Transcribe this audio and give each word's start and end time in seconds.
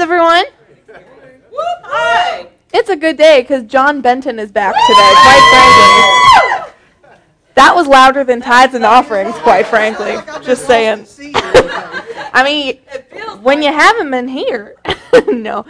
everyone? 0.00 0.44
It's 2.74 2.88
a 2.88 2.96
good 2.96 3.16
day 3.16 3.42
because 3.42 3.64
John 3.64 4.00
Benton 4.00 4.38
is 4.38 4.50
back 4.50 4.74
today, 4.74 5.12
quite 5.22 5.42
frankly. 5.50 6.72
That 7.54 7.74
was 7.76 7.86
louder 7.86 8.24
than 8.24 8.40
tithes 8.40 8.74
and 8.74 8.84
offerings, 8.84 9.34
quite 9.36 9.66
frankly. 9.66 10.16
Just 10.42 10.66
saying. 10.66 11.06
I 12.34 12.42
mean, 12.44 12.78
when 13.42 13.62
you 13.62 13.70
haven't 13.70 14.10
been 14.10 14.28
here. 14.28 14.76
no. 15.28 15.66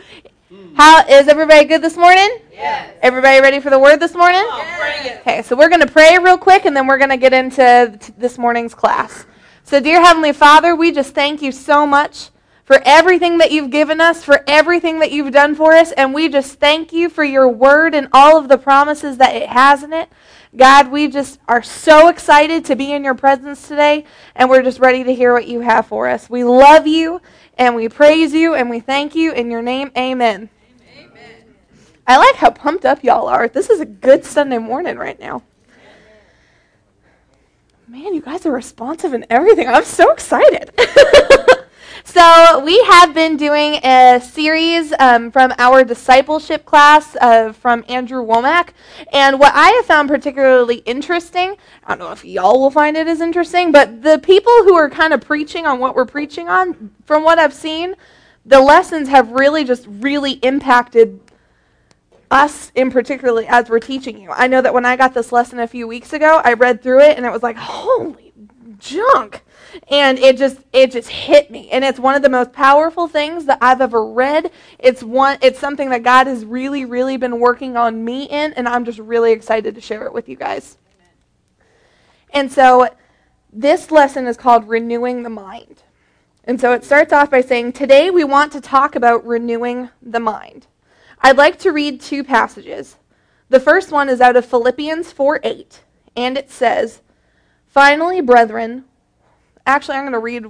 How 0.75 1.05
is 1.07 1.29
everybody 1.29 1.65
good 1.65 1.83
this 1.83 1.97
morning? 1.97 2.39
Yes. 2.53 2.95
Everybody 3.03 3.41
ready 3.41 3.61
for 3.61 3.71
the 3.71 3.79
word 3.79 3.99
this 3.99 4.15
morning? 4.15 4.43
Oh. 4.45 5.19
Okay, 5.21 5.43
so 5.43 5.57
we're 5.57 5.69
going 5.69 5.81
to 5.81 5.91
pray 5.91 6.19
real 6.19 6.39
quick 6.39 6.65
and 6.65 6.77
then 6.77 6.87
we're 6.87 6.99
going 6.99 7.11
to 7.11 7.17
get 7.17 7.33
into 7.33 7.99
t- 8.01 8.13
this 8.17 8.39
morning's 8.39 8.75
class. 8.75 9.27
So, 9.65 9.81
dear 9.81 10.01
Heavenly 10.03 10.33
Father, 10.33 10.77
we 10.77 10.93
just 10.93 11.15
thank 11.15 11.43
you 11.43 11.53
so 11.53 11.87
much 11.87 12.31
for 12.65 12.81
everything 12.85 13.39
that 13.39 13.51
you've 13.51 13.71
given 13.71 14.01
us, 14.01 14.23
for 14.23 14.45
everything 14.47 15.01
that 15.01 15.11
you've 15.11 15.33
done 15.33 15.55
for 15.55 15.73
us, 15.73 15.93
and 15.93 16.15
we 16.15 16.29
just 16.29 16.61
thank 16.61 16.93
you 16.93 17.09
for 17.09 17.25
your 17.25 17.49
word 17.49 17.95
and 17.95 18.09
all 18.13 18.39
of 18.39 18.49
the 18.49 18.59
promises 18.59 19.17
that 19.19 19.35
it 19.35 19.49
has 19.49 19.83
in 19.83 19.93
it. 19.93 20.09
God, 20.55 20.91
we 20.91 21.09
just 21.09 21.41
are 21.49 21.63
so 21.63 22.09
excited 22.09 22.65
to 22.67 22.77
be 22.77 22.93
in 22.93 23.03
your 23.03 23.15
presence 23.15 23.67
today, 23.67 24.05
and 24.37 24.49
we're 24.49 24.63
just 24.63 24.79
ready 24.79 25.03
to 25.03 25.15
hear 25.15 25.33
what 25.33 25.49
you 25.49 25.61
have 25.61 25.87
for 25.87 26.09
us. 26.09 26.31
We 26.31 26.45
love 26.45 26.87
you, 26.87 27.21
and 27.59 27.75
we 27.75 27.89
praise 27.89 28.33
you, 28.33 28.55
and 28.55 28.71
we 28.71 28.79
thank 28.79 29.15
you. 29.15 29.33
In 29.33 29.51
your 29.51 29.63
name, 29.63 29.91
amen. 29.97 30.51
Amen. 30.97 31.45
I 32.07 32.19
like 32.19 32.37
how 32.37 32.51
pumped 32.51 32.85
up 32.85 33.03
y'all 33.03 33.29
are. 33.29 33.49
This 33.49 33.71
is 33.71 33.81
a 33.81 33.87
good 33.87 34.25
Sunday 34.25 34.59
morning 34.59 34.97
right 34.97 35.19
now. 35.19 35.43
Man, 37.89 38.15
you 38.15 38.23
guys 38.23 38.47
are 38.47 38.53
responsive 38.53 39.13
and 39.13 39.27
everything. 39.29 39.69
I'm 39.69 39.85
so 39.85 40.13
excited. 40.13 40.73
so, 42.05 42.63
we 42.65 42.83
have 42.85 43.15
been 43.15 43.37
doing 43.37 43.75
a 43.85 44.21
series 44.21 44.93
um, 44.99 45.31
from 45.31 45.55
our 45.59 45.85
discipleship 45.85 46.65
class 46.65 47.17
uh, 47.21 47.53
from 47.53 47.85
Andrew 47.89 48.25
Wommack. 48.25 48.71
And 49.13 49.39
what 49.39 49.53
I 49.55 49.71
have 49.71 49.87
found 49.87 50.09
particularly 50.09 50.77
interesting, 50.79 51.57
I 51.85 51.91
don't 51.91 52.01
know 52.01 52.13
if 52.13 52.25
y'all 52.25 52.61
will 52.61 52.71
find 52.71 52.97
it 52.97 53.07
as 53.07 53.21
interesting, 53.21 53.71
but 53.71 54.03
the 54.03 54.19
people 54.19 54.53
who 54.65 54.75
are 54.75 54.91
kind 54.91 55.13
of 55.13 55.21
preaching 55.21 55.65
on 55.65 55.79
what 55.79 55.95
we're 55.95 56.05
preaching 56.05 56.49
on, 56.49 56.91
from 57.07 57.23
what 57.23 57.39
I've 57.39 57.55
seen, 57.55 57.95
the 58.45 58.61
lessons 58.61 59.09
have 59.09 59.31
really 59.31 59.65
just 59.65 59.87
really 59.89 60.33
impacted 60.33 61.21
us 62.33 62.73
in 62.75 62.91
particularly 62.91 63.47
as 63.47 63.69
we're 63.69 63.79
teaching 63.79 64.21
you. 64.21 64.31
I 64.31 64.49
know 64.49 64.61
that 64.61 64.75
when 64.75 64.85
I 64.85 64.97
got 64.97 65.15
this 65.15 65.31
lesson 65.31 65.61
a 65.61 65.69
few 65.69 65.87
weeks 65.87 66.13
ago, 66.13 66.41
I 66.43 66.55
read 66.55 66.83
through 66.83 67.01
it 67.01 67.17
and 67.17 67.25
it 67.25 67.31
was 67.31 67.43
like, 67.43 67.57
holy 67.57 68.32
junk. 68.83 69.43
And 69.91 70.19
it 70.19 70.37
just 70.37 70.59
it 70.73 70.93
just 70.93 71.09
hit 71.09 71.51
me. 71.51 71.71
And 71.71 71.85
it's 71.85 71.99
one 71.99 72.15
of 72.15 72.23
the 72.23 72.29
most 72.29 72.53
powerful 72.53 73.09
things 73.09 73.47
that 73.47 73.59
I've 73.63 73.81
ever 73.81 74.05
read. 74.05 74.51
It's 74.79 75.03
one 75.03 75.39
it's 75.41 75.59
something 75.59 75.89
that 75.91 76.03
God 76.03 76.27
has 76.27 76.45
really, 76.45 76.85
really 76.85 77.17
been 77.17 77.41
working 77.41 77.77
on 77.77 78.05
me 78.05 78.25
in, 78.25 78.53
and 78.53 78.69
I'm 78.69 78.85
just 78.85 78.99
really 78.99 79.33
excited 79.33 79.75
to 79.75 79.81
share 79.81 80.05
it 80.07 80.13
with 80.13 80.29
you 80.29 80.37
guys. 80.37 80.77
And 82.35 82.53
so 82.53 82.89
this 83.53 83.91
lesson 83.91 84.27
is 84.27 84.37
called 84.37 84.69
Renewing 84.69 85.23
the 85.23 85.31
Mind. 85.31 85.83
And 86.45 86.61
so 86.61 86.73
it 86.73 86.85
starts 86.85 87.13
off 87.13 87.31
by 87.31 87.41
saying, 87.41 87.73
Today 87.73 88.11
we 88.11 88.25
want 88.25 88.53
to 88.53 88.61
talk 88.61 88.95
about 88.95 89.27
renewing 89.27 89.91
the 90.03 90.21
mind. 90.21 90.67
I'd 91.21 91.37
like 91.37 91.59
to 91.61 91.71
read 91.71 92.01
two 92.01 92.25
passages. 92.25 92.97
The 93.49 93.61
first 93.61 93.93
one 93.93 94.09
is 94.09 94.21
out 94.21 94.37
of 94.37 94.47
Philippians 94.47 95.13
4 95.13 95.41
8, 95.45 95.85
and 96.17 96.37
it 96.37 96.51
says, 96.51 97.01
Finally, 97.73 98.21
brethren, 98.21 98.85
actually, 99.65 99.97
I'm 99.97 100.03
going 100.03 100.13
to 100.13 100.19
read 100.19 100.45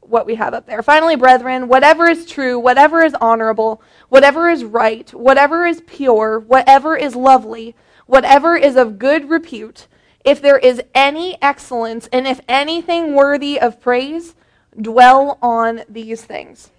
what 0.00 0.24
we 0.24 0.36
have 0.36 0.54
up 0.54 0.64
there. 0.64 0.82
Finally, 0.82 1.14
brethren, 1.14 1.68
whatever 1.68 2.08
is 2.08 2.24
true, 2.24 2.58
whatever 2.58 3.02
is 3.02 3.14
honorable, 3.20 3.82
whatever 4.08 4.48
is 4.48 4.64
right, 4.64 5.12
whatever 5.12 5.66
is 5.66 5.82
pure, 5.86 6.38
whatever 6.38 6.96
is 6.96 7.14
lovely, 7.14 7.76
whatever 8.06 8.56
is 8.56 8.76
of 8.76 8.98
good 8.98 9.28
repute, 9.28 9.88
if 10.24 10.40
there 10.40 10.56
is 10.56 10.80
any 10.94 11.36
excellence, 11.42 12.08
and 12.14 12.26
if 12.26 12.40
anything 12.48 13.14
worthy 13.14 13.60
of 13.60 13.78
praise, 13.78 14.34
dwell 14.80 15.38
on 15.42 15.82
these 15.86 16.24
things. 16.24 16.70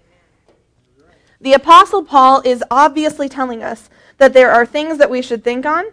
The 1.40 1.52
Apostle 1.52 2.02
Paul 2.02 2.42
is 2.44 2.64
obviously 2.72 3.28
telling 3.28 3.62
us 3.62 3.88
that 4.18 4.32
there 4.32 4.50
are 4.50 4.66
things 4.66 4.98
that 4.98 5.10
we 5.10 5.22
should 5.22 5.44
think 5.44 5.64
on. 5.64 5.84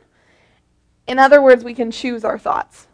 In 1.05 1.19
other 1.19 1.43
words, 1.43 1.63
we 1.63 1.75
can 1.75 1.91
choose 1.91 2.25
our 2.25 2.39
thoughts. 2.39 2.87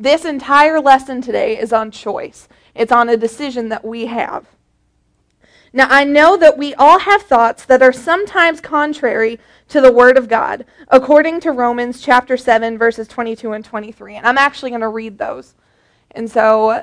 This 0.00 0.24
entire 0.24 0.80
lesson 0.80 1.20
today 1.20 1.58
is 1.58 1.74
on 1.74 1.90
choice, 1.90 2.48
it's 2.74 2.90
on 2.90 3.10
a 3.10 3.18
decision 3.18 3.68
that 3.68 3.84
we 3.84 4.06
have. 4.06 4.46
Now, 5.74 5.88
I 5.90 6.04
know 6.04 6.38
that 6.38 6.56
we 6.56 6.74
all 6.76 7.00
have 7.00 7.20
thoughts 7.20 7.66
that 7.66 7.82
are 7.82 7.92
sometimes 7.92 8.62
contrary 8.62 9.38
to 9.68 9.78
the 9.78 9.92
Word 9.92 10.16
of 10.16 10.26
God, 10.26 10.64
according 10.88 11.40
to 11.40 11.52
Romans 11.52 12.00
chapter 12.00 12.38
7, 12.38 12.78
verses 12.78 13.08
22 13.08 13.52
and 13.52 13.62
23. 13.62 14.16
And 14.16 14.26
I'm 14.26 14.38
actually 14.38 14.70
going 14.70 14.80
to 14.80 14.88
read 14.88 15.18
those. 15.18 15.54
And 16.12 16.30
so 16.30 16.82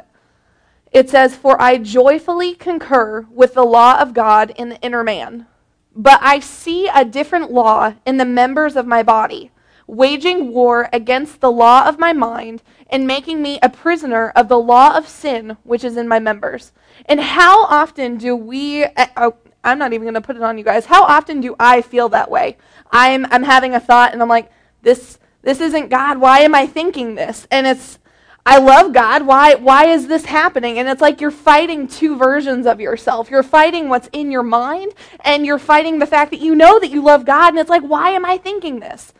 it 0.91 1.09
says, 1.09 1.35
For 1.35 1.59
I 1.59 1.79
joyfully 1.79 2.53
concur 2.53 3.25
with 3.31 3.55
the 3.55 3.65
law 3.65 3.99
of 3.99 4.13
God 4.13 4.53
in 4.57 4.69
the 4.69 4.79
inner 4.81 5.03
man, 5.03 5.47
but 5.95 6.19
I 6.21 6.39
see 6.39 6.87
a 6.87 7.03
different 7.03 7.51
law 7.51 7.95
in 8.05 8.17
the 8.17 8.25
members 8.25 8.75
of 8.75 8.85
my 8.85 9.01
body, 9.01 9.49
waging 9.87 10.53
war 10.53 10.89
against 10.91 11.39
the 11.39 11.51
law 11.51 11.87
of 11.87 11.97
my 11.97 12.13
mind 12.13 12.61
and 12.89 13.07
making 13.07 13.41
me 13.41 13.57
a 13.63 13.69
prisoner 13.69 14.29
of 14.35 14.49
the 14.49 14.59
law 14.59 14.95
of 14.95 15.07
sin 15.07 15.57
which 15.63 15.83
is 15.83 15.97
in 15.97 16.07
my 16.07 16.19
members. 16.19 16.73
And 17.05 17.19
how 17.19 17.65
often 17.65 18.17
do 18.17 18.35
we, 18.35 18.83
uh, 18.83 19.07
oh, 19.15 19.35
I'm 19.63 19.79
not 19.79 19.93
even 19.93 20.03
going 20.03 20.13
to 20.13 20.21
put 20.21 20.35
it 20.35 20.43
on 20.43 20.57
you 20.57 20.63
guys, 20.63 20.85
how 20.85 21.03
often 21.03 21.41
do 21.41 21.55
I 21.59 21.81
feel 21.81 22.09
that 22.09 22.29
way? 22.29 22.57
I'm, 22.91 23.25
I'm 23.31 23.43
having 23.43 23.73
a 23.73 23.79
thought 23.79 24.13
and 24.13 24.21
I'm 24.21 24.29
like, 24.29 24.51
this, 24.81 25.19
this 25.41 25.61
isn't 25.61 25.89
God. 25.89 26.19
Why 26.19 26.39
am 26.39 26.53
I 26.53 26.67
thinking 26.67 27.15
this? 27.15 27.47
And 27.49 27.65
it's, 27.65 27.99
I 28.45 28.59
love 28.59 28.93
God. 28.93 29.23
Why 29.25 29.55
why 29.55 29.87
is 29.87 30.07
this 30.07 30.23
happening? 30.23 30.79
And 30.79 30.87
it's 30.87 31.01
like 31.01 31.19
you're 31.19 31.31
fighting 31.31 31.85
two 31.85 32.15
versions 32.15 32.65
of 32.65 32.79
yourself. 32.79 33.29
You're 33.29 33.43
fighting 33.43 33.89
what's 33.89 34.07
in 34.13 34.31
your 34.31 34.41
mind 34.41 34.93
and 35.19 35.45
you're 35.45 35.59
fighting 35.59 35.99
the 35.99 36.05
fact 36.05 36.31
that 36.31 36.39
you 36.39 36.55
know 36.55 36.79
that 36.79 36.89
you 36.89 37.03
love 37.03 37.25
God 37.25 37.49
and 37.49 37.59
it's 37.59 37.69
like 37.69 37.81
why 37.81 38.11
am 38.11 38.23
I 38.23 38.37
thinking 38.37 38.79
this? 38.79 39.11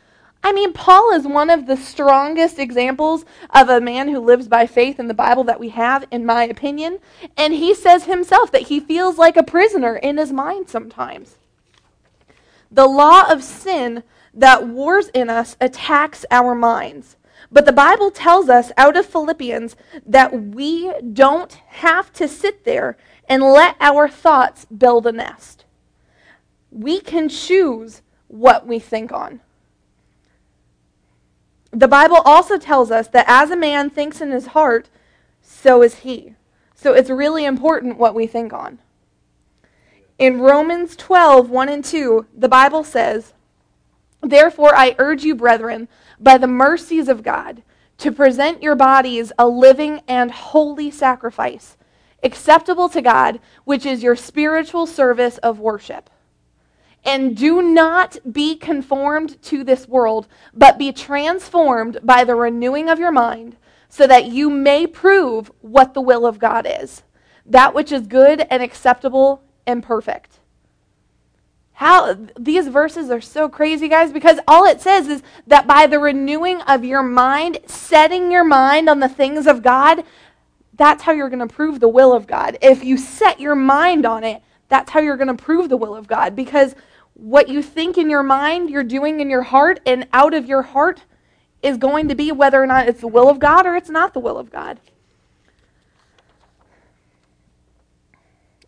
I 0.47 0.53
mean, 0.53 0.71
Paul 0.71 1.11
is 1.11 1.27
one 1.27 1.49
of 1.49 1.65
the 1.65 1.75
strongest 1.75 2.57
examples 2.57 3.25
of 3.49 3.67
a 3.67 3.81
man 3.81 4.07
who 4.07 4.21
lives 4.21 4.47
by 4.47 4.65
faith 4.65 4.97
in 4.97 5.09
the 5.09 5.13
Bible 5.13 5.43
that 5.43 5.59
we 5.59 5.67
have, 5.69 6.05
in 6.09 6.25
my 6.25 6.45
opinion. 6.45 6.99
And 7.35 7.53
he 7.53 7.75
says 7.75 8.05
himself 8.05 8.53
that 8.53 8.69
he 8.69 8.79
feels 8.79 9.17
like 9.17 9.35
a 9.35 9.43
prisoner 9.43 9.97
in 9.97 10.15
his 10.15 10.31
mind 10.31 10.69
sometimes. 10.69 11.35
The 12.71 12.85
law 12.85 13.29
of 13.29 13.43
sin 13.43 14.03
that 14.33 14.65
wars 14.65 15.09
in 15.09 15.29
us 15.29 15.57
attacks 15.59 16.23
our 16.31 16.55
minds. 16.55 17.17
But 17.51 17.65
the 17.65 17.73
Bible 17.73 18.09
tells 18.09 18.47
us 18.47 18.71
out 18.77 18.95
of 18.95 19.05
Philippians 19.05 19.75
that 20.05 20.31
we 20.31 20.93
don't 21.01 21.51
have 21.51 22.13
to 22.13 22.25
sit 22.25 22.63
there 22.63 22.95
and 23.27 23.43
let 23.43 23.75
our 23.81 24.07
thoughts 24.07 24.63
build 24.63 25.07
a 25.07 25.11
nest. 25.11 25.65
We 26.71 27.01
can 27.01 27.27
choose 27.27 28.01
what 28.29 28.65
we 28.65 28.79
think 28.79 29.11
on. 29.11 29.41
The 31.77 31.88
Bible 31.88 32.23
also 32.25 32.57
tells 32.57 32.89
us 32.89 33.07
that 33.09 33.25
as 33.27 33.51
a 33.51 33.55
man 33.55 33.91
thinks 33.91 34.19
in 34.19 34.31
his 34.31 34.47
heart, 34.47 34.89
so 35.43 35.83
is 35.83 35.99
he. 35.99 36.33
So 36.73 36.93
it's 36.93 37.11
really 37.11 37.45
important 37.45 37.99
what 37.99 38.15
we 38.15 38.25
think 38.25 38.51
on. 38.51 38.79
In 40.17 40.39
Romans 40.39 40.95
12, 40.95 41.51
1 41.51 41.69
and 41.69 41.85
2, 41.85 42.25
the 42.35 42.49
Bible 42.49 42.83
says, 42.83 43.33
Therefore 44.21 44.75
I 44.75 44.95
urge 44.97 45.23
you, 45.23 45.35
brethren, 45.35 45.88
by 46.19 46.39
the 46.39 46.47
mercies 46.47 47.07
of 47.07 47.21
God, 47.21 47.61
to 47.99 48.11
present 48.11 48.63
your 48.63 48.75
bodies 48.75 49.31
a 49.38 49.47
living 49.47 50.01
and 50.07 50.31
holy 50.31 50.89
sacrifice, 50.89 51.77
acceptable 52.23 52.89
to 52.89 53.03
God, 53.03 53.39
which 53.65 53.85
is 53.85 54.01
your 54.01 54.15
spiritual 54.15 54.88
service 54.88 55.38
of 55.39 55.59
worship. 55.59 56.09
And 57.07 57.38
do 57.38 57.62
not 57.62 58.18
be 58.31 58.57
conformed 58.57 59.42
to 59.44 59.63
this 59.63 59.88
world, 59.88 60.27
but 60.54 60.77
be 60.77 60.92
transformed 60.92 62.00
by 62.04 62.25
the 62.25 62.36
renewing 62.36 62.89
of 62.89 63.00
your 63.00 63.13
mind, 63.13 63.56
so 63.88 64.06
that 64.06 64.25
you 64.25 64.50
may 64.50 64.86
prove 64.86 65.50
what 65.62 65.94
the 65.94 66.01
will 66.01 66.25
of 66.27 66.38
God 66.38 66.68
is, 66.69 67.04
that 67.45 67.74
which 67.74 67.94
is 67.94 68.07
good 68.07 68.45
and 68.50 68.62
acceptable 68.62 69.42
and 69.65 69.81
perfect. 69.81 70.39
How 71.71 72.18
these 72.38 72.68
verses 72.68 73.10
are 73.10 73.21
so 73.21 73.48
crazy, 73.48 73.88
guys, 73.88 74.12
because 74.12 74.39
all 74.48 74.65
it 74.65 74.81
says 74.81 75.07
is 75.07 75.24
that 75.45 75.68
by 75.68 75.88
the 75.88 76.00
renewing 76.00 76.60
of 76.63 76.83
your 76.83 77.03
mind, 77.03 77.60
setting 77.68 78.31
your 78.31 78.44
mind 78.44 78.89
on 78.89 79.00
the 79.00 79.07
things 79.07 79.48
of 79.48 79.62
God, 79.62 80.03
that's 80.74 81.03
how 81.03 81.12
you're 81.12 81.30
going 81.30 81.48
to 81.48 81.53
prove 81.53 81.80
the 81.80 81.88
will 81.88 82.13
of 82.13 82.27
God. 82.27 82.57
If 82.62 82.83
you 82.83 82.98
set 82.98 83.39
your 83.39 83.56
mind 83.56 84.06
on 84.06 84.24
it, 84.24 84.42
that's 84.69 84.92
how 84.92 85.00
you're 85.00 85.18
going 85.18 85.36
to 85.36 85.44
prove 85.44 85.69
the 85.69 85.77
will 85.77 85.95
of 85.95 86.07
God 86.07 86.36
because 86.36 86.75
what 87.17 87.49
you 87.49 87.61
think 87.61 87.97
in 87.97 88.09
your 88.09 88.23
mind, 88.23 88.69
you're 88.69 88.83
doing 88.83 89.19
in 89.19 89.29
your 89.29 89.43
heart, 89.43 89.79
and 89.85 90.07
out 90.13 90.33
of 90.33 90.47
your 90.47 90.61
heart 90.61 91.03
is 91.61 91.77
going 91.77 92.07
to 92.07 92.15
be 92.15 92.31
whether 92.31 92.61
or 92.61 92.67
not 92.67 92.87
it's 92.87 93.01
the 93.01 93.07
will 93.07 93.29
of 93.29 93.39
God 93.39 93.65
or 93.65 93.75
it's 93.75 93.89
not 93.89 94.13
the 94.13 94.19
will 94.19 94.37
of 94.37 94.51
God. 94.51 94.79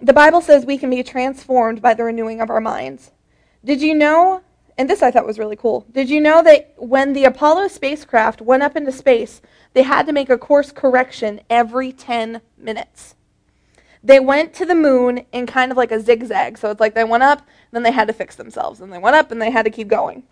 the 0.01 0.13
Bible 0.13 0.41
says 0.41 0.65
we 0.65 0.77
can 0.77 0.89
be 0.89 1.03
transformed 1.03 1.81
by 1.81 1.93
the 1.93 2.03
renewing 2.03 2.41
of 2.41 2.49
our 2.49 2.61
minds. 2.61 3.11
Did 3.63 3.81
you 3.81 3.93
know, 3.93 4.41
and 4.77 4.89
this 4.89 5.03
I 5.03 5.11
thought 5.11 5.25
was 5.25 5.39
really 5.39 5.57
cool, 5.57 5.85
did 5.91 6.09
you 6.09 6.21
know 6.21 6.41
that 6.43 6.73
when 6.77 7.13
the 7.13 7.25
Apollo 7.25 7.67
spacecraft 7.67 8.41
went 8.41 8.63
up 8.63 8.77
into 8.77 8.91
space, 8.91 9.41
they 9.73 9.83
had 9.83 10.05
to 10.05 10.13
make 10.13 10.29
a 10.29 10.37
course 10.37 10.71
correction 10.71 11.41
every 11.49 11.91
10 11.91 12.41
minutes? 12.57 13.15
They 14.03 14.19
went 14.19 14.53
to 14.55 14.65
the 14.65 14.75
moon 14.75 15.25
in 15.31 15.45
kind 15.45 15.71
of 15.71 15.77
like 15.77 15.91
a 15.91 15.99
zigzag. 15.99 16.57
So 16.57 16.71
it's 16.71 16.79
like 16.79 16.95
they 16.95 17.03
went 17.03 17.23
up, 17.23 17.47
then 17.71 17.83
they 17.83 17.91
had 17.91 18.07
to 18.07 18.13
fix 18.13 18.35
themselves. 18.35 18.79
And 18.79 18.91
they 18.93 18.97
went 18.97 19.15
up 19.15 19.31
and 19.31 19.41
they 19.41 19.51
had 19.51 19.65
to 19.65 19.71
keep 19.71 19.87
going. 19.87 20.23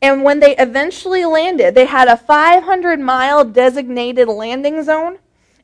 And 0.00 0.22
when 0.22 0.40
they 0.40 0.56
eventually 0.56 1.24
landed, 1.24 1.74
they 1.74 1.86
had 1.86 2.08
a 2.08 2.16
500 2.16 3.00
mile 3.00 3.44
designated 3.44 4.28
landing 4.28 4.82
zone 4.82 5.18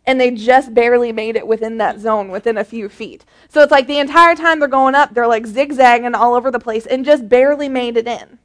and 0.06 0.20
they 0.20 0.31
just 0.31 0.75
barely 0.75 1.12
made 1.12 1.36
it 1.36 1.46
within 1.46 1.78
that 1.78 1.98
zone 1.98 2.31
within 2.31 2.58
a 2.58 2.64
few 2.64 2.88
feet. 2.88 3.25
So 3.48 3.62
it's 3.62 3.72
like 3.72 3.86
the 3.86 3.98
entire 3.98 4.34
time 4.34 4.58
they're 4.58 4.69
going 4.69 4.94
up, 4.94 5.14
they're 5.14 5.26
like 5.26 5.46
zigzagging 5.46 6.14
all 6.14 6.34
over 6.34 6.50
the 6.50 6.58
place 6.58 6.86
and 6.86 7.04
just 7.04 7.28
barely 7.28 7.69
made 7.69 7.96
it 7.96 8.06
in. 8.06 8.38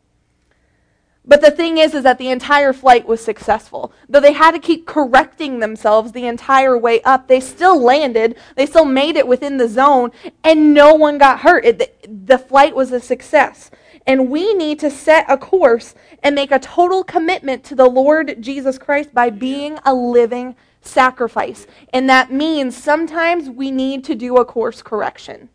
But 1.30 1.42
the 1.42 1.52
thing 1.52 1.78
is 1.78 1.94
is 1.94 2.02
that 2.04 2.18
the 2.18 2.32
entire 2.32 2.74
flight 2.74 3.08
was 3.08 3.24
successful. 3.24 3.94
Though 4.10 4.20
they 4.20 4.34
had 4.34 4.52
to 4.54 4.60
keep 4.60 4.88
correcting 4.88 5.60
themselves 5.60 6.12
the 6.12 6.26
entire 6.26 6.76
way 6.76 7.04
up, 7.04 7.28
they 7.28 7.40
still 7.40 7.80
landed, 7.80 8.36
they 8.56 8.66
still 8.66 8.84
made 8.84 9.16
it 9.16 9.28
within 9.28 9.58
the 9.58 9.68
zone 9.68 10.12
and 10.44 10.74
no 10.74 10.96
one 10.96 11.20
got 11.20 11.42
hurt. 11.42 11.66
It, 11.66 11.78
the, 11.78 11.92
the 12.26 12.40
flight 12.40 12.76
was 12.76 12.92
a 12.92 13.00
success. 13.00 13.70
And 14.08 14.32
we 14.32 14.56
need 14.56 14.80
to 14.80 14.90
set 14.90 15.28
a 15.30 15.38
course 15.38 15.94
and 16.24 16.34
make 16.34 16.50
a 16.50 16.58
total 16.58 17.04
commitment 17.04 17.64
to 17.66 17.76
the 17.76 17.86
Lord 17.88 18.42
Jesus 18.42 18.80
Christ 18.80 19.14
by 19.14 19.30
being 19.30 19.78
a 19.86 19.94
living 19.94 20.56
sacrifice. 20.82 21.68
And 21.94 22.10
that 22.10 22.32
means 22.32 22.76
sometimes 22.76 23.52
we 23.52 23.70
need 23.70 24.04
to 24.06 24.16
do 24.16 24.38
a 24.38 24.46
course 24.46 24.82
correction. 24.82 25.50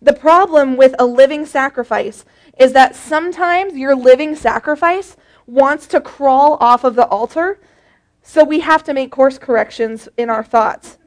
The 0.00 0.12
problem 0.12 0.76
with 0.76 0.94
a 0.98 1.06
living 1.06 1.46
sacrifice 1.46 2.24
is 2.58 2.72
that 2.72 2.94
sometimes 2.94 3.74
your 3.74 3.94
living 3.94 4.34
sacrifice 4.34 5.16
wants 5.46 5.86
to 5.88 6.00
crawl 6.00 6.56
off 6.60 6.84
of 6.84 6.94
the 6.94 7.06
altar, 7.06 7.58
so 8.22 8.44
we 8.44 8.60
have 8.60 8.84
to 8.84 8.94
make 8.94 9.10
course 9.10 9.38
corrections 9.38 10.08
in 10.16 10.30
our 10.30 10.44
thoughts. 10.44 10.98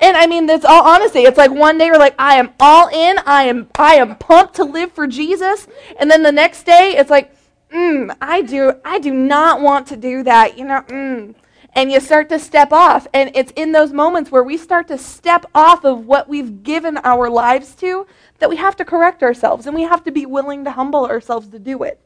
And 0.00 0.16
I 0.16 0.26
mean, 0.26 0.46
that's 0.46 0.64
all 0.64 0.86
honesty. 0.86 1.20
It's 1.20 1.38
like 1.38 1.50
one 1.50 1.78
day 1.78 1.86
you're 1.86 1.98
like, 1.98 2.14
I 2.18 2.36
am 2.36 2.50
all 2.60 2.88
in. 2.88 3.18
I 3.26 3.44
am, 3.44 3.68
I 3.76 3.94
am 3.94 4.16
pumped 4.16 4.54
to 4.54 4.64
live 4.64 4.92
for 4.92 5.06
Jesus. 5.06 5.66
And 5.98 6.10
then 6.10 6.22
the 6.22 6.30
next 6.30 6.64
day, 6.64 6.94
it's 6.96 7.10
like, 7.10 7.34
mm, 7.72 8.16
I 8.20 8.42
do, 8.42 8.74
I 8.84 9.00
do 9.00 9.12
not 9.12 9.60
want 9.60 9.88
to 9.88 9.96
do 9.96 10.22
that. 10.22 10.56
You 10.56 10.66
know, 10.66 10.82
mm 10.82 11.34
and 11.74 11.92
you 11.92 12.00
start 12.00 12.28
to 12.30 12.38
step 12.38 12.72
off. 12.72 13.06
And 13.12 13.30
it's 13.34 13.52
in 13.54 13.72
those 13.72 13.92
moments 13.92 14.30
where 14.30 14.42
we 14.42 14.56
start 14.56 14.88
to 14.88 14.98
step 14.98 15.46
off 15.54 15.84
of 15.84 16.06
what 16.06 16.28
we've 16.28 16.62
given 16.62 16.98
our 16.98 17.30
lives 17.30 17.74
to 17.76 18.06
that 18.38 18.48
we 18.48 18.56
have 18.56 18.76
to 18.76 18.84
correct 18.84 19.22
ourselves 19.22 19.66
and 19.66 19.74
we 19.74 19.82
have 19.82 20.04
to 20.04 20.10
be 20.10 20.26
willing 20.26 20.64
to 20.64 20.72
humble 20.72 21.06
ourselves 21.06 21.48
to 21.48 21.58
do 21.58 21.82
it. 21.82 22.00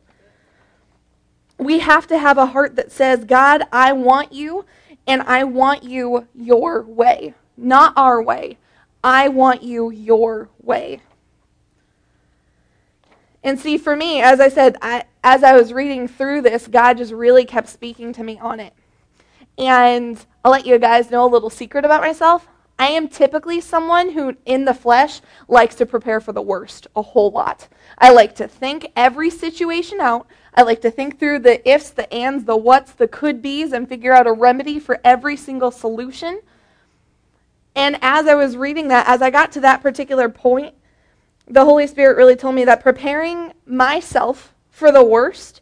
We 1.59 1.79
have 1.79 2.07
to 2.09 2.19
have 2.19 2.39
a 2.39 2.47
heart 2.47 2.77
that 2.77 2.91
says, 2.91 3.25
God, 3.25 3.65
I 3.73 3.93
want 3.93 4.33
you 4.33 4.65
and 5.07 5.23
I 5.23 5.45
want 5.45 5.85
you 5.85 6.27
your 6.35 6.83
way, 6.83 7.35
not 7.57 7.93
our 7.97 8.23
way. 8.23 8.59
I 9.05 9.29
want 9.29 9.63
you 9.63 9.91
your 9.91 10.49
way. 10.61 11.01
And 13.45 13.59
see, 13.59 13.77
for 13.77 13.97
me, 13.97 14.23
as 14.23 14.39
I 14.39 14.49
said, 14.49 14.77
I, 14.81 15.05
as 15.25 15.43
I 15.43 15.55
was 15.55 15.73
reading 15.73 16.07
through 16.07 16.43
this, 16.43 16.69
God 16.69 16.99
just 16.99 17.13
really 17.13 17.45
kept 17.45 17.69
speaking 17.69 18.13
to 18.13 18.23
me 18.23 18.39
on 18.39 18.61
it. 18.61 18.73
And 19.59 20.25
I'll 20.45 20.53
let 20.53 20.67
you 20.67 20.79
guys 20.79 21.11
know 21.11 21.25
a 21.25 21.31
little 21.31 21.51
secret 21.51 21.85
about 21.85 22.03
myself. 22.03 22.49
I 22.79 22.89
am 22.89 23.09
typically 23.09 23.61
someone 23.61 24.11
who, 24.11 24.37
in 24.45 24.65
the 24.65 24.75
flesh, 24.75 25.21
likes 25.47 25.77
to 25.77 25.87
prepare 25.87 26.21
for 26.21 26.33
the 26.33 26.43
worst 26.43 26.89
a 26.97 27.03
whole 27.03 27.31
lot. 27.31 27.69
I 27.99 28.11
like 28.11 28.35
to 28.37 28.49
think 28.49 28.91
every 28.97 29.31
situation 29.31 30.01
out. 30.01 30.27
I 30.55 30.63
like 30.63 30.81
to 30.83 30.91
think 30.91 31.19
through 31.19 31.41
the 31.41 31.67
ifs, 31.69 31.91
the 31.91 32.13
ands, 32.13 32.45
the 32.45 32.57
whats, 32.57 32.93
the 32.93 33.07
could 33.07 33.41
be's, 33.41 33.73
and 33.73 33.89
figure 33.89 34.13
out 34.13 34.27
a 34.27 34.33
remedy 34.33 34.81
for 34.81 35.01
every 35.05 35.37
single 35.37 35.71
solution. 35.71 36.41
And 37.75 37.99
as 38.03 38.27
I 38.27 38.35
was 38.35 38.57
reading 38.57 38.89
that, 38.89 39.07
as 39.07 39.23
I 39.23 39.31
got 39.31 39.53
to 39.53 39.61
that 39.61 39.81
particular 39.81 40.29
point, 40.29 40.75
the 41.47 41.65
Holy 41.65 41.87
Spirit 41.87 42.17
really 42.17 42.37
told 42.37 42.55
me 42.55 42.65
that 42.65 42.83
preparing 42.83 43.53
myself 43.65 44.55
for 44.71 44.91
the 44.91 45.05
worst 45.05 45.61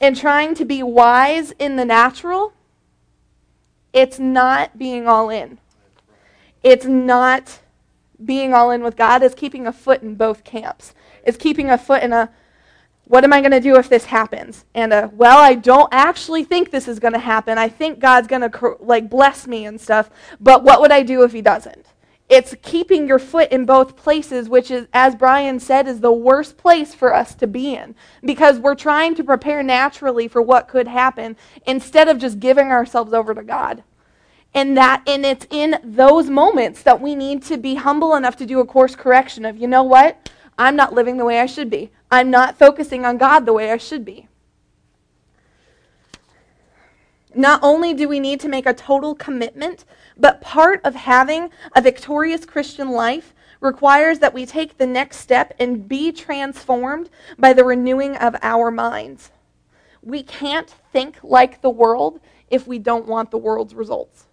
and 0.00 0.16
trying 0.16 0.54
to 0.56 0.64
be 0.64 0.82
wise 0.82 1.52
in 1.52 1.76
the 1.76 1.84
natural 1.84 2.52
it's 3.96 4.18
not 4.18 4.78
being 4.78 5.08
all 5.08 5.30
in. 5.30 5.58
It's 6.62 6.84
not 6.84 7.60
being 8.22 8.52
all 8.52 8.70
in 8.70 8.82
with 8.82 8.94
God. 8.94 9.22
It's 9.22 9.34
keeping 9.34 9.66
a 9.66 9.72
foot 9.72 10.02
in 10.02 10.16
both 10.16 10.44
camps. 10.44 10.92
It's 11.24 11.38
keeping 11.38 11.70
a 11.70 11.78
foot 11.78 12.02
in 12.02 12.12
a, 12.12 12.30
what 13.04 13.24
am 13.24 13.32
I 13.32 13.40
going 13.40 13.52
to 13.52 13.60
do 13.60 13.76
if 13.76 13.88
this 13.88 14.04
happens? 14.04 14.66
And 14.74 14.92
a, 14.92 15.10
well, 15.14 15.38
I 15.38 15.54
don't 15.54 15.88
actually 15.92 16.44
think 16.44 16.70
this 16.70 16.88
is 16.88 16.98
going 16.98 17.14
to 17.14 17.18
happen. 17.18 17.56
I 17.56 17.70
think 17.70 17.98
God's 17.98 18.28
going 18.28 18.48
to 18.50 18.76
like 18.80 19.08
bless 19.08 19.46
me 19.46 19.64
and 19.64 19.80
stuff. 19.80 20.10
But 20.38 20.62
what 20.62 20.82
would 20.82 20.92
I 20.92 21.02
do 21.02 21.22
if 21.22 21.32
He 21.32 21.40
doesn't? 21.40 21.86
It's 22.28 22.56
keeping 22.62 23.06
your 23.06 23.20
foot 23.20 23.52
in 23.52 23.66
both 23.66 23.96
places, 23.96 24.48
which 24.48 24.70
is, 24.70 24.88
as 24.92 25.14
Brian 25.14 25.60
said, 25.60 25.86
is 25.86 26.00
the 26.00 26.12
worst 26.12 26.56
place 26.56 26.92
for 26.92 27.14
us 27.14 27.34
to 27.36 27.46
be 27.46 27.74
in 27.74 27.94
because 28.24 28.58
we're 28.58 28.74
trying 28.74 29.14
to 29.14 29.24
prepare 29.24 29.62
naturally 29.62 30.26
for 30.26 30.42
what 30.42 30.66
could 30.66 30.88
happen 30.88 31.36
instead 31.66 32.08
of 32.08 32.18
just 32.18 32.40
giving 32.40 32.68
ourselves 32.68 33.12
over 33.12 33.32
to 33.32 33.44
God. 33.44 33.84
And 34.52 34.76
that 34.76 35.02
and 35.06 35.24
it's 35.24 35.46
in 35.50 35.78
those 35.84 36.28
moments 36.28 36.82
that 36.82 37.00
we 37.00 37.14
need 37.14 37.42
to 37.44 37.58
be 37.58 37.76
humble 37.76 38.16
enough 38.16 38.36
to 38.36 38.46
do 38.46 38.58
a 38.58 38.66
course 38.66 38.96
correction 38.96 39.44
of, 39.44 39.58
you 39.58 39.68
know 39.68 39.82
what? 39.84 40.30
I'm 40.58 40.74
not 40.74 40.94
living 40.94 41.18
the 41.18 41.24
way 41.24 41.38
I 41.38 41.46
should 41.46 41.70
be. 41.70 41.90
I'm 42.10 42.30
not 42.30 42.58
focusing 42.58 43.04
on 43.04 43.18
God 43.18 43.46
the 43.46 43.52
way 43.52 43.70
I 43.70 43.76
should 43.76 44.04
be. 44.04 44.28
Not 47.36 47.60
only 47.62 47.92
do 47.92 48.08
we 48.08 48.18
need 48.18 48.40
to 48.40 48.48
make 48.48 48.64
a 48.64 48.72
total 48.72 49.14
commitment, 49.14 49.84
but 50.16 50.40
part 50.40 50.80
of 50.84 50.94
having 50.94 51.50
a 51.74 51.82
victorious 51.82 52.46
Christian 52.46 52.88
life 52.88 53.34
requires 53.60 54.20
that 54.20 54.32
we 54.32 54.46
take 54.46 54.78
the 54.78 54.86
next 54.86 55.18
step 55.18 55.52
and 55.58 55.86
be 55.86 56.12
transformed 56.12 57.10
by 57.38 57.52
the 57.52 57.64
renewing 57.64 58.16
of 58.16 58.36
our 58.40 58.70
minds. 58.70 59.32
We 60.02 60.22
can't 60.22 60.74
think 60.92 61.18
like 61.22 61.60
the 61.60 61.68
world 61.68 62.20
if 62.48 62.66
we 62.66 62.78
don't 62.78 63.06
want 63.06 63.30
the 63.30 63.38
world's 63.38 63.74
results. 63.74 64.24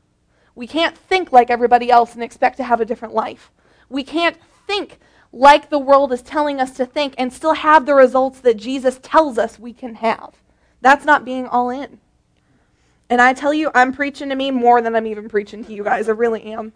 We 0.56 0.66
can't 0.66 0.98
think 0.98 1.34
like 1.34 1.50
everybody 1.50 1.92
else 1.92 2.14
and 2.14 2.24
expect 2.24 2.56
to 2.58 2.64
have 2.64 2.80
a 2.80 2.86
different 2.86 3.14
life. 3.14 3.52
We 3.90 4.06
can't 4.06 4.38
think 4.66 4.98
like 5.34 5.70
the 5.70 5.80
world 5.80 6.14
is 6.14 6.22
telling 6.22 6.62
us 6.62 6.72
to 6.78 6.86
think 6.86 7.16
and 7.18 7.34
still 7.34 7.56
have 7.56 7.86
the 7.86 7.96
results 7.96 8.40
that 8.42 8.56
Jesus 8.56 8.98
tells 9.02 9.38
us 9.38 9.60
we 9.60 9.74
can 9.74 9.96
have. 9.96 10.36
That's 10.80 11.04
not 11.04 11.26
being 11.26 11.48
all 11.48 11.70
in. 11.70 12.00
And 13.10 13.22
I 13.22 13.34
tell 13.34 13.54
you, 13.54 13.70
I'm 13.76 13.94
preaching 13.94 14.30
to 14.30 14.36
me 14.36 14.52
more 14.52 14.82
than 14.82 14.96
I'm 14.96 15.08
even 15.08 15.30
preaching 15.30 15.64
to 15.66 15.74
you 15.74 15.84
guys. 15.84 16.08
I 16.10 16.14
really 16.14 16.44
am. 16.44 16.74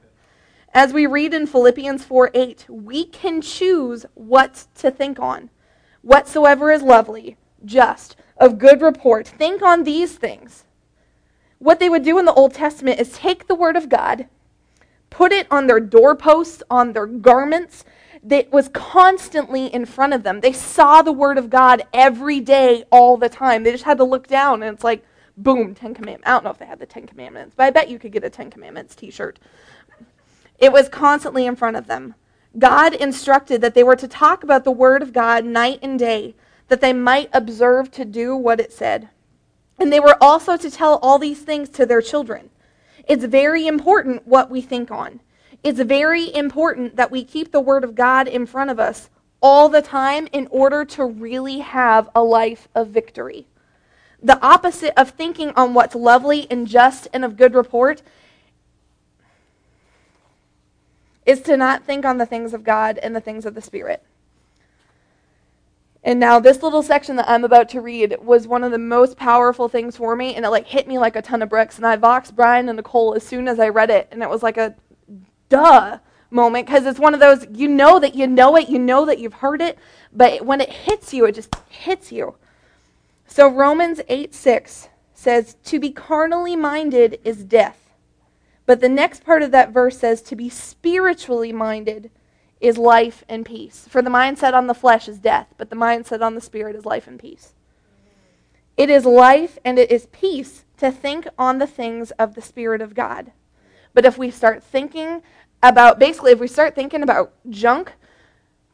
As 0.74 0.94
we 0.94 1.08
read 1.08 1.34
in 1.34 1.48
Philippians 1.48 2.04
4 2.04 2.32
8, 2.34 2.66
we 2.70 3.06
can 3.06 3.42
choose 3.42 4.06
what 4.14 4.66
to 4.76 4.92
think 4.92 5.20
on. 5.20 5.50
Whatsoever 6.02 6.72
is 6.72 6.82
lovely, 6.82 7.38
just, 7.66 8.16
of 8.38 8.60
good 8.60 8.82
report, 8.82 9.28
think 9.28 9.62
on 9.62 9.84
these 9.84 10.16
things. 10.16 10.66
What 11.60 11.80
they 11.80 11.90
would 11.90 12.04
do 12.04 12.20
in 12.20 12.26
the 12.26 12.34
Old 12.34 12.54
Testament 12.54 13.00
is 13.00 13.14
take 13.14 13.48
the 13.48 13.56
Word 13.56 13.76
of 13.76 13.90
God, 13.90 14.28
put 15.10 15.32
it 15.32 15.48
on 15.50 15.68
their 15.68 15.80
doorposts, 15.80 16.62
on 16.70 16.94
their 16.94 17.08
garments, 17.08 17.84
that 18.24 18.52
was 18.52 18.70
constantly 18.70 19.68
in 19.68 19.86
front 19.86 20.14
of 20.14 20.24
them. 20.24 20.42
They 20.42 20.54
saw 20.54 21.02
the 21.02 21.12
Word 21.12 21.38
of 21.38 21.50
God 21.50 21.84
every 21.94 22.40
day, 22.40 22.84
all 22.92 23.18
the 23.18 23.30
time. 23.30 23.64
They 23.64 23.72
just 23.72 23.86
had 23.86 23.98
to 23.98 24.04
look 24.04 24.28
down, 24.28 24.62
and 24.64 24.76
it's 24.76 24.84
like, 24.84 25.04
boom, 25.38 25.76
Ten 25.76 25.94
Commandments. 25.94 26.28
I 26.28 26.32
don't 26.32 26.44
know 26.44 26.50
if 26.50 26.58
they 26.58 26.66
had 26.66 26.80
the 26.80 26.86
Ten 26.86 27.08
Commandments, 27.08 27.54
but 27.56 27.64
I 27.64 27.70
bet 27.70 27.90
you 27.90 28.00
could 28.00 28.12
get 28.12 28.24
a 28.24 28.30
Ten 28.30 28.50
Commandments 28.50 28.96
t 28.96 29.12
shirt. 29.12 29.40
It 30.60 30.72
was 30.72 30.90
constantly 30.90 31.46
in 31.46 31.56
front 31.56 31.78
of 31.78 31.88
them. 31.88 32.16
God 32.58 32.96
instructed 32.96 33.62
that 33.62 33.76
they 33.76 33.84
were 33.84 33.96
to 33.96 34.08
talk 34.08 34.44
about 34.44 34.64
the 34.64 34.72
Word 34.72 35.02
of 35.02 35.14
God 35.14 35.46
night 35.46 35.80
and 35.84 36.00
day, 36.00 36.36
that 36.68 36.82
they 36.82 36.94
might 36.94 37.30
observe 37.32 37.92
to 37.92 38.06
do 38.06 38.36
what 38.36 38.60
it 38.60 38.74
said. 38.74 39.10
And 39.80 39.94
they 39.94 40.00
were 40.00 40.18
also 40.20 40.58
to 40.58 40.72
tell 40.72 40.98
all 41.04 41.20
these 41.20 41.42
things 41.42 41.70
to 41.70 41.86
their 41.86 42.02
children. 42.02 42.50
It's 43.08 43.26
very 43.26 43.68
important 43.68 44.28
what 44.28 44.50
we 44.50 44.62
think 44.62 44.90
on. 44.90 45.20
It's 45.64 45.80
very 45.80 46.34
important 46.34 46.96
that 46.96 47.12
we 47.12 47.24
keep 47.24 47.52
the 47.52 47.60
Word 47.60 47.84
of 47.84 47.96
God 47.96 48.28
in 48.28 48.46
front 48.46 48.72
of 48.72 48.80
us 48.80 49.10
all 49.42 49.70
the 49.70 49.82
time 49.82 50.28
in 50.32 50.48
order 50.50 50.84
to 50.84 51.06
really 51.06 51.60
have 51.60 52.10
a 52.16 52.24
life 52.24 52.68
of 52.74 52.90
victory. 52.90 53.46
The 54.22 54.42
opposite 54.46 55.00
of 55.00 55.12
thinking 55.12 55.52
on 55.56 55.74
what's 55.74 55.96
lovely 55.96 56.48
and 56.50 56.68
just 56.68 57.08
and 57.14 57.24
of 57.24 57.38
good 57.38 57.54
report 57.54 58.02
is 61.26 61.42
to 61.42 61.58
not 61.58 61.84
think 61.84 62.06
on 62.06 62.18
the 62.18 62.26
things 62.26 62.54
of 62.54 62.64
God 62.64 62.98
and 62.98 63.16
the 63.16 63.22
things 63.22 63.46
of 63.46 63.54
the 63.54 63.62
Spirit. 63.62 64.04
And 66.04 66.20
now 66.20 66.40
this 66.40 66.64
little 66.64 66.84
section 66.84 67.18
that 67.18 67.30
I'm 67.30 67.44
about 67.44 67.70
to 67.70 67.82
read 67.82 68.16
was 68.22 68.48
one 68.48 68.64
of 68.64 68.72
the 68.72 68.78
most 68.78 69.18
powerful 69.18 69.68
things 69.68 69.98
for 69.98 70.16
me, 70.16 70.36
and 70.36 70.46
it 70.46 70.50
like 70.50 70.68
hit 70.68 70.88
me 70.88 70.98
like 70.98 71.16
a 71.16 71.22
ton 71.22 71.42
of 71.42 71.50
bricks. 71.50 71.78
And 71.78 71.86
I 71.86 71.98
voxed 71.98 72.36
Brian 72.36 72.70
and 72.70 72.78
Nicole 72.78 73.14
as 73.14 73.24
soon 73.24 73.48
as 73.48 73.60
I 73.60 73.70
read 73.70 73.90
it, 73.90 74.08
and 74.12 74.24
it 74.24 74.30
was 74.30 74.42
like 74.42 74.58
a 74.58 74.76
duh. 75.50 76.00
moment 76.30 76.66
because 76.66 76.86
it's 76.86 77.00
one 77.00 77.14
of 77.14 77.20
those 77.20 77.46
you 77.54 77.68
know 77.68 78.00
that 78.00 78.16
you 78.16 78.28
know 78.28 78.56
it, 78.58 78.70
you 78.70 78.80
know 78.80 79.06
that 79.06 79.20
you've 79.20 79.36
heard 79.36 79.62
it, 79.62 79.78
but 80.12 80.46
when 80.46 80.62
it 80.62 80.70
hits 80.70 81.14
you, 81.14 81.26
it 81.26 81.36
just 81.36 81.56
hits 81.70 82.12
you. 82.12 82.36
So 83.28 83.48
Romans 83.48 84.02
8 84.08 84.34
6 84.34 84.90
says, 85.14 85.56
To 85.66 85.80
be 85.80 85.92
carnally 85.92 86.56
minded 86.56 87.20
is 87.24 87.44
death. 87.44 87.92
But 88.66 88.82
the 88.82 88.90
next 88.90 89.24
part 89.24 89.44
of 89.44 89.52
that 89.52 89.72
verse 89.72 90.00
says, 90.00 90.22
To 90.24 90.36
be 90.36 90.50
spiritually 90.50 91.52
minded 91.54 92.10
is 92.60 92.78
life 92.78 93.24
and 93.30 93.46
peace. 93.46 93.86
For 93.90 94.02
the 94.02 94.10
mindset 94.10 94.54
on 94.54 94.68
the 94.68 94.74
flesh 94.74 95.08
is 95.08 95.20
death, 95.20 95.54
but 95.58 95.70
the 95.70 95.76
mindset 95.76 96.22
on 96.22 96.34
the 96.34 96.42
spirit 96.42 96.76
is 96.76 96.86
life 96.86 97.08
and 97.08 97.20
peace. 97.20 97.54
It 98.78 98.90
is 98.92 99.06
life 99.06 99.58
and 99.66 99.80
it 99.80 99.92
is 99.92 100.08
peace 100.08 100.64
to 100.78 100.92
think 100.92 101.28
on 101.38 101.58
the 101.58 101.68
things 101.68 102.12
of 102.12 102.36
the 102.36 102.42
Spirit 102.42 102.82
of 102.82 102.94
God. 102.94 103.32
But 103.94 104.06
if 104.06 104.18
we 104.18 104.30
start 104.30 104.64
thinking 104.64 105.24
about, 105.64 105.98
basically, 105.98 106.32
if 106.32 106.40
we 106.40 106.48
start 106.48 106.76
thinking 106.76 107.02
about 107.02 107.34
junk, 107.50 107.94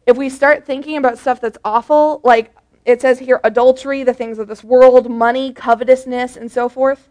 if 0.05 0.17
we 0.17 0.29
start 0.29 0.65
thinking 0.65 0.97
about 0.97 1.17
stuff 1.17 1.39
that's 1.39 1.57
awful, 1.63 2.19
like 2.25 2.53
it 2.85 3.01
says 3.01 3.19
here 3.19 3.39
adultery, 3.43 4.03
the 4.03 4.13
things 4.13 4.39
of 4.39 4.47
this 4.47 4.63
world, 4.63 5.09
money, 5.09 5.53
covetousness, 5.53 6.35
and 6.35 6.51
so 6.51 6.67
forth, 6.67 7.09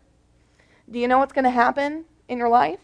do 0.91 0.99
you 0.99 1.09
know 1.09 1.19
what's 1.19 1.33
going 1.33 1.45
to 1.45 1.51
happen 1.51 2.05
in 2.29 2.39
your 2.39 2.49
life? 2.49 2.81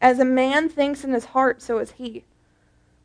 As 0.00 0.18
a 0.18 0.24
man 0.24 0.68
thinks 0.68 1.04
in 1.04 1.12
his 1.12 1.26
heart, 1.26 1.62
so 1.62 1.78
is 1.78 1.92
he. 1.92 2.24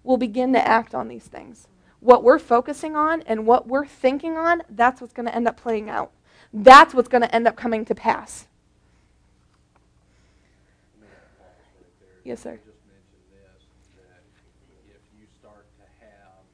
Will 0.04 0.18
begin 0.18 0.52
to 0.54 0.68
act 0.68 0.94
on 0.94 1.08
these 1.08 1.26
things. 1.26 1.68
What 2.00 2.24
we're 2.24 2.40
focusing 2.40 2.96
on 2.96 3.22
and 3.24 3.46
what 3.46 3.68
we're 3.68 3.86
thinking 3.86 4.36
on, 4.36 4.64
that's 4.70 5.00
what's 5.00 5.14
going 5.14 5.28
to 5.28 5.36
end 5.36 5.48
up 5.48 5.56
playing 5.56 5.90
out. 5.90 6.12
That's 6.52 6.94
what's 6.94 7.08
going 7.08 7.22
to 7.22 7.34
end 7.34 7.48
up 7.48 7.56
coming 7.56 7.86
to 7.86 7.96
pass. 7.96 8.48
Yes, 12.24 12.42
sir. 12.42 12.54
just 12.54 12.78
mentioned 12.86 13.26
this, 13.34 13.66
that 13.98 14.22
if 14.94 15.02
you 15.18 15.26
start 15.40 15.66
to 15.82 15.86
have 16.06 16.46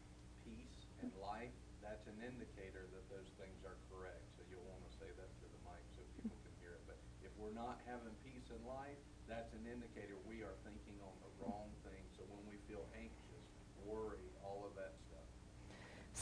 peace 0.46 0.80
and 1.02 1.12
life, 1.22 1.52
an 2.08 2.20
indicator 2.24 2.88
that 2.96 3.06
those 3.12 3.30
things 3.36 3.60
are 3.68 3.76
correct. 3.92 4.24
So 4.40 4.48
you'll 4.48 4.66
want 4.66 4.82
to 4.88 4.94
say 4.96 5.12
that 5.20 5.30
to 5.44 5.46
the 5.48 5.62
mic 5.68 5.84
so 5.94 6.02
people 6.16 6.36
can 6.42 6.56
hear 6.64 6.80
it. 6.80 6.84
But 6.88 6.98
if 7.22 7.32
we're 7.36 7.56
not 7.56 7.84
having 7.84 8.16
peace 8.24 8.48
and 8.50 8.64
life, 8.64 9.00
that's 9.28 9.52
an 9.54 9.68
indicator 9.68 10.16
we 10.24 10.42
are 10.42 10.56
thinking 10.64 10.96
on 11.04 11.16
the 11.20 11.32
wrong 11.44 11.68
thing. 11.84 12.02
So 12.16 12.24
when 12.32 12.44
we 12.48 12.56
feel 12.72 12.88
anxious, 12.96 13.46
worry, 13.84 14.24
all 14.40 14.64
of 14.64 14.74
that 14.80 14.96
stuff. 15.04 15.28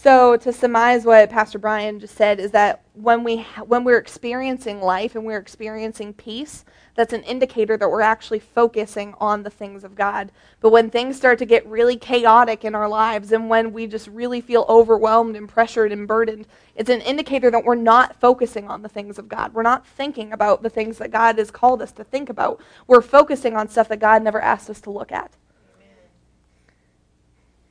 So 0.06 0.38
to 0.38 0.54
surmise 0.54 1.04
what 1.04 1.32
Pastor 1.32 1.58
Brian 1.58 2.00
just 2.00 2.14
said 2.14 2.40
is 2.40 2.52
that 2.52 2.84
when 2.94 3.24
we 3.24 3.38
when 3.66 3.84
we're 3.84 3.98
experiencing 3.98 4.80
life 4.80 5.16
and 5.16 5.26
we're 5.26 5.40
experiencing 5.40 6.14
peace, 6.14 6.64
that's 6.94 7.12
an 7.12 7.24
indicator 7.24 7.76
that 7.76 7.90
we're 7.90 8.02
actually 8.02 8.38
focusing 8.38 9.16
on 9.20 9.42
the 9.42 9.50
things 9.50 9.84
of 9.84 9.96
God. 9.96 10.32
But 10.60 10.70
when 10.70 10.92
things 10.92 11.18
start 11.18 11.40
to 11.40 11.46
get 11.48 11.66
really 11.66 11.98
chaotic 11.98 12.64
in 12.64 12.76
our 12.76 12.88
lives 12.88 13.32
and 13.32 13.50
when 13.50 13.74
we 13.74 13.88
just 13.88 14.08
really 14.10 14.42
feel 14.42 14.68
overwhelmed 14.70 15.36
and 15.36 15.50
pressured 15.50 15.92
and 15.92 16.08
burdened, 16.08 16.46
it's 16.76 16.92
an 16.92 17.02
indicator 17.02 17.50
that 17.50 17.66
we're 17.66 17.74
not 17.74 18.16
focusing 18.22 18.68
on 18.68 18.84
the 18.84 18.90
things 18.90 19.18
of 19.18 19.28
God. 19.28 19.56
We're 19.56 19.64
not 19.64 19.88
thinking 19.88 20.32
about 20.32 20.62
the 20.62 20.70
things 20.70 21.00
that 21.00 21.10
God 21.10 21.40
has 21.40 21.50
called 21.50 21.82
us 21.82 21.92
to 21.94 22.04
think 22.04 22.30
about. 22.30 22.62
We're 22.86 23.02
focusing 23.02 23.56
on 23.56 23.70
stuff 23.70 23.88
that 23.88 23.98
God 23.98 24.22
never 24.22 24.40
asked 24.40 24.70
us 24.70 24.82
to 24.82 24.92
look 24.92 25.12
at. 25.12 25.36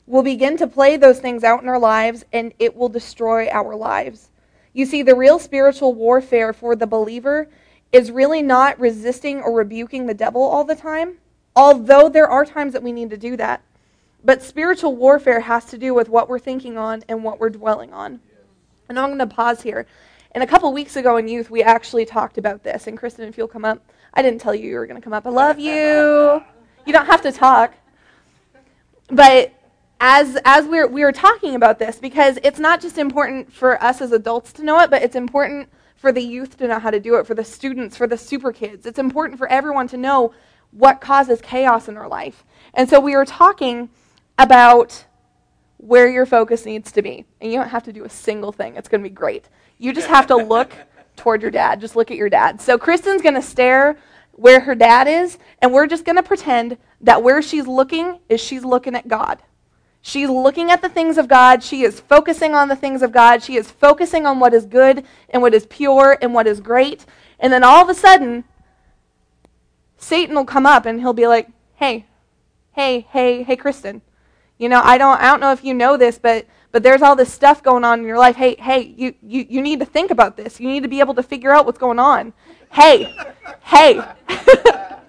We'll 0.07 0.23
begin 0.23 0.57
to 0.59 0.67
play 0.67 0.97
those 0.97 1.21
things 1.21 1.45
out 1.45 1.63
in 1.63 1.69
our 1.69 1.79
lives 1.79 2.25
and 2.33 2.53
it 2.59 2.77
will 2.77 2.89
destroy 2.89 3.49
our 3.49 3.75
lives. 3.75 4.31
You 4.73 4.87
see, 4.87 5.03
the 5.03 5.15
real 5.15 5.39
spiritual 5.39 5.95
warfare 5.95 6.53
for 6.53 6.77
the 6.77 6.87
believer 6.87 7.49
is 7.93 8.11
really 8.11 8.43
not 8.43 8.79
resisting 8.79 9.41
or 9.41 9.57
rebuking 9.57 10.07
the 10.07 10.15
devil 10.15 10.43
all 10.43 10.65
the 10.65 10.75
time, 10.75 11.19
although 11.55 12.09
there 12.09 12.29
are 12.29 12.45
times 12.45 12.73
that 12.73 12.83
we 12.83 12.93
need 12.93 13.11
to 13.11 13.17
do 13.17 13.37
that. 13.37 13.63
But 14.25 14.43
spiritual 14.43 14.97
warfare 14.97 15.41
has 15.41 15.67
to 15.67 15.79
do 15.79 15.95
with 15.95 16.09
what 16.09 16.29
we're 16.29 16.39
thinking 16.39 16.77
on 16.77 17.05
and 17.09 17.23
what 17.23 17.39
we're 17.39 17.51
dwelling 17.51 17.93
on. 17.93 18.21
And 18.89 18.99
I'm 18.99 19.09
going 19.09 19.19
to 19.19 19.27
pause 19.27 19.63
here. 19.63 19.87
And 20.33 20.43
a 20.43 20.47
couple 20.47 20.73
weeks 20.73 20.97
ago 20.97 21.17
in 21.17 21.29
youth, 21.29 21.51
we 21.51 21.63
actually 21.63 22.05
talked 22.05 22.37
about 22.37 22.65
this. 22.65 22.87
And 22.87 22.99
Kristen, 22.99 23.29
if 23.29 23.39
you'll 23.39 23.49
come 23.49 23.65
up, 23.65 23.81
I 24.13 24.23
didn't 24.23 24.41
tell 24.41 24.55
you 24.55 24.69
you 24.69 24.77
were 24.77 24.87
going 24.87 25.01
to 25.01 25.05
come 25.05 25.13
up. 25.13 25.27
I 25.27 25.31
love 25.31 25.59
you. 25.59 26.43
You 26.87 26.93
don't 26.93 27.07
have 27.07 27.23
to 27.23 27.33
talk. 27.33 27.75
But 29.09 29.53
as 30.07 30.37
as 30.45 30.67
we're 30.67 30.87
we 30.87 31.03
were 31.03 31.13
talking 31.13 31.55
about 31.55 31.79
this, 31.79 31.97
because 31.97 32.39
it's 32.45 32.59
not 32.59 32.79
just 32.79 32.99
important 32.99 33.51
for 33.51 33.83
us 33.83 34.03
as 34.03 34.13
adults 34.13 34.53
to 34.53 34.63
know 34.63 34.79
it, 34.81 34.91
but 34.91 35.03
it's 35.03 35.17
important 35.17 35.71
for 35.97 36.13
the 36.13 36.21
youth 36.21 36.59
to 36.59 36.69
know 36.69 36.79
how 36.79 36.91
to 36.91 37.01
do 37.01 37.15
it, 37.15 37.27
for 37.27 37.35
the 37.35 37.43
students, 37.43 37.97
for 37.97 38.07
the 38.07 38.19
super 38.19 38.53
kids. 38.53 38.85
It's 38.85 38.99
important 38.99 39.39
for 39.39 39.49
everyone 39.49 39.89
to 39.89 39.97
know 39.97 40.35
what 40.73 41.01
causes 41.01 41.41
chaos 41.41 41.89
in 41.89 41.97
our 41.97 42.07
life. 42.07 42.45
And 42.75 42.87
so 42.87 43.01
we 43.01 43.17
were 43.17 43.25
talking 43.25 43.89
about 44.39 45.07
where 45.79 46.11
your 46.11 46.27
focus 46.27 46.67
needs 46.67 46.93
to 46.93 47.01
be. 47.01 47.25
And 47.41 47.51
you 47.51 47.59
don't 47.59 47.71
have 47.71 47.85
to 47.85 47.93
do 47.93 48.05
a 48.05 48.11
single 48.11 48.53
thing, 48.53 48.77
it's 48.77 48.91
going 48.91 49.03
to 49.03 49.09
be 49.09 49.15
great. 49.15 49.49
You 49.79 49.95
just 49.95 50.09
have 50.09 50.27
to 50.27 50.37
look 50.37 50.75
toward 51.17 51.41
your 51.41 51.51
dad. 51.51 51.81
Just 51.81 51.97
look 51.97 52.11
at 52.11 52.19
your 52.19 52.29
dad. 52.29 52.61
So 52.61 52.77
Kristen's 52.77 53.23
going 53.23 53.37
to 53.37 53.43
stare 53.43 53.97
where 54.33 54.61
her 54.61 54.75
dad 54.75 55.09
is, 55.09 55.39
and 55.63 55.73
we're 55.73 55.87
just 55.87 56.05
going 56.05 56.17
to 56.17 56.23
pretend 56.23 56.77
that 57.01 57.23
where 57.23 57.41
she's 57.41 57.67
looking 57.67 58.19
is 58.29 58.43
she's 58.43 58.67
looking 58.67 58.95
at 58.95 59.09
God. 59.09 59.41
She's 60.07 60.29
looking 60.29 60.71
at 60.71 60.83
the 60.83 60.91
things 60.91 61.17
of 61.17 61.29
God. 61.29 61.63
She 61.63 61.83
is 61.83 61.99
focusing 61.99 62.55
on 62.55 62.69
the 62.69 62.77
things 62.77 63.01
of 63.01 63.11
God. 63.11 63.43
She 63.43 63.57
is 63.57 63.71
focusing 63.71 64.27
on 64.27 64.39
what 64.39 64.53
is 64.53 64.67
good 64.67 65.03
and 65.31 65.41
what 65.41 65.55
is 65.55 65.65
pure 65.65 66.19
and 66.21 66.35
what 66.35 66.47
is 66.47 66.61
great. 66.61 67.07
And 67.41 67.51
then 67.51 67.65
all 67.65 67.83
of 67.83 67.89
a 67.89 67.95
sudden, 67.95 68.45
Satan 69.97 70.35
will 70.35 70.45
come 70.45 70.67
up 70.67 70.85
and 70.85 71.01
he'll 71.01 71.15
be 71.15 71.27
like, 71.27 71.49
"Hey, 71.77 72.05
hey, 72.73 73.07
hey, 73.09 73.45
hey, 73.45 73.57
Kristen. 73.57 74.03
You 74.59 74.69
know, 74.69 74.83
I 74.85 74.99
don't, 74.99 75.19
I 75.19 75.25
don't 75.25 75.41
know 75.41 75.53
if 75.53 75.65
you 75.65 75.73
know 75.73 75.97
this, 75.97 76.19
but, 76.19 76.45
but 76.71 76.83
there's 76.83 77.01
all 77.01 77.17
this 77.17 77.33
stuff 77.33 77.63
going 77.63 77.83
on 77.83 78.01
in 78.01 78.07
your 78.07 78.19
life. 78.19 78.37
Hey, 78.37 78.57
hey, 78.57 78.95
you, 78.99 79.15
you, 79.23 79.47
you 79.49 79.63
need 79.63 79.81
to 79.81 79.87
think 79.87 80.11
about 80.11 80.37
this. 80.37 80.61
You 80.61 80.69
need 80.69 80.83
to 80.83 80.89
be 80.89 81.01
able 81.01 81.15
to 81.15 81.23
figure 81.23 81.51
out 81.51 81.65
what's 81.65 81.79
going 81.79 81.99
on. 81.99 82.35
Hey, 82.71 83.17
hey." 83.63 84.03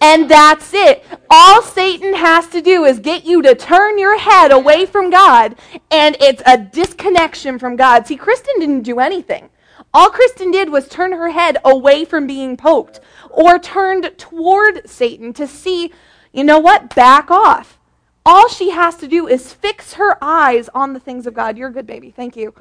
And 0.00 0.30
that's 0.30 0.72
it. 0.74 1.04
All 1.30 1.62
Satan 1.62 2.14
has 2.14 2.48
to 2.48 2.60
do 2.60 2.84
is 2.84 2.98
get 2.98 3.24
you 3.24 3.42
to 3.42 3.54
turn 3.54 3.98
your 3.98 4.18
head 4.18 4.52
away 4.52 4.86
from 4.86 5.10
God, 5.10 5.56
and 5.90 6.16
it's 6.20 6.42
a 6.46 6.58
disconnection 6.58 7.58
from 7.58 7.76
God. 7.76 8.06
See, 8.06 8.16
Kristen 8.16 8.60
didn't 8.60 8.82
do 8.82 9.00
anything. 9.00 9.48
All 9.92 10.10
Kristen 10.10 10.50
did 10.50 10.70
was 10.70 10.88
turn 10.88 11.12
her 11.12 11.30
head 11.30 11.56
away 11.64 12.04
from 12.04 12.26
being 12.26 12.56
poked 12.56 13.00
or 13.30 13.58
turned 13.58 14.10
toward 14.18 14.88
Satan 14.88 15.32
to 15.34 15.46
see, 15.46 15.92
you 16.32 16.44
know 16.44 16.58
what, 16.58 16.94
back 16.94 17.30
off. 17.30 17.78
All 18.24 18.48
she 18.48 18.70
has 18.70 18.96
to 18.96 19.08
do 19.08 19.26
is 19.26 19.52
fix 19.52 19.94
her 19.94 20.18
eyes 20.22 20.68
on 20.74 20.92
the 20.92 21.00
things 21.00 21.26
of 21.26 21.34
God. 21.34 21.56
You're 21.56 21.70
good 21.70 21.86
baby. 21.86 22.10
Thank 22.10 22.36
you. 22.36 22.54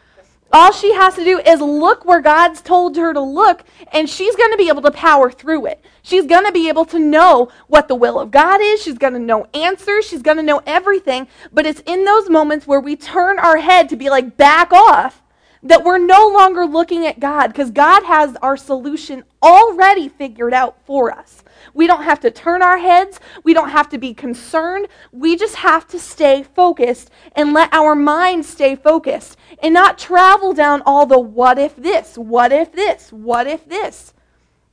All 0.52 0.72
she 0.72 0.94
has 0.94 1.16
to 1.16 1.24
do 1.24 1.40
is 1.40 1.60
look 1.60 2.06
where 2.06 2.22
God's 2.22 2.62
told 2.62 2.96
her 2.96 3.14
to 3.14 3.20
look, 3.20 3.64
and 3.92 4.10
she's 4.10 4.36
going 4.36 4.52
to 4.52 4.58
be 4.58 4.70
able 4.70 4.84
to 4.84 4.92
power 4.92 5.32
through 5.32 5.66
it. 5.66 5.84
She's 6.02 6.26
going 6.26 6.46
to 6.46 6.52
be 6.52 6.70
able 6.70 6.86
to 6.86 7.00
know 7.00 7.50
what 7.68 7.88
the 7.88 7.96
will 7.96 8.20
of 8.20 8.32
God 8.32 8.62
is. 8.62 8.82
She's 8.82 8.98
going 8.98 9.14
to 9.14 9.20
know 9.20 9.48
answers. 9.54 10.06
She's 10.06 10.22
going 10.22 10.38
to 10.38 10.44
know 10.44 10.62
everything. 10.66 11.28
But 11.52 11.66
it's 11.66 11.82
in 11.86 12.06
those 12.06 12.30
moments 12.30 12.68
where 12.68 12.80
we 12.80 12.96
turn 12.96 13.40
our 13.40 13.58
head 13.58 13.90
to 13.90 13.96
be 13.96 14.10
like, 14.10 14.38
back 14.38 14.72
off, 14.72 15.24
that 15.64 15.84
we're 15.84 15.98
no 15.98 16.28
longer 16.28 16.66
looking 16.66 17.08
at 17.08 17.20
God 17.20 17.48
because 17.48 17.72
God 17.72 18.04
has 18.04 18.36
our 18.38 18.56
solution 18.56 19.24
already 19.42 20.08
figured 20.08 20.54
out 20.54 20.78
for 20.86 21.12
us. 21.12 21.44
We 21.76 21.86
don't 21.88 22.04
have 22.04 22.22
to 22.22 22.32
turn 22.32 22.62
our 22.64 22.78
heads. 22.78 23.20
We 23.44 23.54
don't 23.54 23.70
have 23.70 23.90
to 23.90 23.98
be 23.98 24.14
concerned. 24.14 24.88
We 25.12 25.36
just 25.36 25.58
have 25.58 25.86
to 25.90 26.00
stay 26.00 26.42
focused 26.42 27.12
and 27.36 27.54
let 27.54 27.72
our 27.74 27.94
mind 27.94 28.46
stay 28.46 28.76
focused 28.76 29.38
and 29.62 29.74
not 29.74 30.00
travel 30.00 30.54
down 30.54 30.82
all 30.86 31.06
the 31.06 31.20
what 31.20 31.60
if 31.60 31.76
this, 31.76 32.18
what 32.18 32.52
if 32.54 32.72
this, 32.72 33.12
what 33.12 33.46
if 33.46 33.68
this. 33.68 34.14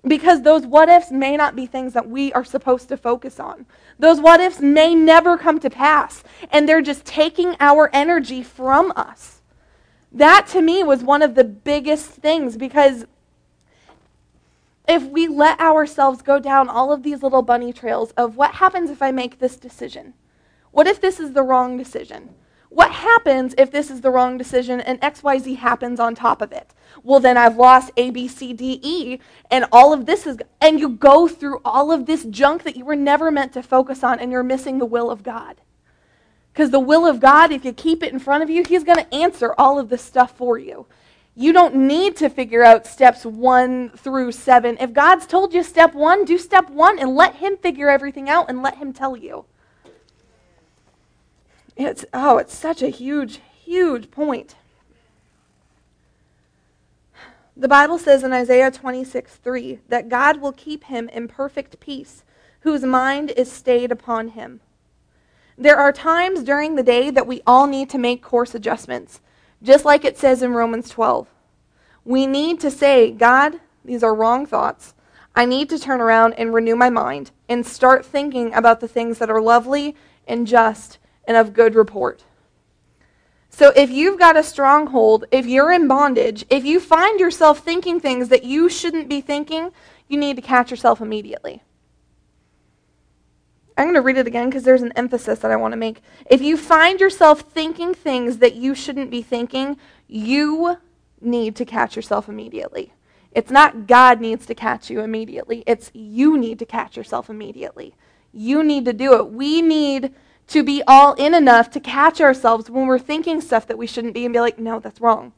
Because 0.07 0.43
those 0.43 0.65
what 0.65 0.89
ifs 0.89 1.11
may 1.11 1.37
not 1.37 1.55
be 1.57 1.67
things 1.67 1.93
that 1.93 2.09
we 2.09 2.33
are 2.33 2.45
supposed 2.45 2.89
to 2.89 2.97
focus 2.97 3.39
on. 3.41 3.67
Those 3.99 4.21
what 4.21 4.41
ifs 4.41 4.61
may 4.61 4.95
never 4.95 5.37
come 5.37 5.59
to 5.61 5.71
pass, 5.71 6.25
and 6.51 6.69
they're 6.69 6.83
just 6.83 7.05
taking 7.05 7.57
our 7.61 7.91
energy 7.93 8.43
from 8.43 8.93
us. 8.97 9.43
That 10.11 10.47
to 10.49 10.61
me 10.61 10.83
was 10.83 11.03
one 11.03 11.23
of 11.23 11.35
the 11.35 11.45
biggest 11.45 12.07
things 12.07 12.57
because 12.57 13.07
if 14.89 15.05
we 15.05 15.29
let 15.29 15.61
ourselves 15.61 16.23
go 16.23 16.39
down 16.39 16.69
all 16.69 16.93
of 16.93 17.03
these 17.03 17.23
little 17.23 17.43
bunny 17.43 17.73
trails 17.73 18.11
of 18.13 18.37
what 18.37 18.57
happens 18.57 18.91
if 18.91 19.03
I 19.03 19.11
make 19.11 19.39
this 19.39 19.57
decision? 19.57 20.15
What 20.71 20.87
if 20.87 21.01
this 21.01 21.21
is 21.21 21.33
the 21.33 21.43
wrong 21.43 21.77
decision? 21.77 22.35
What 22.69 22.91
happens 22.91 23.55
if 23.59 23.71
this 23.71 23.91
is 23.91 24.01
the 24.01 24.11
wrong 24.11 24.39
decision 24.39 24.81
and 24.81 24.99
XYZ 25.03 25.57
happens 25.59 26.01
on 26.01 26.15
top 26.15 26.41
of 26.41 26.53
it? 26.53 26.73
Well, 27.03 27.21
then 27.21 27.37
I've 27.37 27.57
lost 27.57 27.91
A, 27.99 28.11
B, 28.11 28.27
C, 28.27 28.55
D, 28.55 28.81
E, 28.83 29.19
and 29.51 29.67
all 29.71 29.93
of 29.93 30.07
this 30.07 30.27
is, 30.27 30.39
and 30.59 30.81
you 30.81 30.89
go 30.89 31.29
through 31.29 31.61
all 31.67 31.93
of 31.93 32.07
this 32.07 32.25
junk 32.25 32.63
that 32.63 32.77
you 32.77 32.87
were 32.87 32.97
never 32.97 33.31
meant 33.31 33.53
to 33.53 33.63
focus 33.63 34.03
on, 34.03 34.19
and 34.19 34.33
you're 34.33 34.43
missing 34.43 34.79
the 34.79 34.87
will 34.87 35.11
of 35.11 35.23
God. 35.23 35.61
Because 36.53 36.71
the 36.71 36.81
will 36.81 37.07
of 37.07 37.21
God, 37.21 37.53
if 37.53 37.65
you 37.65 37.75
keep 37.75 38.03
it 38.03 38.13
in 38.13 38.19
front 38.19 38.43
of 38.43 38.49
you, 38.49 38.63
He's 38.67 38.85
going 38.85 38.99
to 38.99 39.15
answer 39.15 39.55
all 39.59 39.79
of 39.79 39.91
this 39.91 40.03
stuff 40.03 40.37
for 40.37 40.59
you. 40.59 40.87
You 41.35 41.53
don't 41.53 41.75
need 41.75 42.17
to 42.17 42.29
figure 42.29 42.63
out 42.63 42.87
steps 42.87 43.25
one 43.25 43.91
through 43.91 44.33
seven. 44.33 44.77
If 44.79 44.93
God's 44.93 45.27
told 45.27 45.55
you 45.55 45.63
step 45.63 45.95
one, 45.95 46.25
do 46.25 46.37
step 46.37 46.69
one 46.69 46.99
and 46.99 47.15
let 47.15 47.37
Him 47.37 47.57
figure 47.57 47.89
everything 47.89 48.29
out 48.29 48.51
and 48.51 48.63
let 48.63 48.77
Him 48.77 48.93
tell 48.93 49.17
you. 49.17 49.47
It's, 51.75 52.05
oh, 52.13 52.37
it's 52.37 52.55
such 52.55 52.83
a 52.83 52.89
huge, 52.89 53.41
huge 53.65 54.11
point. 54.11 54.57
The 57.57 57.69
Bible 57.69 57.99
says 57.99 58.25
in 58.25 58.33
Isaiah 58.33 58.71
26, 58.71 59.37
3, 59.37 59.79
that 59.89 60.09
God 60.09 60.41
will 60.41 60.53
keep 60.53 60.85
him 60.85 61.09
in 61.11 61.29
perfect 61.29 61.81
peace, 61.81 62.25
whose 62.61 62.83
mind 62.83 63.31
is 63.31 63.53
stayed 63.53 63.93
upon 63.93 64.29
him. 64.29 64.61
There 65.59 65.77
are 65.77 65.93
times 65.93 66.43
during 66.43 66.77
the 66.77 66.83
day 66.83 67.11
that 67.11 67.27
we 67.27 67.43
all 67.47 67.67
need 67.67 67.91
to 67.91 67.99
make 67.99 68.23
course 68.23 68.55
adjustments, 68.55 69.21
just 69.63 69.85
like 69.85 70.05
it 70.05 70.19
says 70.19 70.43
in 70.43 70.53
Romans 70.53 70.89
12. 70.89 71.29
We 72.05 72.27
need 72.27 72.61
to 72.61 72.71
say, 72.71 73.11
God, 73.11 73.61
these 73.85 74.03
are 74.03 74.15
wrong 74.15 74.45
thoughts. 74.47 74.95
I 75.35 75.45
need 75.45 75.69
to 75.71 75.79
turn 75.79 76.01
around 76.01 76.35
and 76.35 76.53
renew 76.53 76.77
my 76.77 76.91
mind 76.91 77.31
and 77.49 77.65
start 77.65 78.05
thinking 78.05 78.53
about 78.55 78.81
the 78.81 78.89
things 78.89 79.19
that 79.19 79.31
are 79.31 79.41
lovely 79.41 79.97
and 80.27 80.47
just 80.47 80.99
and 81.25 81.37
of 81.37 81.55
good 81.55 81.75
report. 81.75 82.25
So 83.49 83.73
if 83.77 83.91
you've 83.91 84.19
got 84.19 84.37
a 84.37 84.43
stronghold, 84.43 85.27
if 85.31 85.47
you're 85.47 85.73
in 85.73 85.87
bondage, 85.87 86.45
if 86.49 86.65
you 86.65 86.81
find 86.81 87.21
yourself 87.21 87.61
thinking 87.61 88.01
things 88.01 88.29
that 88.29 88.45
you 88.45 88.69
shouldn't 88.69 89.09
be 89.09 89.21
thinking, 89.21 89.71
you 90.09 90.19
need 90.19 90.37
to 90.37 90.43
catch 90.43 90.71
yourself 90.71 91.01
immediately. 91.01 91.63
I'm 93.77 93.87
going 93.87 93.95
to 93.95 94.03
read 94.03 94.19
it 94.19 94.27
again 94.27 94.51
because 94.51 94.65
there's 94.65 94.83
an 94.83 94.93
emphasis 94.97 95.39
that 95.41 95.51
I 95.51 95.57
want 95.57 95.73
to 95.73 95.79
make. 95.79 96.03
If 96.29 96.43
you 96.43 96.57
find 96.57 97.01
yourself 97.01 97.41
thinking 97.41 97.95
things 97.95 98.39
that 98.39 98.55
you 98.55 98.75
shouldn't 98.75 99.11
be 99.11 99.23
thinking, 99.23 99.77
you 100.07 100.77
need 101.21 101.57
to 101.57 101.65
catch 101.65 101.97
yourself 101.97 102.29
immediately. 102.29 102.93
It's 103.33 103.51
not 103.51 103.87
God 103.87 104.21
needs 104.21 104.45
to 104.47 104.55
catch 104.55 104.91
you 104.91 105.01
immediately, 105.01 105.65
it's 105.67 105.91
you 105.95 106.37
need 106.37 106.59
to 106.59 106.67
catch 106.67 106.97
yourself 106.97 107.31
immediately. 107.31 107.95
You 108.33 108.63
need 108.63 108.85
to 108.87 108.93
do 108.93 109.15
it. 109.15 109.31
We 109.31 109.63
need 109.63 110.15
to 110.49 110.63
be 110.63 110.83
all 110.87 111.15
in 111.15 111.35
enough 111.35 111.71
to 111.71 111.81
catch 111.81 112.21
ourselves 112.21 112.71
when 112.71 112.87
we're 112.87 112.99
thinking 112.99 113.41
stuff 113.41 113.67
that 113.67 113.79
we 113.79 113.87
shouldn't 113.87 114.15
be 114.15 114.25
and 114.25 114.33
be 114.33 114.41
like, 114.41 114.59
no, 114.59 114.81
that's 114.81 115.01
wrong. 115.01 115.33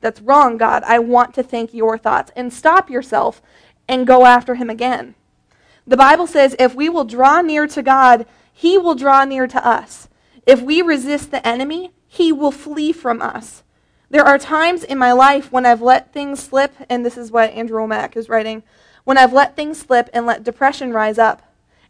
That's 0.00 0.20
wrong, 0.20 0.56
God. 0.56 0.82
I 0.84 0.98
want 0.98 1.34
to 1.34 1.42
think 1.42 1.74
your 1.74 1.98
thoughts. 1.98 2.32
And 2.36 2.52
stop 2.52 2.88
yourself 2.90 3.42
and 3.88 4.06
go 4.06 4.26
after 4.26 4.54
him 4.54 4.70
again. 4.70 5.14
The 5.88 5.96
Bible 5.96 6.26
says 6.26 6.54
if 6.58 6.74
we 6.74 6.90
will 6.90 7.04
draw 7.04 7.40
near 7.40 7.66
to 7.66 7.82
God, 7.82 8.26
he 8.52 8.76
will 8.76 8.94
draw 8.94 9.24
near 9.24 9.46
to 9.46 9.66
us. 9.66 10.08
If 10.46 10.60
we 10.60 10.82
resist 10.82 11.30
the 11.30 11.46
enemy, 11.48 11.92
he 12.06 12.30
will 12.30 12.52
flee 12.52 12.92
from 12.92 13.22
us. 13.22 13.62
There 14.10 14.24
are 14.24 14.38
times 14.38 14.84
in 14.84 14.98
my 14.98 15.12
life 15.12 15.50
when 15.50 15.64
I've 15.64 15.80
let 15.80 16.12
things 16.12 16.42
slip, 16.42 16.74
and 16.90 17.06
this 17.06 17.16
is 17.16 17.32
what 17.32 17.52
Andrew 17.52 17.80
Wommack 17.80 18.18
is 18.18 18.28
writing 18.28 18.62
when 19.04 19.16
I've 19.16 19.32
let 19.32 19.56
things 19.56 19.78
slip 19.78 20.10
and 20.12 20.26
let 20.26 20.44
depression 20.44 20.92
rise 20.92 21.16
up. 21.18 21.42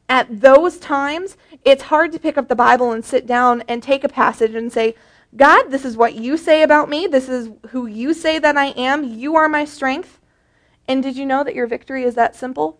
At 0.08 0.42
those 0.42 0.78
times, 0.78 1.36
it's 1.64 1.84
hard 1.84 2.12
to 2.12 2.20
pick 2.20 2.38
up 2.38 2.46
the 2.46 2.54
Bible 2.54 2.92
and 2.92 3.04
sit 3.04 3.26
down 3.26 3.64
and 3.66 3.82
take 3.82 4.04
a 4.04 4.08
passage 4.08 4.54
and 4.54 4.72
say, 4.72 4.94
God, 5.36 5.70
this 5.70 5.84
is 5.84 5.96
what 5.96 6.14
you 6.14 6.36
say 6.36 6.62
about 6.62 6.88
me. 6.88 7.08
This 7.08 7.28
is 7.28 7.50
who 7.70 7.86
you 7.86 8.14
say 8.14 8.38
that 8.38 8.56
I 8.56 8.66
am. 8.66 9.02
You 9.02 9.34
are 9.34 9.48
my 9.48 9.64
strength. 9.64 10.20
And 10.86 11.02
did 11.02 11.16
you 11.16 11.26
know 11.26 11.42
that 11.42 11.56
your 11.56 11.66
victory 11.66 12.04
is 12.04 12.14
that 12.14 12.36
simple? 12.36 12.78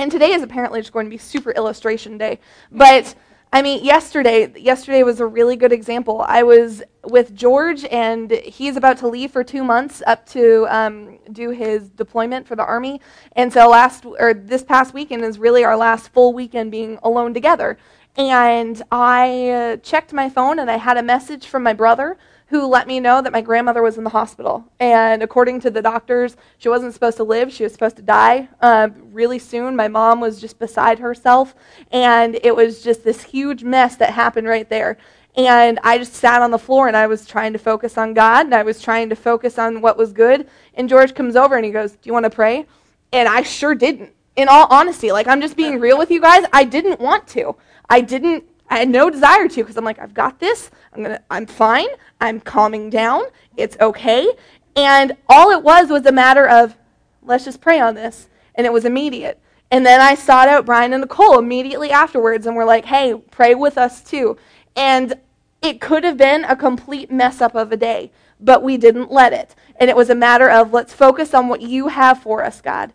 And 0.00 0.12
today 0.12 0.30
is 0.30 0.42
apparently 0.42 0.80
just 0.80 0.92
going 0.92 1.06
to 1.06 1.10
be 1.10 1.18
super 1.18 1.50
illustration 1.50 2.18
day. 2.18 2.38
But 2.70 3.16
I 3.52 3.62
mean, 3.62 3.84
yesterday, 3.84 4.52
yesterday 4.60 5.02
was 5.02 5.18
a 5.18 5.26
really 5.26 5.56
good 5.56 5.72
example. 5.72 6.24
I 6.28 6.44
was 6.44 6.84
with 7.02 7.34
George, 7.34 7.84
and 7.86 8.30
he's 8.30 8.76
about 8.76 8.98
to 8.98 9.08
leave 9.08 9.32
for 9.32 9.42
two 9.42 9.64
months 9.64 10.00
up 10.06 10.24
to 10.26 10.66
um, 10.68 11.18
do 11.32 11.50
his 11.50 11.88
deployment 11.88 12.46
for 12.46 12.54
the 12.54 12.64
army. 12.64 13.00
And 13.32 13.52
so 13.52 13.68
last 13.68 14.04
or 14.04 14.34
this 14.34 14.62
past 14.62 14.94
weekend 14.94 15.24
is 15.24 15.38
really 15.38 15.64
our 15.64 15.76
last 15.76 16.10
full 16.10 16.32
weekend 16.32 16.70
being 16.70 17.00
alone 17.02 17.34
together. 17.34 17.76
And 18.16 18.80
I 18.92 19.50
uh, 19.50 19.76
checked 19.78 20.12
my 20.12 20.28
phone, 20.28 20.60
and 20.60 20.70
I 20.70 20.76
had 20.76 20.96
a 20.96 21.02
message 21.02 21.46
from 21.46 21.64
my 21.64 21.72
brother 21.72 22.18
who 22.48 22.66
let 22.66 22.86
me 22.86 22.98
know 22.98 23.20
that 23.20 23.32
my 23.32 23.42
grandmother 23.42 23.82
was 23.82 23.98
in 23.98 24.04
the 24.04 24.10
hospital. 24.10 24.64
And 24.80 25.22
according 25.22 25.60
to 25.60 25.70
the 25.70 25.82
doctors, 25.82 26.36
she 26.56 26.70
wasn't 26.70 26.94
supposed 26.94 27.18
to 27.18 27.24
live. 27.24 27.52
She 27.52 27.62
was 27.62 27.72
supposed 27.72 27.96
to 27.96 28.02
die 28.02 28.48
uh, 28.62 28.88
really 29.12 29.38
soon. 29.38 29.76
My 29.76 29.88
mom 29.88 30.20
was 30.20 30.40
just 30.40 30.58
beside 30.58 30.98
herself. 30.98 31.54
And 31.92 32.38
it 32.42 32.56
was 32.56 32.82
just 32.82 33.04
this 33.04 33.22
huge 33.22 33.64
mess 33.64 33.96
that 33.96 34.14
happened 34.14 34.48
right 34.48 34.68
there. 34.68 34.96
And 35.36 35.78
I 35.84 35.98
just 35.98 36.14
sat 36.14 36.40
on 36.40 36.50
the 36.50 36.58
floor 36.58 36.88
and 36.88 36.96
I 36.96 37.06
was 37.06 37.26
trying 37.26 37.52
to 37.52 37.58
focus 37.58 37.98
on 37.98 38.14
God 38.14 38.46
and 38.46 38.54
I 38.54 38.62
was 38.62 38.80
trying 38.80 39.10
to 39.10 39.16
focus 39.16 39.58
on 39.58 39.82
what 39.82 39.98
was 39.98 40.12
good. 40.12 40.48
And 40.74 40.88
George 40.88 41.14
comes 41.14 41.36
over 41.36 41.54
and 41.54 41.64
he 41.66 41.70
goes, 41.70 41.92
Do 41.92 41.98
you 42.04 42.14
want 42.14 42.24
to 42.24 42.30
pray? 42.30 42.66
And 43.12 43.28
I 43.28 43.42
sure 43.42 43.74
didn't. 43.74 44.14
In 44.36 44.48
all 44.48 44.68
honesty, 44.70 45.10
like 45.10 45.26
I'm 45.26 45.40
just 45.40 45.56
being 45.56 45.80
real 45.80 45.98
with 45.98 46.12
you 46.12 46.20
guys, 46.20 46.44
I 46.52 46.62
didn't 46.62 47.00
want 47.00 47.26
to. 47.28 47.56
I 47.90 48.00
didn't 48.00 48.44
I 48.70 48.78
had 48.78 48.88
no 48.88 49.10
desire 49.10 49.48
to 49.48 49.62
because 49.62 49.76
I'm 49.76 49.84
like, 49.84 49.98
I've 49.98 50.14
got 50.14 50.38
this. 50.38 50.70
I'm 50.92 51.02
gonna 51.02 51.22
I'm 51.30 51.46
fine. 51.46 51.88
I'm 52.20 52.40
calming 52.40 52.90
down. 52.90 53.24
It's 53.56 53.76
okay. 53.80 54.28
And 54.76 55.16
all 55.28 55.50
it 55.50 55.62
was 55.62 55.90
was 55.90 56.06
a 56.06 56.12
matter 56.12 56.48
of 56.48 56.76
let's 57.22 57.44
just 57.44 57.60
pray 57.60 57.80
on 57.80 57.94
this. 57.94 58.28
And 58.54 58.66
it 58.66 58.72
was 58.72 58.84
immediate. 58.84 59.40
And 59.70 59.84
then 59.84 60.00
I 60.00 60.14
sought 60.14 60.48
out 60.48 60.66
Brian 60.66 60.92
and 60.92 61.02
Nicole 61.02 61.38
immediately 61.38 61.90
afterwards 61.90 62.46
and 62.46 62.56
we're 62.56 62.64
like, 62.64 62.86
hey, 62.86 63.14
pray 63.30 63.54
with 63.54 63.76
us 63.76 64.02
too. 64.02 64.36
And 64.74 65.14
it 65.60 65.80
could 65.80 66.04
have 66.04 66.16
been 66.16 66.44
a 66.44 66.56
complete 66.56 67.10
mess 67.10 67.40
up 67.40 67.54
of 67.54 67.72
a 67.72 67.76
day, 67.76 68.10
but 68.40 68.62
we 68.62 68.76
didn't 68.76 69.10
let 69.10 69.32
it. 69.32 69.54
And 69.76 69.90
it 69.90 69.96
was 69.96 70.08
a 70.08 70.14
matter 70.14 70.48
of 70.48 70.72
let's 70.72 70.92
focus 70.92 71.34
on 71.34 71.48
what 71.48 71.60
you 71.60 71.88
have 71.88 72.22
for 72.22 72.44
us, 72.44 72.60
God. 72.60 72.92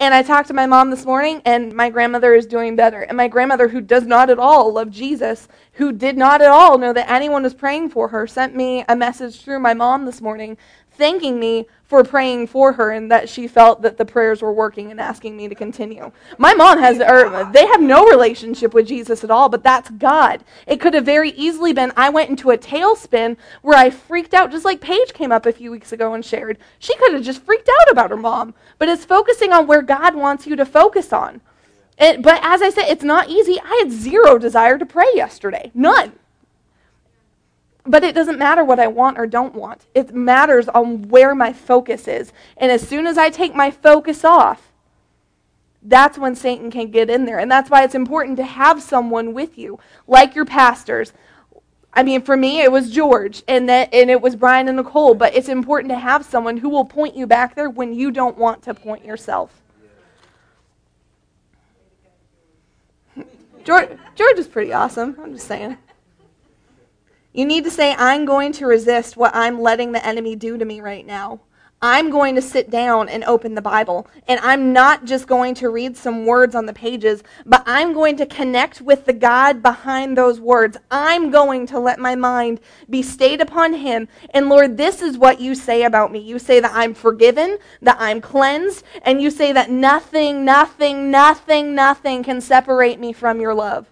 And 0.00 0.12
I 0.12 0.22
talked 0.22 0.48
to 0.48 0.54
my 0.54 0.66
mom 0.66 0.90
this 0.90 1.06
morning, 1.06 1.40
and 1.44 1.72
my 1.72 1.88
grandmother 1.88 2.34
is 2.34 2.46
doing 2.46 2.74
better. 2.74 3.02
And 3.02 3.16
my 3.16 3.28
grandmother, 3.28 3.68
who 3.68 3.80
does 3.80 4.04
not 4.04 4.28
at 4.28 4.40
all 4.40 4.72
love 4.72 4.90
Jesus, 4.90 5.46
who 5.74 5.92
did 5.92 6.16
not 6.16 6.42
at 6.42 6.50
all 6.50 6.78
know 6.78 6.92
that 6.92 7.08
anyone 7.08 7.44
was 7.44 7.54
praying 7.54 7.90
for 7.90 8.08
her, 8.08 8.26
sent 8.26 8.56
me 8.56 8.84
a 8.88 8.96
message 8.96 9.40
through 9.40 9.60
my 9.60 9.72
mom 9.72 10.04
this 10.04 10.20
morning 10.20 10.58
thanking 10.96 11.38
me 11.38 11.66
for 11.94 12.02
praying 12.02 12.48
for 12.48 12.72
her 12.72 12.90
and 12.90 13.08
that 13.08 13.28
she 13.28 13.46
felt 13.46 13.80
that 13.82 13.98
the 13.98 14.04
prayers 14.04 14.42
were 14.42 14.52
working 14.52 14.90
and 14.90 15.00
asking 15.00 15.36
me 15.36 15.46
to 15.46 15.54
continue. 15.54 16.10
My 16.38 16.52
mom 16.52 16.80
has, 16.80 16.98
or 16.98 17.26
er, 17.26 17.50
they 17.52 17.64
have 17.68 17.80
no 17.80 18.04
relationship 18.04 18.74
with 18.74 18.88
Jesus 18.88 19.22
at 19.22 19.30
all, 19.30 19.48
but 19.48 19.62
that's 19.62 19.90
God. 19.90 20.42
It 20.66 20.80
could 20.80 20.92
have 20.94 21.04
very 21.04 21.30
easily 21.30 21.72
been 21.72 21.92
I 21.96 22.10
went 22.10 22.30
into 22.30 22.50
a 22.50 22.58
tailspin 22.58 23.36
where 23.62 23.78
I 23.78 23.90
freaked 23.90 24.34
out, 24.34 24.50
just 24.50 24.64
like 24.64 24.80
Paige 24.80 25.12
came 25.14 25.30
up 25.30 25.46
a 25.46 25.52
few 25.52 25.70
weeks 25.70 25.92
ago 25.92 26.14
and 26.14 26.24
shared. 26.24 26.58
She 26.80 26.96
could 26.96 27.14
have 27.14 27.22
just 27.22 27.44
freaked 27.44 27.70
out 27.80 27.92
about 27.92 28.10
her 28.10 28.16
mom, 28.16 28.54
but 28.78 28.88
it's 28.88 29.04
focusing 29.04 29.52
on 29.52 29.68
where 29.68 29.80
God 29.80 30.16
wants 30.16 30.48
you 30.48 30.56
to 30.56 30.66
focus 30.66 31.12
on. 31.12 31.42
It, 31.96 32.22
but 32.22 32.40
as 32.42 32.60
I 32.60 32.70
said, 32.70 32.88
it's 32.88 33.04
not 33.04 33.28
easy. 33.28 33.60
I 33.60 33.82
had 33.84 33.92
zero 33.92 34.36
desire 34.36 34.78
to 34.78 34.86
pray 34.86 35.06
yesterday. 35.14 35.70
None. 35.74 36.14
But 37.86 38.02
it 38.02 38.14
doesn't 38.14 38.38
matter 38.38 38.64
what 38.64 38.80
I 38.80 38.86
want 38.86 39.18
or 39.18 39.26
don't 39.26 39.54
want. 39.54 39.86
It 39.94 40.14
matters 40.14 40.68
on 40.68 41.08
where 41.08 41.34
my 41.34 41.52
focus 41.52 42.08
is. 42.08 42.32
And 42.56 42.72
as 42.72 42.86
soon 42.86 43.06
as 43.06 43.18
I 43.18 43.28
take 43.28 43.54
my 43.54 43.70
focus 43.70 44.24
off, 44.24 44.72
that's 45.82 46.16
when 46.16 46.34
Satan 46.34 46.70
can 46.70 46.90
get 46.90 47.10
in 47.10 47.26
there. 47.26 47.38
And 47.38 47.50
that's 47.50 47.68
why 47.68 47.84
it's 47.84 47.94
important 47.94 48.38
to 48.38 48.44
have 48.44 48.82
someone 48.82 49.34
with 49.34 49.58
you, 49.58 49.78
like 50.06 50.34
your 50.34 50.46
pastors. 50.46 51.12
I 51.92 52.02
mean, 52.02 52.22
for 52.22 52.38
me, 52.38 52.62
it 52.62 52.72
was 52.72 52.90
George, 52.90 53.42
and 53.46 53.68
that, 53.68 53.92
and 53.92 54.10
it 54.10 54.20
was 54.20 54.34
Brian 54.34 54.66
and 54.66 54.78
Nicole. 54.78 55.14
But 55.14 55.34
it's 55.34 55.50
important 55.50 55.90
to 55.90 55.98
have 55.98 56.24
someone 56.24 56.56
who 56.56 56.70
will 56.70 56.86
point 56.86 57.14
you 57.14 57.26
back 57.26 57.54
there 57.54 57.68
when 57.68 57.92
you 57.92 58.10
don't 58.10 58.38
want 58.38 58.62
to 58.62 58.72
point 58.72 59.04
yourself. 59.04 59.60
George, 63.62 63.90
George 64.14 64.38
is 64.38 64.46
pretty 64.46 64.72
awesome. 64.72 65.16
I'm 65.22 65.34
just 65.34 65.46
saying. 65.46 65.76
You 67.36 67.44
need 67.44 67.64
to 67.64 67.70
say, 67.72 67.96
I'm 67.98 68.26
going 68.26 68.52
to 68.52 68.66
resist 68.66 69.16
what 69.16 69.34
I'm 69.34 69.60
letting 69.60 69.90
the 69.90 70.06
enemy 70.06 70.36
do 70.36 70.56
to 70.56 70.64
me 70.64 70.80
right 70.80 71.04
now. 71.04 71.40
I'm 71.82 72.08
going 72.08 72.36
to 72.36 72.40
sit 72.40 72.70
down 72.70 73.08
and 73.08 73.24
open 73.24 73.56
the 73.56 73.60
Bible. 73.60 74.06
And 74.28 74.38
I'm 74.38 74.72
not 74.72 75.04
just 75.04 75.26
going 75.26 75.54
to 75.56 75.68
read 75.68 75.96
some 75.96 76.26
words 76.26 76.54
on 76.54 76.66
the 76.66 76.72
pages, 76.72 77.24
but 77.44 77.64
I'm 77.66 77.92
going 77.92 78.16
to 78.18 78.26
connect 78.26 78.80
with 78.80 79.04
the 79.04 79.12
God 79.12 79.64
behind 79.64 80.16
those 80.16 80.38
words. 80.38 80.76
I'm 80.92 81.32
going 81.32 81.66
to 81.66 81.80
let 81.80 81.98
my 81.98 82.14
mind 82.14 82.60
be 82.88 83.02
stayed 83.02 83.40
upon 83.40 83.74
Him. 83.74 84.06
And 84.30 84.48
Lord, 84.48 84.76
this 84.76 85.02
is 85.02 85.18
what 85.18 85.40
you 85.40 85.56
say 85.56 85.82
about 85.82 86.12
me. 86.12 86.20
You 86.20 86.38
say 86.38 86.60
that 86.60 86.72
I'm 86.72 86.94
forgiven, 86.94 87.58
that 87.82 87.96
I'm 87.98 88.20
cleansed, 88.20 88.84
and 89.02 89.20
you 89.20 89.32
say 89.32 89.50
that 89.50 89.70
nothing, 89.70 90.44
nothing, 90.44 91.10
nothing, 91.10 91.74
nothing 91.74 92.22
can 92.22 92.40
separate 92.40 93.00
me 93.00 93.12
from 93.12 93.40
your 93.40 93.54
love 93.54 93.88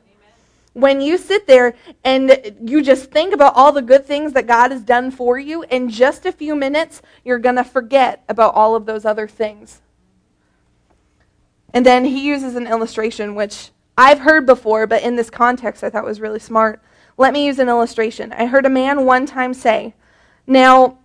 when 0.74 1.00
you 1.00 1.18
sit 1.18 1.46
there 1.46 1.74
and 2.02 2.56
you 2.64 2.82
just 2.82 3.10
think 3.10 3.34
about 3.34 3.54
all 3.54 3.72
the 3.72 3.82
good 3.82 4.06
things 4.06 4.32
that 4.32 4.46
God 4.46 4.70
has 4.70 4.82
done 4.82 5.10
for 5.10 5.38
you, 5.38 5.64
in 5.64 5.90
just 5.90 6.24
a 6.24 6.32
few 6.32 6.54
minutes, 6.54 7.02
you're 7.24 7.38
going 7.38 7.56
to 7.56 7.64
forget 7.64 8.24
about 8.28 8.54
all 8.54 8.74
of 8.74 8.86
those 8.86 9.04
other 9.04 9.28
things. 9.28 9.82
And 11.74 11.84
then 11.84 12.04
he 12.04 12.26
uses 12.26 12.56
an 12.56 12.66
illustration, 12.66 13.34
which 13.34 13.70
I've 13.96 14.20
heard 14.20 14.46
before, 14.46 14.86
but 14.86 15.02
in 15.02 15.16
this 15.16 15.30
context, 15.30 15.84
I 15.84 15.90
thought 15.90 16.04
was 16.04 16.20
really 16.20 16.38
smart. 16.38 16.82
Let 17.18 17.32
me 17.32 17.46
use 17.46 17.58
an 17.58 17.68
illustration. 17.68 18.32
I 18.32 18.46
heard 18.46 18.64
a 18.64 18.70
man 18.70 19.04
one 19.04 19.26
time 19.26 19.52
say, 19.52 19.94
Now, 20.46 20.98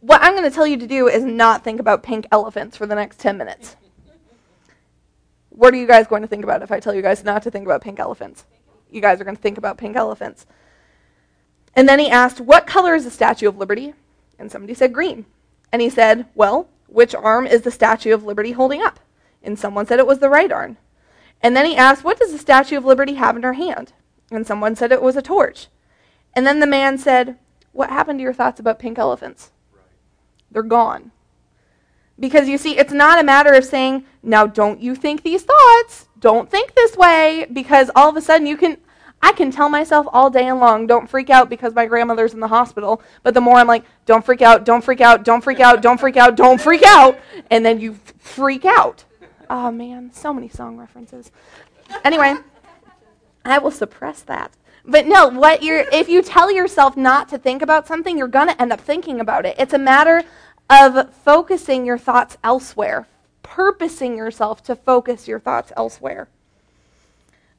what 0.00 0.22
I'm 0.22 0.32
going 0.32 0.48
to 0.48 0.54
tell 0.54 0.66
you 0.66 0.76
to 0.76 0.86
do 0.86 1.08
is 1.08 1.24
not 1.24 1.64
think 1.64 1.80
about 1.80 2.02
pink 2.02 2.26
elephants 2.30 2.76
for 2.76 2.86
the 2.86 2.94
next 2.94 3.18
10 3.18 3.36
minutes. 3.36 3.76
What 5.50 5.72
are 5.72 5.76
you 5.76 5.86
guys 5.86 6.06
going 6.06 6.22
to 6.22 6.28
think 6.28 6.44
about 6.44 6.62
if 6.62 6.70
I 6.70 6.80
tell 6.80 6.94
you 6.94 7.02
guys 7.02 7.24
not 7.24 7.42
to 7.44 7.50
think 7.50 7.64
about 7.64 7.80
pink 7.80 7.98
elephants? 7.98 8.44
You 8.94 9.00
guys 9.00 9.20
are 9.20 9.24
going 9.24 9.36
to 9.36 9.42
think 9.42 9.58
about 9.58 9.76
pink 9.76 9.96
elephants. 9.96 10.46
And 11.74 11.88
then 11.88 11.98
he 11.98 12.08
asked, 12.08 12.40
What 12.40 12.66
color 12.66 12.94
is 12.94 13.04
the 13.04 13.10
Statue 13.10 13.48
of 13.48 13.58
Liberty? 13.58 13.94
And 14.38 14.50
somebody 14.50 14.74
said 14.74 14.92
green. 14.92 15.26
And 15.72 15.82
he 15.82 15.90
said, 15.90 16.26
Well, 16.34 16.68
which 16.86 17.14
arm 17.14 17.46
is 17.46 17.62
the 17.62 17.70
Statue 17.70 18.14
of 18.14 18.24
Liberty 18.24 18.52
holding 18.52 18.82
up? 18.82 19.00
And 19.42 19.58
someone 19.58 19.86
said 19.86 19.98
it 19.98 20.06
was 20.06 20.20
the 20.20 20.30
right 20.30 20.52
arm. 20.52 20.76
And 21.42 21.56
then 21.56 21.66
he 21.66 21.76
asked, 21.76 22.04
What 22.04 22.18
does 22.18 22.32
the 22.32 22.38
Statue 22.38 22.76
of 22.76 22.84
Liberty 22.84 23.14
have 23.14 23.36
in 23.36 23.42
her 23.42 23.54
hand? 23.54 23.92
And 24.30 24.46
someone 24.46 24.76
said 24.76 24.92
it 24.92 25.02
was 25.02 25.16
a 25.16 25.22
torch. 25.22 25.66
And 26.34 26.46
then 26.46 26.60
the 26.60 26.66
man 26.66 26.96
said, 26.96 27.36
What 27.72 27.90
happened 27.90 28.20
to 28.20 28.22
your 28.22 28.32
thoughts 28.32 28.60
about 28.60 28.78
pink 28.78 28.98
elephants? 28.98 29.50
They're 30.50 30.62
gone. 30.62 31.10
Because 32.18 32.48
you 32.48 32.58
see, 32.58 32.78
it's 32.78 32.92
not 32.92 33.18
a 33.18 33.24
matter 33.24 33.52
of 33.52 33.64
saying, 33.64 34.04
Now 34.22 34.46
don't 34.46 34.80
you 34.80 34.94
think 34.94 35.22
these 35.22 35.42
thoughts? 35.42 36.08
Don't 36.18 36.50
think 36.50 36.74
this 36.74 36.96
way. 36.96 37.46
Because 37.52 37.90
all 37.96 38.08
of 38.08 38.16
a 38.16 38.22
sudden 38.22 38.46
you 38.46 38.56
can. 38.56 38.78
I 39.24 39.32
can 39.32 39.50
tell 39.50 39.70
myself 39.70 40.06
all 40.12 40.28
day 40.28 40.52
long, 40.52 40.86
don't 40.86 41.08
freak 41.08 41.30
out 41.30 41.48
because 41.48 41.74
my 41.74 41.86
grandmother's 41.86 42.34
in 42.34 42.40
the 42.40 42.48
hospital. 42.48 43.00
But 43.22 43.32
the 43.32 43.40
more 43.40 43.56
I'm 43.56 43.66
like, 43.66 43.86
don't 44.04 44.22
freak 44.22 44.42
out, 44.42 44.66
don't 44.66 44.84
freak 44.84 45.00
out, 45.00 45.24
don't 45.24 45.42
freak 45.42 45.60
out, 45.60 45.80
don't 45.80 45.98
freak 45.98 46.18
out, 46.18 46.36
don't 46.36 46.60
freak 46.60 46.82
out, 46.82 47.18
and 47.50 47.64
then 47.64 47.80
you 47.80 47.98
freak 48.18 48.66
out. 48.66 49.04
Oh 49.48 49.70
man, 49.70 50.12
so 50.12 50.34
many 50.34 50.50
song 50.50 50.76
references. 50.76 51.32
Anyway, 52.04 52.34
I 53.46 53.56
will 53.56 53.70
suppress 53.70 54.20
that. 54.24 54.52
But 54.84 55.06
no, 55.06 55.28
what 55.28 55.62
you're 55.62 55.86
if 55.90 56.10
you 56.10 56.20
tell 56.20 56.52
yourself 56.52 56.94
not 56.94 57.30
to 57.30 57.38
think 57.38 57.62
about 57.62 57.86
something, 57.86 58.18
you're 58.18 58.28
going 58.28 58.48
to 58.48 58.60
end 58.60 58.74
up 58.74 58.80
thinking 58.82 59.20
about 59.20 59.46
it. 59.46 59.56
It's 59.58 59.72
a 59.72 59.78
matter 59.78 60.22
of 60.68 61.14
focusing 61.14 61.86
your 61.86 61.96
thoughts 61.96 62.36
elsewhere, 62.44 63.08
purposing 63.42 64.18
yourself 64.18 64.62
to 64.64 64.76
focus 64.76 65.26
your 65.26 65.40
thoughts 65.40 65.72
elsewhere. 65.78 66.28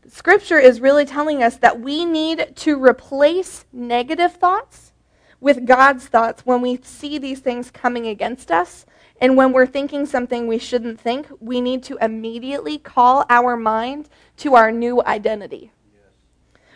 Scripture 0.08 0.60
is 0.60 0.82
really 0.82 1.06
telling 1.06 1.42
us 1.42 1.58
that 1.58 1.80
we 1.80 2.06
need 2.06 2.56
to 2.56 2.84
replace 2.84 3.66
negative 3.74 4.34
thoughts 4.34 4.92
with 5.40 5.66
God's 5.66 6.08
thoughts 6.08 6.46
when 6.46 6.62
we 6.62 6.80
see 6.84 7.18
these 7.18 7.40
things 7.40 7.72
coming 7.72 8.06
against 8.06 8.52
us. 8.52 8.86
And 9.20 9.36
when 9.36 9.52
we're 9.52 9.66
thinking 9.66 10.06
something 10.06 10.46
we 10.46 10.60
shouldn't 10.60 11.00
think, 11.00 11.28
we 11.40 11.60
need 11.60 11.84
to 11.84 11.98
immediately 12.02 12.78
call 12.78 13.26
our 13.30 13.56
mind 13.56 14.10
to 14.38 14.56
our 14.56 14.72
new 14.72 15.02
identity. 15.04 15.72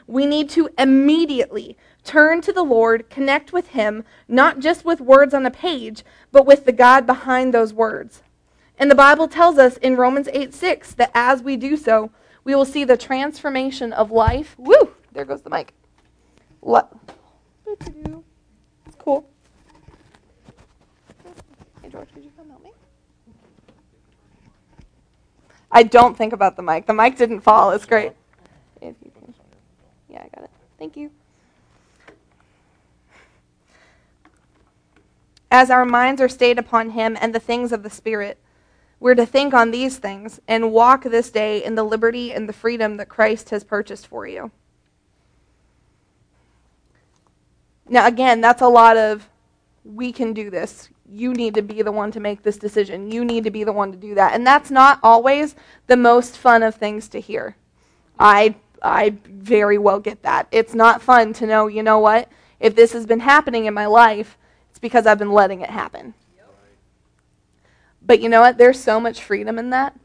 We 0.08 0.26
need 0.26 0.50
to 0.52 0.70
immediately 0.78 1.78
turn 2.04 2.42
to 2.42 2.52
the 2.52 2.64
Lord, 2.64 3.12
connect 3.12 3.54
with 3.54 3.70
Him, 3.70 4.04
not 4.28 4.60
just 4.60 4.84
with 4.84 5.02
words 5.02 5.36
on 5.36 5.46
a 5.46 5.52
page, 5.52 6.04
but 6.32 6.48
with 6.48 6.66
the 6.66 6.72
God 6.72 7.06
behind 7.06 7.54
those 7.54 7.74
words. 7.74 8.24
And 8.80 8.90
the 8.90 8.96
Bible 8.96 9.28
tells 9.28 9.60
us 9.60 9.78
in 9.78 9.98
Romans 9.98 10.30
8 10.34 10.54
6 10.54 10.94
that 10.94 11.12
as 11.14 11.44
we 11.44 11.58
do 11.58 11.78
so, 11.78 12.10
we 12.50 12.56
will 12.56 12.66
see 12.66 12.84
the 12.84 12.98
transformation 12.98 13.94
of 13.94 14.10
life. 14.10 14.56
Woo! 14.58 14.96
There 15.12 15.24
goes 15.24 15.44
the 15.44 15.52
mic. 15.52 15.72
What? 16.62 16.92
It's 17.68 18.96
cool. 18.98 19.30
Hey, 21.84 21.90
George, 21.92 22.12
could 22.12 22.24
you 22.24 22.32
come 22.36 22.50
help 22.50 22.64
me? 22.64 22.72
I 25.72 25.84
don't 25.84 26.18
think 26.18 26.34
about 26.34 26.56
the 26.56 26.64
mic. 26.64 26.88
The 26.88 26.94
mic 26.96 27.18
didn't 27.18 27.42
fall. 27.42 27.70
It's 27.70 27.86
great. 27.86 28.14
Yeah, 28.82 28.94
I 30.16 30.28
got 30.36 30.46
it. 30.46 30.50
Thank 30.80 30.98
you. 30.98 31.12
As 35.52 35.70
our 35.70 35.86
minds 35.86 36.20
are 36.20 36.28
stayed 36.28 36.58
upon 36.58 36.90
Him 36.90 37.16
and 37.22 37.36
the 37.36 37.40
things 37.40 37.72
of 37.72 37.84
the 37.84 37.92
Spirit, 37.92 38.40
we're 39.00 39.16
to 39.16 39.26
think 39.26 39.54
on 39.54 39.72
these 39.72 39.98
things 39.98 40.40
and 40.48 40.72
walk 40.72 41.04
this 41.04 41.30
day 41.30 41.64
in 41.64 41.76
the 41.76 41.84
liberty 41.84 42.34
and 42.34 42.50
the 42.50 42.54
freedom 42.54 42.98
that 42.98 43.10
Christ 43.10 43.50
has 43.50 43.64
purchased 43.64 44.08
for 44.08 44.28
you. 44.28 44.52
Now, 47.88 48.06
again, 48.06 48.42
that's 48.42 48.62
a 48.62 48.68
lot 48.68 48.98
of 48.98 49.30
we 49.84 50.12
can 50.12 50.34
do 50.34 50.50
this. 50.50 50.90
You 51.12 51.34
need 51.34 51.56
to 51.56 51.62
be 51.62 51.82
the 51.82 51.92
one 51.92 52.12
to 52.12 52.20
make 52.20 52.44
this 52.44 52.58
decision. 52.58 53.12
You 53.12 53.26
need 53.26 53.44
to 53.46 53.52
be 53.52 53.64
the 53.64 53.74
one 53.74 53.92
to 53.92 53.98
do 53.98 54.14
that. 54.16 54.34
And 54.34 54.46
that's 54.46 54.70
not 54.70 55.00
always 55.02 55.56
the 55.88 55.98
most 55.98 56.38
fun 56.38 56.62
of 56.62 56.76
things 56.76 57.08
to 57.10 57.20
hear. 57.20 57.56
I 58.20 58.56
I 58.82 59.18
very 59.26 59.78
well 59.78 60.00
get 60.00 60.24
that. 60.24 60.48
It's 60.52 60.74
not 60.74 61.02
fun 61.02 61.34
to 61.34 61.46
know, 61.46 61.68
you 61.68 61.84
know 61.84 62.00
what? 62.00 62.30
If 62.60 62.76
this 62.76 62.94
has 62.94 63.06
been 63.06 63.20
happening 63.20 63.66
in 63.66 63.74
my 63.74 63.86
life, 63.86 64.38
it's 64.70 64.80
because 64.80 65.06
I've 65.06 65.20
been 65.20 65.32
letting 65.32 65.62
it 65.62 65.70
happen. 65.70 66.14
But 68.02 68.22
you 68.22 68.30
know 68.30 68.42
what? 68.42 68.58
There's 68.58 68.80
so 68.80 69.00
much 69.00 69.22
freedom 69.22 69.60
in 69.60 69.70
that. 69.72 69.98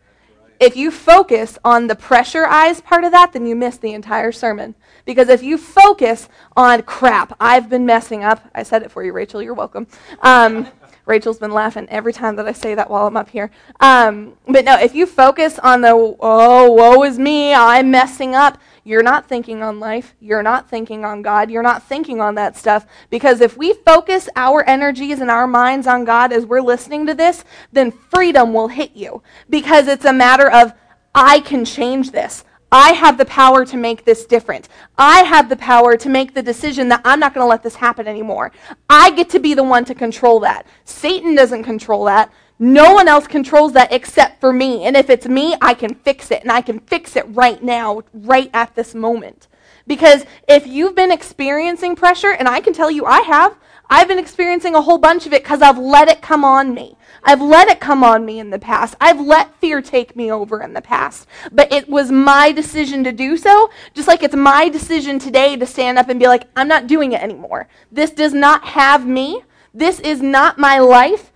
If 0.61 0.77
you 0.77 0.91
focus 0.91 1.59
on 1.65 1.89
the 1.89 1.97
pressure 1.97 2.47
eyes 2.47 2.81
part 2.81 3.05
of 3.05 3.13
that, 3.13 3.33
then 3.33 3.47
you 3.47 3.57
miss 3.57 3.77
the 3.77 3.93
entire 3.93 4.33
sermon. 4.33 4.75
Because 5.05 5.29
if 5.29 5.43
you 5.43 5.59
focus 5.59 6.29
on 6.57 6.83
crap, 6.83 7.37
I've 7.41 7.69
been 7.69 7.85
messing 7.85 8.23
up. 8.23 8.49
I 8.55 8.63
said 8.63 8.83
it 8.83 8.91
for 8.91 9.03
you, 9.05 9.13
Rachel. 9.13 9.43
You're 9.43 9.55
welcome. 9.55 9.87
Um, 10.23 10.69
Rachel's 11.07 11.39
been 11.39 11.51
laughing 11.51 11.87
every 11.91 12.13
time 12.13 12.37
that 12.37 12.47
I 12.47 12.53
say 12.53 12.75
that 12.75 12.89
while 12.89 13.07
I'm 13.07 13.17
up 13.17 13.29
here. 13.29 13.51
Um, 13.81 14.35
but 14.49 14.65
no, 14.65 14.79
if 14.79 14.95
you 14.95 15.07
focus 15.07 15.59
on 15.59 15.83
the, 15.83 15.91
oh, 15.91 16.73
woe 16.73 17.03
is 17.03 17.19
me, 17.19 17.53
I'm 17.53 17.91
messing 17.91 18.35
up, 18.35 18.59
you're 18.85 19.03
not 19.03 19.27
thinking 19.27 19.63
on 19.63 19.81
life. 19.81 20.15
You're 20.21 20.43
not 20.43 20.69
thinking 20.69 21.05
on 21.05 21.23
God. 21.23 21.51
You're 21.51 21.63
not 21.63 21.83
thinking 21.83 22.21
on 22.21 22.35
that 22.35 22.57
stuff. 22.57 22.87
Because 23.09 23.41
if 23.41 23.57
we 23.57 23.73
focus 23.73 24.29
our 24.37 24.63
energies 24.69 25.21
and 25.21 25.31
our 25.31 25.47
minds 25.47 25.87
on 25.87 26.05
God 26.05 26.33
as 26.33 26.45
we're 26.45 26.61
listening 26.61 27.07
to 27.07 27.15
this, 27.15 27.45
then 27.73 27.91
freedom 27.91 28.53
will 28.53 28.69
hit 28.69 28.95
you. 28.95 29.23
Because 29.49 29.89
it's 29.89 30.05
a 30.05 30.13
matter 30.13 30.51
of, 30.51 30.75
I 31.15 31.41
can 31.41 31.65
change 31.65 32.11
this. 32.11 32.45
I 32.71 32.93
have 32.93 33.19
the 33.19 33.25
power 33.27 33.65
to 33.67 33.77
make 33.77 34.05
this 34.05 34.27
different. 34.27 34.69
I 34.99 35.23
have 35.23 35.49
the 35.49 35.57
power 35.57 35.97
to 35.97 36.09
make 36.09 36.35
the 36.35 36.43
decision 36.43 36.89
that 36.89 37.03
I'm 37.05 37.21
not 37.21 37.33
going 37.33 37.45
to 37.45 37.49
let 37.49 37.63
this 37.63 37.77
happen 37.77 38.09
anymore. 38.09 38.53
I 38.91 39.13
get 39.13 39.31
to 39.31 39.39
be 39.39 39.55
the 39.55 39.63
one 39.63 39.85
to 39.87 39.95
control 39.95 40.41
that. 40.41 40.67
Satan 40.85 41.35
doesn't 41.35 41.63
control 41.63 42.05
that. 42.07 42.33
No 42.65 42.95
one 42.95 43.09
else 43.09 43.27
controls 43.27 43.75
that 43.75 43.93
except 43.93 44.41
for 44.41 44.51
me. 44.51 44.85
And 44.85 44.97
if 44.97 45.11
it's 45.11 45.29
me, 45.29 45.55
I 45.61 45.75
can 45.75 45.95
fix 45.97 46.31
it. 46.31 46.41
And 46.41 46.51
I 46.51 46.63
can 46.63 46.81
fix 46.81 47.15
it 47.15 47.27
right 47.29 47.63
now, 47.63 48.05
right 48.15 48.49
at 48.55 48.75
this 48.75 48.95
moment. 48.95 49.49
Because 49.87 50.25
if 50.49 50.67
you've 50.67 50.95
been 50.95 51.13
experiencing 51.13 51.95
pressure, 51.95 52.31
and 52.31 52.49
I 52.49 52.61
can 52.61 52.73
tell 52.73 52.91
you 52.91 53.05
I 53.05 53.21
have, 53.21 53.55
I've 53.91 54.09
been 54.09 54.19
experiencing 54.19 54.75
a 54.75 54.81
whole 54.81 54.97
bunch 54.97 55.27
of 55.27 55.35
it 55.35 55.43
because 55.43 55.61
I've 55.61 55.77
let 55.77 56.09
it 56.09 56.23
come 56.23 56.43
on 56.43 56.73
me. 56.73 56.97
I've 57.23 57.43
let 57.43 57.69
it 57.69 57.81
come 57.81 58.03
on 58.03 58.25
me 58.25 58.39
in 58.39 58.49
the 58.49 58.59
past. 58.59 58.95
I've 58.99 59.21
let 59.21 59.55
fear 59.61 59.83
take 59.83 60.17
me 60.17 60.33
over 60.33 60.63
in 60.63 60.73
the 60.73 60.81
past. 60.81 61.29
But 61.53 61.71
it 61.71 61.87
was 61.87 62.11
my 62.11 62.51
decision 62.51 63.05
to 63.05 63.13
do 63.13 63.37
so, 63.37 63.71
just 63.93 64.09
like 64.09 64.23
it's 64.23 64.35
my 64.35 64.71
decision 64.71 65.19
today 65.19 65.55
to 65.57 65.67
stand 65.67 65.99
up 65.99 66.09
and 66.09 66.19
be 66.19 66.29
like, 66.29 66.49
I'm 66.57 66.69
not 66.69 66.87
doing 66.87 67.13
it 67.13 67.21
anymore. 67.21 67.69
This 67.93 68.11
does 68.11 68.33
not 68.33 68.65
have 68.69 69.07
me. 69.07 69.43
This 69.75 70.01
is 70.01 70.23
not 70.23 70.57
my 70.59 70.79
life. 70.79 71.31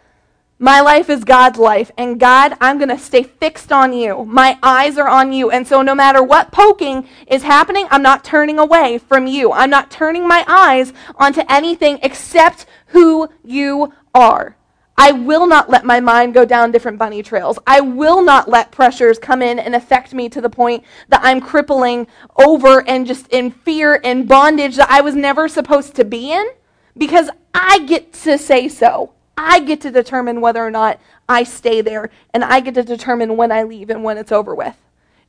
My 0.61 0.81
life 0.81 1.09
is 1.09 1.23
God's 1.23 1.59
life. 1.59 1.92
And 1.97 2.18
God, 2.18 2.57
I'm 2.61 2.79
going 2.79 2.88
to 2.88 2.99
stay 2.99 3.23
fixed 3.23 3.71
on 3.71 3.92
you. 3.92 4.25
My 4.25 4.59
eyes 4.62 4.99
are 4.99 5.09
on 5.09 5.33
you. 5.33 5.51
And 5.51 5.66
so 5.66 5.83
no 5.83 5.94
matter 5.94 6.23
what 6.23 6.51
poking 6.51 7.09
is 7.29 7.44
happening, 7.44 7.87
I'm 7.90 8.03
not 8.03 8.25
turning 8.25 8.59
away 8.59 8.99
from 8.99 9.29
you. 9.29 9.53
I'm 9.53 9.71
not 9.71 9.90
turning 9.90 10.27
my 10.27 10.44
eyes 10.49 10.92
onto 11.14 11.42
anything 11.49 12.01
except 12.03 12.66
who 12.87 13.29
you 13.44 13.92
are. 14.14 14.57
I 15.01 15.12
will 15.12 15.47
not 15.47 15.71
let 15.71 15.85
my 15.85 16.01
mind 16.01 16.35
go 16.35 16.44
down 16.44 16.73
different 16.73 16.99
bunny 16.99 17.23
trails. 17.23 17.57
I 17.68 17.81
will 17.81 18.21
not 18.21 18.49
let 18.49 18.73
pressures 18.73 19.16
come 19.16 19.42
in 19.42 19.61
and 19.61 19.77
affect 19.77 20.12
me 20.12 20.29
to 20.31 20.40
the 20.40 20.51
point 20.51 20.83
that 21.09 21.21
I'm 21.23 21.40
crippling 21.40 22.09
over 22.37 22.85
and 22.88 23.07
just 23.07 23.29
in 23.29 23.53
fear 23.53 24.01
and 24.03 24.27
bondage 24.27 24.75
that 24.75 24.90
I 24.90 25.03
was 25.03 25.14
never 25.14 25.47
supposed 25.47 25.94
to 25.94 26.05
be 26.05 26.33
in 26.33 26.49
because 26.97 27.31
I 27.55 27.79
get 27.87 28.12
to 28.25 28.37
say 28.38 28.68
so. 28.68 29.12
I 29.40 29.61
get 29.61 29.81
to 29.83 29.90
determine 29.92 30.40
whether 30.40 30.64
or 30.64 30.70
not 30.70 30.98
I 31.29 31.44
stay 31.44 31.81
there, 31.81 32.11
and 32.35 32.44
I 32.44 32.59
get 32.59 32.74
to 32.74 32.83
determine 32.83 33.37
when 33.37 33.53
I 33.53 33.62
leave 33.62 33.88
and 33.88 34.03
when 34.03 34.18
it's 34.18 34.33
over 34.33 34.53
with. 34.53 34.74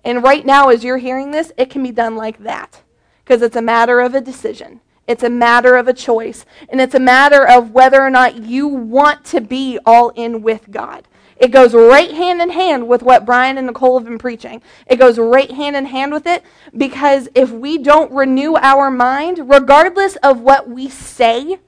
And 0.04 0.24
right 0.24 0.46
now, 0.46 0.70
as 0.70 0.84
you're 0.84 0.98
hearing 0.98 1.30
this, 1.30 1.52
it 1.58 1.70
can 1.70 1.84
be 1.84 1.92
done 1.92 2.16
like 2.16 2.40
that 2.40 2.82
because 3.24 3.44
it's 3.44 3.56
a 3.56 3.62
matter 3.62 4.00
of 4.00 4.16
a 4.16 4.22
decision. 4.22 4.82
It's 5.08 5.24
a 5.24 5.30
matter 5.30 5.76
of 5.76 5.88
a 5.88 5.94
choice. 5.94 6.46
And 6.70 6.82
it's 6.82 6.96
a 6.96 7.00
matter 7.00 7.48
of 7.48 7.72
whether 7.72 8.02
or 8.02 8.10
not 8.10 8.38
you 8.38 8.68
want 8.68 9.26
to 9.26 9.42
be 9.42 9.78
all 9.86 10.10
in 10.10 10.42
with 10.42 10.72
God. 10.72 11.08
It 11.38 11.52
goes 11.52 11.74
right 11.74 12.12
hand 12.12 12.42
in 12.42 12.50
hand 12.50 12.88
with 12.88 13.04
what 13.04 13.26
Brian 13.26 13.58
and 13.58 13.68
Nicole 13.68 13.98
have 14.00 14.08
been 14.08 14.18
preaching. 14.18 14.62
It 14.88 14.98
goes 14.98 15.18
right 15.18 15.52
hand 15.52 15.76
in 15.76 15.86
hand 15.86 16.12
with 16.12 16.28
it 16.28 16.44
because 16.76 17.30
if 17.34 17.52
we 17.52 17.78
don't 17.78 18.12
renew 18.12 18.56
our 18.56 18.92
mind, 18.92 19.50
regardless 19.50 20.16
of 20.18 20.42
what 20.42 20.68
we 20.68 20.90
say, 20.90 21.60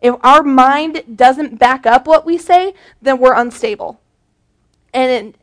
if 0.00 0.14
our 0.22 0.42
mind 0.42 1.02
doesn't 1.16 1.58
back 1.58 1.86
up 1.86 2.06
what 2.06 2.24
we 2.24 2.38
say, 2.38 2.74
then 3.02 3.18
we're 3.18 3.34
unstable. 3.34 4.00
And 4.94 5.10
it, 5.10 5.34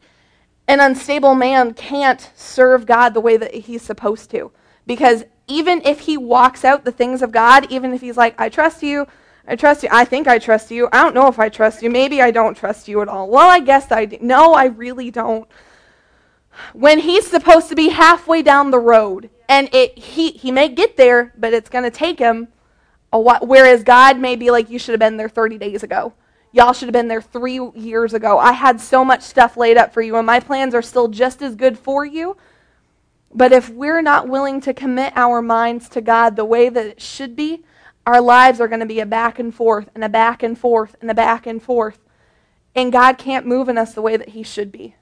an 0.68 0.80
unstable 0.80 1.36
man 1.36 1.74
can't 1.74 2.32
serve 2.36 2.86
God 2.86 3.14
the 3.14 3.22
way 3.22 3.38
that 3.38 3.54
he's 3.54 3.82
supposed 3.82 4.32
to. 4.32 4.52
Because 4.88 5.26
even 5.48 5.82
if 5.86 6.02
he 6.02 6.18
walks 6.18 6.64
out 6.66 6.86
the 6.86 6.92
things 6.92 7.22
of 7.22 7.32
God, 7.32 7.72
even 7.72 7.94
if 7.94 8.02
he's 8.02 8.18
like, 8.18 8.40
I 8.40 8.50
trust 8.50 8.82
you, 8.82 9.06
I 9.48 9.56
trust 9.56 9.84
you. 9.84 9.90
I 9.92 10.06
think 10.06 10.28
I 10.28 10.40
trust 10.40 10.72
you. 10.72 10.90
I 10.92 11.04
don't 11.04 11.14
know 11.14 11.28
if 11.28 11.38
I 11.38 11.50
trust 11.50 11.84
you. 11.84 11.90
Maybe 11.90 12.22
I 12.22 12.32
don't 12.32 12.58
trust 12.58 12.88
you 12.88 13.02
at 13.02 13.08
all. 13.08 13.30
Well, 13.30 13.50
I 13.50 13.60
guess 13.60 13.92
I 13.92 14.06
do. 14.06 14.18
No, 14.22 14.54
I 14.54 14.66
really 14.66 15.12
don't. 15.12 15.48
When 16.74 17.00
he's 17.00 17.28
supposed 17.28 17.70
to 17.70 17.76
be 17.76 17.90
halfway 17.90 18.42
down 18.42 18.72
the 18.72 18.80
road, 18.80 19.30
and 19.48 19.70
it 19.74 19.98
he 20.00 20.32
he 20.32 20.52
may 20.52 20.70
get 20.70 20.98
there, 20.98 21.34
but 21.38 21.54
it's 21.54 21.70
going 21.70 21.84
to 21.84 21.92
take 21.92 22.18
him 22.18 22.48
while. 23.20 23.40
Whereas 23.42 23.84
God 23.84 24.20
may 24.20 24.36
be 24.36 24.52
like, 24.52 24.70
you 24.70 24.80
should 24.80 24.94
have 24.94 25.00
been 25.00 25.18
there 25.18 25.30
30 25.30 25.58
days 25.58 25.84
ago. 25.84 26.14
Y'all 26.52 26.74
should 26.74 26.88
have 26.88 26.94
been 26.94 27.10
there 27.10 27.22
three 27.22 27.60
years 27.76 28.14
ago. 28.14 28.40
I 28.40 28.54
had 28.54 28.80
so 28.80 29.04
much 29.04 29.22
stuff 29.22 29.58
laid 29.58 29.78
up 29.78 29.94
for 29.94 30.02
you, 30.02 30.16
and 30.16 30.26
my 30.26 30.40
plans 30.40 30.74
are 30.74 30.82
still 30.82 31.10
just 31.10 31.42
as 31.42 31.56
good 31.56 31.78
for 31.78 32.06
you. 32.06 32.38
But 33.34 33.52
if 33.52 33.70
we're 33.70 34.02
not 34.02 34.30
willing 34.30 34.62
to 34.62 34.74
commit 34.74 35.12
our 35.18 35.42
minds 35.42 35.90
to 35.90 36.02
God 36.02 36.36
the 36.38 36.46
way 36.46 36.70
that 36.70 36.86
it 36.86 37.02
should 37.02 37.36
be, 37.36 37.66
our 38.06 38.22
lives 38.22 38.62
are 38.62 38.70
going 38.70 38.80
to 38.80 38.86
be 38.86 39.02
a 39.02 39.06
back 39.06 39.40
and 39.40 39.54
forth 39.54 39.90
and 39.94 40.04
a 40.04 40.10
back 40.10 40.44
and 40.44 40.58
forth 40.58 40.96
and 41.02 41.12
a 41.12 41.14
back 41.14 41.46
and 41.46 41.62
forth. 41.62 42.00
And 42.74 42.92
God 42.92 43.18
can't 43.18 43.46
move 43.46 43.68
in 43.68 43.78
us 43.78 43.94
the 43.94 44.02
way 44.02 44.16
that 44.16 44.30
He 44.30 44.44
should 44.44 44.72
be. 44.72 44.96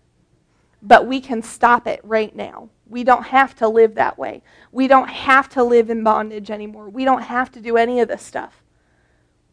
But 0.84 1.08
we 1.08 1.22
can 1.22 1.42
stop 1.42 1.88
it 1.88 2.02
right 2.04 2.36
now. 2.36 2.70
We 2.88 3.06
don't 3.06 3.24
have 3.24 3.56
to 3.56 3.68
live 3.70 3.96
that 3.96 4.20
way. 4.20 4.44
We 4.72 4.88
don't 4.88 5.10
have 5.10 5.48
to 5.50 5.64
live 5.64 5.90
in 5.90 6.04
bondage 6.04 6.52
anymore. 6.52 6.90
We 6.90 7.06
don't 7.06 7.24
have 7.24 7.52
to 7.54 7.62
do 7.62 7.78
any 7.78 8.02
of 8.02 8.10
this 8.10 8.22
stuff. 8.22 8.62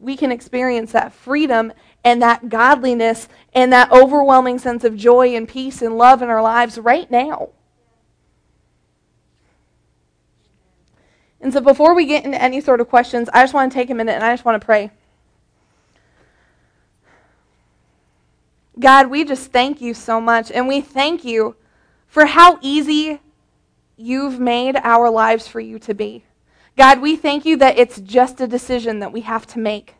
We 0.00 0.16
can 0.16 0.32
experience 0.32 0.92
that 0.92 1.12
freedom 1.12 1.72
and 2.02 2.20
that 2.20 2.48
godliness 2.48 3.28
and 3.54 3.72
that 3.72 3.92
overwhelming 3.92 4.58
sense 4.58 4.82
of 4.82 4.96
joy 4.96 5.36
and 5.36 5.48
peace 5.48 5.82
and 5.82 5.96
love 5.96 6.20
in 6.20 6.28
our 6.28 6.42
lives 6.42 6.78
right 6.78 7.08
now. 7.10 7.50
And 11.40 11.52
so 11.52 11.60
before 11.60 11.94
we 11.94 12.06
get 12.06 12.24
into 12.24 12.40
any 12.40 12.60
sort 12.60 12.80
of 12.80 12.88
questions, 12.88 13.28
I 13.32 13.42
just 13.42 13.54
want 13.54 13.70
to 13.70 13.74
take 13.74 13.88
a 13.88 13.94
minute 13.94 14.12
and 14.12 14.24
I 14.24 14.32
just 14.32 14.44
want 14.44 14.60
to 14.60 14.64
pray. 14.64 14.90
God, 18.78 19.08
we 19.08 19.24
just 19.24 19.52
thank 19.52 19.80
you 19.80 19.94
so 19.94 20.20
much. 20.20 20.50
And 20.50 20.68
we 20.68 20.80
thank 20.80 21.24
you 21.24 21.56
for 22.06 22.26
how 22.26 22.58
easy 22.62 23.20
you've 23.96 24.40
made 24.40 24.76
our 24.76 25.10
lives 25.10 25.46
for 25.46 25.60
you 25.60 25.78
to 25.80 25.94
be. 25.94 26.24
God, 26.76 27.00
we 27.00 27.16
thank 27.16 27.44
you 27.44 27.56
that 27.58 27.78
it's 27.78 28.00
just 28.00 28.40
a 28.40 28.46
decision 28.46 29.00
that 29.00 29.12
we 29.12 29.20
have 29.22 29.46
to 29.48 29.58
make. 29.58 29.94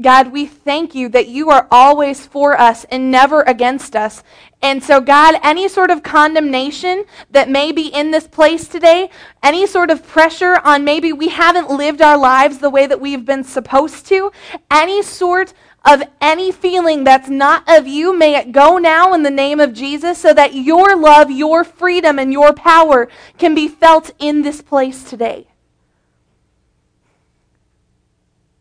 God, 0.00 0.32
we 0.32 0.46
thank 0.46 0.94
you 0.94 1.08
that 1.08 1.28
you 1.28 1.50
are 1.50 1.66
always 1.72 2.24
for 2.24 2.58
us 2.58 2.84
and 2.84 3.10
never 3.10 3.42
against 3.42 3.96
us. 3.96 4.22
And 4.62 4.82
so, 4.82 5.00
God, 5.00 5.40
any 5.42 5.68
sort 5.68 5.90
of 5.90 6.04
condemnation 6.04 7.04
that 7.30 7.48
may 7.48 7.72
be 7.72 7.88
in 7.88 8.12
this 8.12 8.28
place 8.28 8.68
today, 8.68 9.10
any 9.42 9.66
sort 9.66 9.90
of 9.90 10.06
pressure 10.06 10.60
on 10.62 10.84
maybe 10.84 11.12
we 11.12 11.28
haven't 11.28 11.70
lived 11.70 12.00
our 12.00 12.18
lives 12.18 12.58
the 12.58 12.70
way 12.70 12.86
that 12.86 13.00
we've 13.00 13.24
been 13.24 13.42
supposed 13.42 14.06
to, 14.06 14.30
any 14.70 15.02
sort 15.02 15.52
of 15.88 16.02
any 16.20 16.52
feeling 16.52 17.02
that's 17.02 17.30
not 17.30 17.64
of 17.66 17.86
you, 17.86 18.14
may 18.14 18.36
it 18.36 18.52
go 18.52 18.76
now 18.76 19.14
in 19.14 19.22
the 19.22 19.30
name 19.30 19.58
of 19.58 19.72
Jesus 19.72 20.18
so 20.18 20.34
that 20.34 20.54
your 20.54 20.94
love, 20.94 21.30
your 21.30 21.64
freedom, 21.64 22.18
and 22.18 22.30
your 22.30 22.52
power 22.52 23.08
can 23.38 23.54
be 23.54 23.66
felt 23.66 24.10
in 24.18 24.42
this 24.42 24.60
place 24.60 25.02
today. 25.02 25.46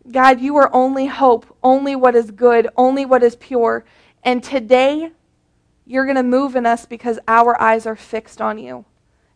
God, 0.10 0.40
you 0.40 0.56
are 0.56 0.74
only 0.74 1.08
hope, 1.08 1.46
only 1.62 1.98
what 1.98 2.16
is 2.16 2.32
good, 2.32 2.70
only 2.78 3.06
what 3.06 3.22
is 3.22 3.36
pure. 3.36 3.84
And 4.24 4.42
today, 4.42 5.12
you're 5.86 6.06
going 6.06 6.16
to 6.16 6.24
move 6.24 6.56
in 6.56 6.66
us 6.66 6.86
because 6.86 7.20
our 7.28 7.60
eyes 7.62 7.86
are 7.86 7.98
fixed 7.98 8.40
on 8.40 8.58
you. 8.58 8.86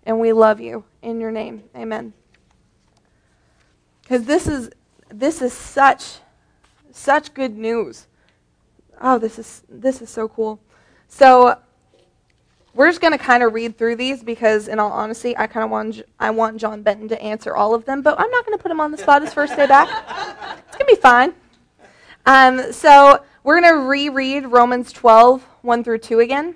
And 0.06 0.18
we 0.18 0.32
love 0.32 0.62
you. 0.62 0.86
In 1.02 1.20
your 1.20 1.32
name, 1.32 1.64
amen. 1.76 2.14
Because 4.02 4.24
this 4.24 4.48
is, 4.48 4.70
this 5.10 5.42
is 5.42 5.52
such, 5.52 6.20
such 7.02 7.34
good 7.34 7.58
news. 7.58 8.08
Oh, 9.02 9.18
this 9.18 9.40
is, 9.40 9.64
this 9.68 10.02
is 10.02 10.10
so 10.10 10.28
cool. 10.28 10.60
So, 11.08 11.58
we're 12.74 12.88
just 12.88 13.02
going 13.02 13.12
to 13.12 13.18
kind 13.18 13.44
of 13.44 13.54
read 13.54 13.78
through 13.78 13.98
these 13.98 14.24
because, 14.24 14.68
in 14.68 14.80
all 14.80 14.92
honesty, 14.92 15.38
I 15.38 15.48
kind 15.48 15.64
of 15.66 15.72
want 15.72 16.02
I 16.20 16.30
want 16.30 16.58
John 16.58 16.84
Benton 16.84 17.10
to 17.10 17.22
answer 17.22 17.56
all 17.56 17.74
of 17.74 17.84
them, 17.84 18.02
but 18.02 18.18
I'm 18.18 18.30
not 18.32 18.46
going 18.46 18.58
to 18.58 18.62
put 18.62 18.72
him 18.72 18.80
on 18.80 18.92
the 18.92 18.98
spot 18.98 19.22
his 19.22 19.34
first 19.34 19.58
day 19.58 19.68
back. 19.68 19.90
It's 20.68 20.78
going 20.78 20.88
to 20.88 20.96
be 20.96 21.02
fine. 21.02 21.34
Um, 22.26 22.72
so 22.72 23.24
we're 23.44 23.60
going 23.60 23.74
to 23.74 23.82
reread 23.82 24.46
Romans 24.46 24.94
12, 24.94 25.44
1 25.64 25.84
through 25.84 25.98
2 25.98 26.20
again. 26.20 26.56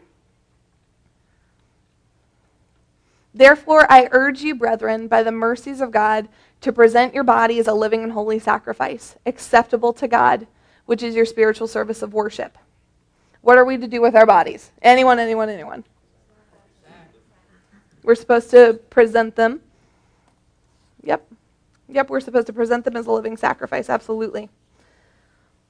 Therefore, 3.34 3.86
I 3.92 4.08
urge 4.12 4.42
you, 4.42 4.56
brethren, 4.56 5.10
by 5.10 5.22
the 5.22 5.32
mercies 5.32 5.82
of 5.82 5.92
God, 5.92 6.30
to 6.66 6.74
present 6.74 7.14
your 7.14 7.24
body 7.24 7.60
as 7.60 7.68
a 7.68 7.74
living 7.74 8.04
and 8.04 8.12
holy 8.12 8.40
sacrifice, 8.40 9.16
acceptable 9.26 9.94
to 9.94 10.08
God, 10.08 10.48
which 10.88 11.04
is 11.04 11.16
your 11.16 11.26
spiritual 11.26 11.68
service 11.68 12.02
of 12.02 12.14
worship. 12.14 12.58
What 13.42 13.60
are 13.60 13.66
we 13.66 13.78
to 13.78 13.88
do 13.88 14.02
with 14.02 14.16
our 14.16 14.26
bodies? 14.26 14.72
Anyone, 14.82 15.20
anyone, 15.20 15.48
anyone? 15.50 15.84
We're 18.02 18.16
supposed 18.16 18.50
to 18.50 18.80
present 18.90 19.36
them. 19.36 19.62
Yep. 21.04 21.32
Yep, 21.88 22.10
we're 22.10 22.20
supposed 22.20 22.48
to 22.48 22.54
present 22.54 22.84
them 22.84 22.98
as 22.98 23.06
a 23.06 23.12
living 23.12 23.38
sacrifice, 23.38 23.88
absolutely. 23.88 24.50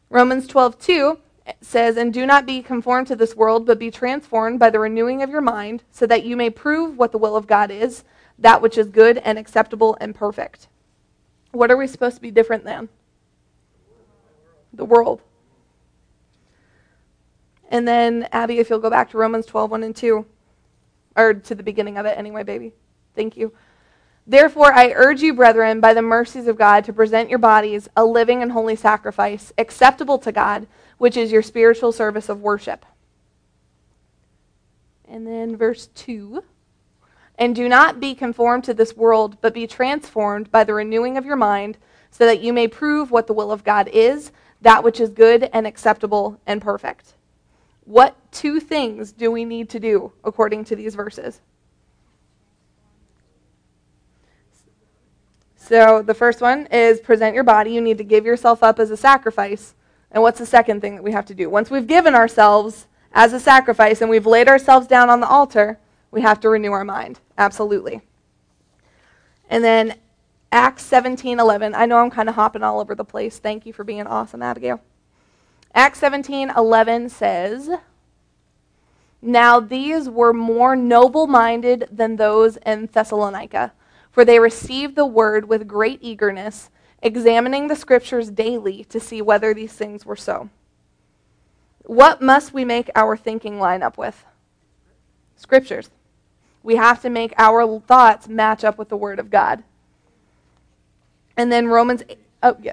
Romans 0.09 0.47
12, 0.47 0.79
2 0.79 1.19
says, 1.59 1.97
And 1.97 2.13
do 2.13 2.25
not 2.25 2.45
be 2.45 2.61
conformed 2.61 3.07
to 3.07 3.17
this 3.17 3.35
world, 3.35 3.65
but 3.65 3.79
be 3.79 3.91
transformed 3.91 4.59
by 4.59 4.69
the 4.69 4.79
renewing 4.79 5.21
of 5.21 5.29
your 5.29 5.41
mind, 5.41 5.83
so 5.91 6.07
that 6.07 6.23
you 6.23 6.37
may 6.37 6.49
prove 6.49 6.97
what 6.97 7.11
the 7.11 7.17
will 7.17 7.35
of 7.35 7.47
God 7.47 7.69
is, 7.69 8.05
that 8.39 8.61
which 8.61 8.77
is 8.77 8.87
good 8.87 9.17
and 9.17 9.37
acceptable 9.37 9.97
and 9.99 10.15
perfect. 10.15 10.69
What 11.55 11.71
are 11.71 11.77
we 11.77 11.87
supposed 11.87 12.15
to 12.17 12.21
be 12.21 12.31
different 12.31 12.65
than? 12.65 12.89
The 14.73 14.83
world. 14.83 15.21
And 17.69 17.87
then, 17.87 18.27
Abby, 18.31 18.59
if 18.59 18.69
you'll 18.69 18.79
go 18.79 18.89
back 18.89 19.09
to 19.11 19.17
Romans 19.17 19.45
12, 19.45 19.71
1 19.71 19.83
and 19.83 19.95
2, 19.95 20.25
or 21.15 21.33
to 21.33 21.55
the 21.55 21.63
beginning 21.63 21.97
of 21.97 22.05
it 22.05 22.17
anyway, 22.17 22.43
baby. 22.43 22.73
Thank 23.15 23.37
you. 23.37 23.53
Therefore, 24.27 24.73
I 24.73 24.91
urge 24.93 25.21
you, 25.21 25.33
brethren, 25.33 25.79
by 25.79 25.93
the 25.93 26.01
mercies 26.01 26.47
of 26.47 26.57
God, 26.57 26.83
to 26.85 26.93
present 26.93 27.29
your 27.29 27.39
bodies 27.39 27.87
a 27.95 28.03
living 28.03 28.41
and 28.41 28.51
holy 28.51 28.75
sacrifice, 28.75 29.53
acceptable 29.57 30.17
to 30.19 30.31
God, 30.33 30.67
which 30.97 31.15
is 31.15 31.31
your 31.31 31.41
spiritual 31.41 31.93
service 31.93 32.27
of 32.27 32.41
worship. 32.41 32.85
And 35.07 35.25
then 35.25 35.55
verse 35.55 35.87
2 35.95 36.43
And 37.37 37.55
do 37.55 37.67
not 37.67 37.99
be 37.99 38.15
conformed 38.15 38.63
to 38.63 38.73
this 38.73 38.95
world, 38.95 39.37
but 39.41 39.53
be 39.53 39.67
transformed 39.67 40.51
by 40.51 40.63
the 40.63 40.73
renewing 40.73 41.17
of 41.17 41.25
your 41.25 41.35
mind, 41.35 41.77
so 42.09 42.25
that 42.25 42.41
you 42.41 42.53
may 42.53 42.67
prove 42.67 43.11
what 43.11 43.27
the 43.27 43.33
will 43.33 43.51
of 43.51 43.63
God 43.63 43.89
is, 43.89 44.31
that 44.61 44.83
which 44.83 45.01
is 45.01 45.09
good 45.09 45.49
and 45.51 45.67
acceptable 45.67 46.39
and 46.47 46.61
perfect. 46.61 47.13
What 47.83 48.15
two 48.31 48.59
things 48.59 49.11
do 49.11 49.29
we 49.29 49.43
need 49.45 49.69
to 49.69 49.79
do 49.79 50.13
according 50.23 50.63
to 50.65 50.75
these 50.75 50.95
verses? 50.95 51.41
So 55.57 56.01
the 56.01 56.13
first 56.13 56.41
one 56.41 56.67
is 56.67 56.99
present 56.99 57.35
your 57.35 57.43
body. 57.43 57.71
You 57.71 57.81
need 57.81 57.97
to 57.97 58.03
give 58.03 58.25
yourself 58.25 58.63
up 58.63 58.79
as 58.79 58.91
a 58.91 58.97
sacrifice. 58.97 59.73
And 60.11 60.23
what's 60.23 60.39
the 60.39 60.45
second 60.45 60.79
thing 60.79 60.95
that 60.95 61.03
we 61.03 61.11
have 61.11 61.25
to 61.25 61.33
do? 61.33 61.49
Once 61.49 61.69
we've 61.69 61.87
given 61.87 62.15
ourselves 62.15 62.87
as 63.11 63.33
a 63.33 63.39
sacrifice 63.39 63.99
and 63.99 64.09
we've 64.09 64.25
laid 64.25 64.47
ourselves 64.47 64.87
down 64.87 65.09
on 65.09 65.19
the 65.19 65.27
altar, 65.27 65.79
we 66.11 66.21
have 66.21 66.39
to 66.41 66.49
renew 66.49 66.71
our 66.71 66.85
mind. 66.85 67.19
Absolutely. 67.37 68.01
And 69.49 69.63
then 69.63 69.95
Acts 70.51 70.83
17:11. 70.83 71.75
I 71.75 71.85
know 71.85 71.97
I'm 71.97 72.09
kind 72.09 72.29
of 72.29 72.35
hopping 72.35 72.63
all 72.63 72.79
over 72.79 72.95
the 72.95 73.03
place. 73.03 73.39
Thank 73.39 73.65
you 73.65 73.73
for 73.73 73.83
being 73.83 74.07
awesome, 74.07 74.41
Abigail. 74.41 74.79
Acts 75.73 75.99
17:11 75.99 77.09
says, 77.09 77.69
"Now 79.21 79.59
these 79.59 80.09
were 80.09 80.33
more 80.33 80.75
noble-minded 80.75 81.89
than 81.91 82.15
those 82.15 82.57
in 82.57 82.87
Thessalonica." 82.87 83.73
For 84.11 84.23
they 84.23 84.39
received 84.39 84.95
the 84.95 85.05
word 85.05 85.49
with 85.49 85.67
great 85.67 85.99
eagerness, 86.01 86.69
examining 87.01 87.67
the 87.67 87.75
scriptures 87.75 88.31
daily 88.31 88.85
to 88.85 88.97
see 88.97 89.21
whether 89.21 89.53
these 89.53 89.73
things 89.73 90.05
were 90.05 90.15
so. 90.15 90.49
What 91.83 92.21
must 92.21 92.53
we 92.53 92.63
make 92.63 92.89
our 92.95 93.17
thinking 93.17 93.59
line 93.59 93.83
up 93.83 93.97
with? 93.97 94.25
Scriptures. 95.35 95.91
We 96.65 96.77
have 96.77 96.99
to 97.03 97.11
make 97.11 97.31
our 97.37 97.79
thoughts 97.81 98.27
match 98.27 98.63
up 98.63 98.79
with 98.79 98.89
the 98.89 98.97
word 98.97 99.19
of 99.19 99.29
God. 99.29 99.63
And 101.37 101.51
then 101.51 101.67
Romans 101.67 102.01
8, 102.09 102.17
oh 102.41 102.57
yeah. 102.59 102.71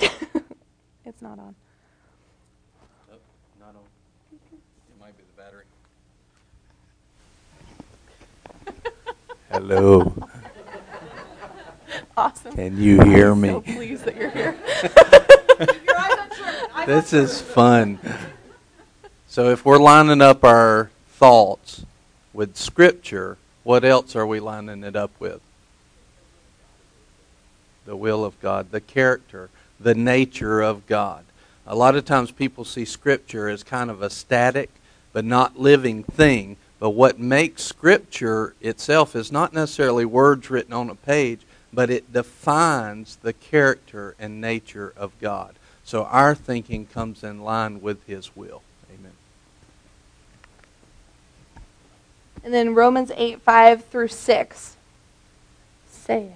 it's 0.00 1.22
not 1.22 1.38
on. 1.38 1.54
Oh, 3.08 3.16
not 3.60 3.68
on. 3.68 3.82
It 4.32 5.00
might 5.00 5.16
be 5.16 5.22
the 5.22 5.40
battery. 5.40 5.64
Hello. 9.52 10.12
Awesome. 12.16 12.52
Can 12.52 12.80
you 12.80 13.00
hear 13.02 13.34
me? 13.34 13.48
So 13.48 13.60
pleased 13.60 14.04
that 14.04 14.16
you're 14.16 14.30
here. 14.30 14.56
Your 15.58 15.98
eyes 15.98 16.18
on 16.18 16.30
Sherman. 16.36 16.70
Eyes 16.74 16.86
This 16.86 17.12
is 17.12 17.40
fun. 17.40 17.98
So 19.26 19.50
if 19.50 19.64
we're 19.64 19.78
lining 19.78 20.20
up 20.20 20.44
our 20.44 20.90
thoughts 21.16 21.84
with 22.32 22.56
Scripture, 22.56 23.38
what 23.62 23.84
else 23.84 24.14
are 24.14 24.26
we 24.26 24.40
lining 24.40 24.84
it 24.84 24.96
up 24.96 25.10
with? 25.18 25.40
the 27.84 27.96
will 27.96 28.24
of 28.24 28.40
God, 28.40 28.70
the 28.70 28.80
character, 28.80 29.50
the 29.78 29.94
nature 29.94 30.60
of 30.60 30.86
God. 30.86 31.24
A 31.66 31.76
lot 31.76 31.96
of 31.96 32.04
times 32.04 32.30
people 32.30 32.64
see 32.64 32.84
Scripture 32.84 33.48
as 33.48 33.62
kind 33.62 33.90
of 33.90 34.02
a 34.02 34.10
static 34.10 34.70
but 35.12 35.24
not 35.24 35.58
living 35.58 36.02
thing. 36.02 36.56
But 36.78 36.90
what 36.90 37.18
makes 37.18 37.62
Scripture 37.62 38.54
itself 38.60 39.16
is 39.16 39.32
not 39.32 39.52
necessarily 39.52 40.04
words 40.04 40.50
written 40.50 40.72
on 40.72 40.90
a 40.90 40.94
page, 40.94 41.40
but 41.72 41.90
it 41.90 42.12
defines 42.12 43.16
the 43.16 43.32
character 43.32 44.14
and 44.18 44.40
nature 44.40 44.92
of 44.96 45.18
God. 45.20 45.54
So 45.84 46.04
our 46.04 46.34
thinking 46.34 46.86
comes 46.86 47.22
in 47.22 47.42
line 47.42 47.80
with 47.80 48.04
His 48.06 48.36
will. 48.36 48.62
Amen. 48.92 49.12
And 52.44 52.52
then 52.52 52.74
Romans 52.74 53.10
8 53.16 53.40
5 53.40 53.86
through 53.86 54.08
6 54.08 54.76
says, 55.88 56.30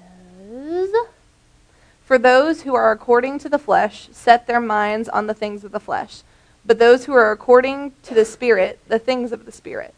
For 2.03 2.17
those 2.17 2.63
who 2.63 2.75
are 2.75 2.91
according 2.91 3.39
to 3.41 3.51
the 3.51 3.59
flesh 3.59 4.09
set 4.11 4.47
their 4.47 4.61
minds 4.61 5.11
on 5.11 5.27
the 5.27 5.35
things 5.35 5.65
of 5.65 5.73
the 5.73 5.79
flesh, 5.79 6.23
but 6.65 6.79
those 6.79 7.05
who 7.05 7.13
are 7.13 7.31
according 7.31 7.93
to 8.05 8.15
the 8.15 8.25
Spirit, 8.25 8.81
the 8.89 8.99
things 8.99 9.33
of 9.33 9.45
the 9.45 9.53
Spirit. 9.53 9.93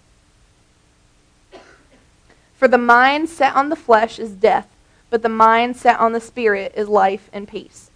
For 2.57 2.67
the 2.67 2.77
mind 2.77 3.29
set 3.29 3.55
on 3.55 3.69
the 3.69 3.77
flesh 3.77 4.19
is 4.19 4.33
death, 4.33 4.69
but 5.11 5.23
the 5.23 5.29
mind 5.29 5.77
set 5.77 5.99
on 6.01 6.13
the 6.13 6.21
Spirit 6.21 6.75
is 6.77 6.89
life 6.89 7.31
and 7.33 7.47
peace. 7.47 7.91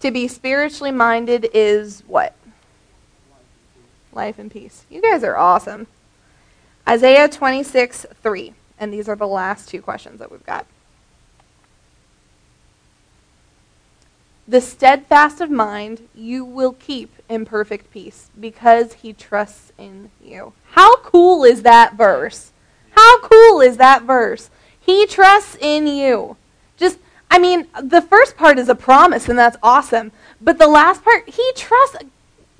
To 0.00 0.10
be 0.10 0.26
spiritually 0.26 0.90
minded 0.90 1.48
is 1.54 2.02
what? 2.06 2.34
Life 4.12 4.40
and 4.40 4.50
peace. 4.50 4.84
You 4.90 5.00
guys 5.00 5.22
are 5.22 5.36
awesome. 5.36 5.86
Isaiah 6.88 7.28
26, 7.28 8.06
3. 8.22 8.54
And 8.78 8.92
these 8.92 9.08
are 9.08 9.16
the 9.16 9.26
last 9.26 9.68
two 9.68 9.82
questions 9.82 10.18
that 10.18 10.32
we've 10.32 10.44
got. 10.46 10.66
The 14.48 14.60
steadfast 14.60 15.40
of 15.40 15.48
mind 15.48 16.08
you 16.12 16.44
will 16.44 16.72
keep 16.72 17.14
in 17.28 17.44
perfect 17.44 17.92
peace 17.92 18.30
because 18.40 18.94
he 18.94 19.12
trusts 19.12 19.70
in 19.78 20.10
you. 20.20 20.54
How 20.72 20.96
cool 20.96 21.44
is 21.44 21.62
that 21.62 21.94
verse? 21.94 22.50
How 22.90 23.20
cool 23.20 23.60
is 23.60 23.76
that 23.76 24.02
verse? 24.02 24.50
He 24.80 25.06
trusts 25.06 25.56
in 25.60 25.86
you. 25.86 26.36
Just, 26.76 26.98
I 27.30 27.38
mean, 27.38 27.68
the 27.80 28.02
first 28.02 28.36
part 28.36 28.58
is 28.58 28.68
a 28.68 28.74
promise, 28.74 29.28
and 29.28 29.38
that's 29.38 29.56
awesome. 29.62 30.10
But 30.40 30.58
the 30.58 30.66
last 30.66 31.04
part, 31.04 31.28
he 31.28 31.52
trusts. 31.54 31.98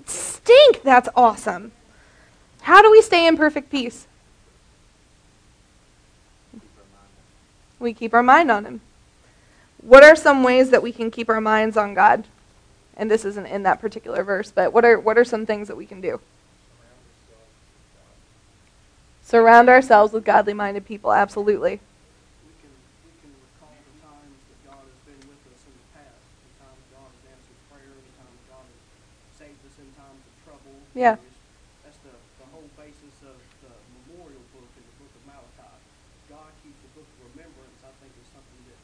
Stink, 0.07 0.83
that's 0.83 1.09
awesome. 1.17 1.73
How 2.63 2.83
do 2.83 2.91
we 2.93 3.03
stay 3.03 3.27
in 3.27 3.37
perfect 3.37 3.69
peace? 3.69 4.07
We 7.81 7.95
keep 7.95 8.15
our 8.15 8.23
mind 8.23 8.51
on 8.51 8.65
him. 8.65 8.81
What 9.83 10.05
are 10.05 10.15
some 10.15 10.45
ways 10.45 10.71
that 10.71 10.83
we 10.83 10.93
can 10.93 11.11
keep 11.11 11.29
our 11.29 11.41
minds 11.41 11.77
on 11.77 11.95
God? 11.95 12.27
And 12.97 13.11
this 13.11 13.25
isn't 13.25 13.47
in 13.47 13.63
that 13.63 13.81
particular 13.81 14.23
verse, 14.23 14.53
but 14.53 14.73
what 14.75 14.85
are 14.85 15.01
what 15.01 15.17
are 15.17 15.25
some 15.25 15.47
things 15.47 15.69
that 15.69 15.77
we 15.77 15.87
can 15.87 16.03
do? 16.03 16.21
Surround 19.25 19.71
ourselves 19.71 20.13
with 20.13 20.25
godly 20.25 20.53
minded 20.53 20.85
people, 20.85 21.13
absolutely. 21.15 21.79
We 21.79 22.53
can, 22.61 22.73
we 23.07 23.15
can 23.23 23.31
recall 23.39 23.73
the 23.73 23.95
times 24.03 24.37
that 24.51 24.59
God 24.67 24.83
has 24.83 25.01
been 25.07 25.23
with 25.31 25.39
us 25.55 25.63
in 25.65 25.73
the 25.73 25.87
past, 25.95 26.19
the 26.19 26.67
times 26.67 26.83
God 26.91 27.09
has 27.09 27.39
answered 27.39 27.61
prayer, 27.71 27.95
the 27.95 28.15
times 28.19 28.41
God 28.51 28.67
has 28.67 29.31
saved 29.39 29.63
us 29.65 29.77
in 29.79 29.87
times 29.95 30.19
of 30.19 30.35
trouble. 30.43 30.75
Yeah. 30.99 31.15
That's 31.87 32.03
the, 32.03 32.11
the 32.43 32.49
whole 32.51 32.67
basis 32.75 33.15
of 33.23 33.39
the 33.65 33.73
memorial 34.03 34.43
book 34.51 34.67
in 34.77 34.83
the 34.83 34.97
book 34.99 35.15
of 35.15 35.23
Malachi. 35.31 35.79
God 36.31 36.55
keeps 36.63 36.79
the 36.87 36.91
book 36.95 37.11
of 37.11 37.35
remembrance, 37.35 37.79
I 37.83 37.91
think, 37.99 38.15
is 38.15 38.29
something 38.31 38.63
that 38.71 38.81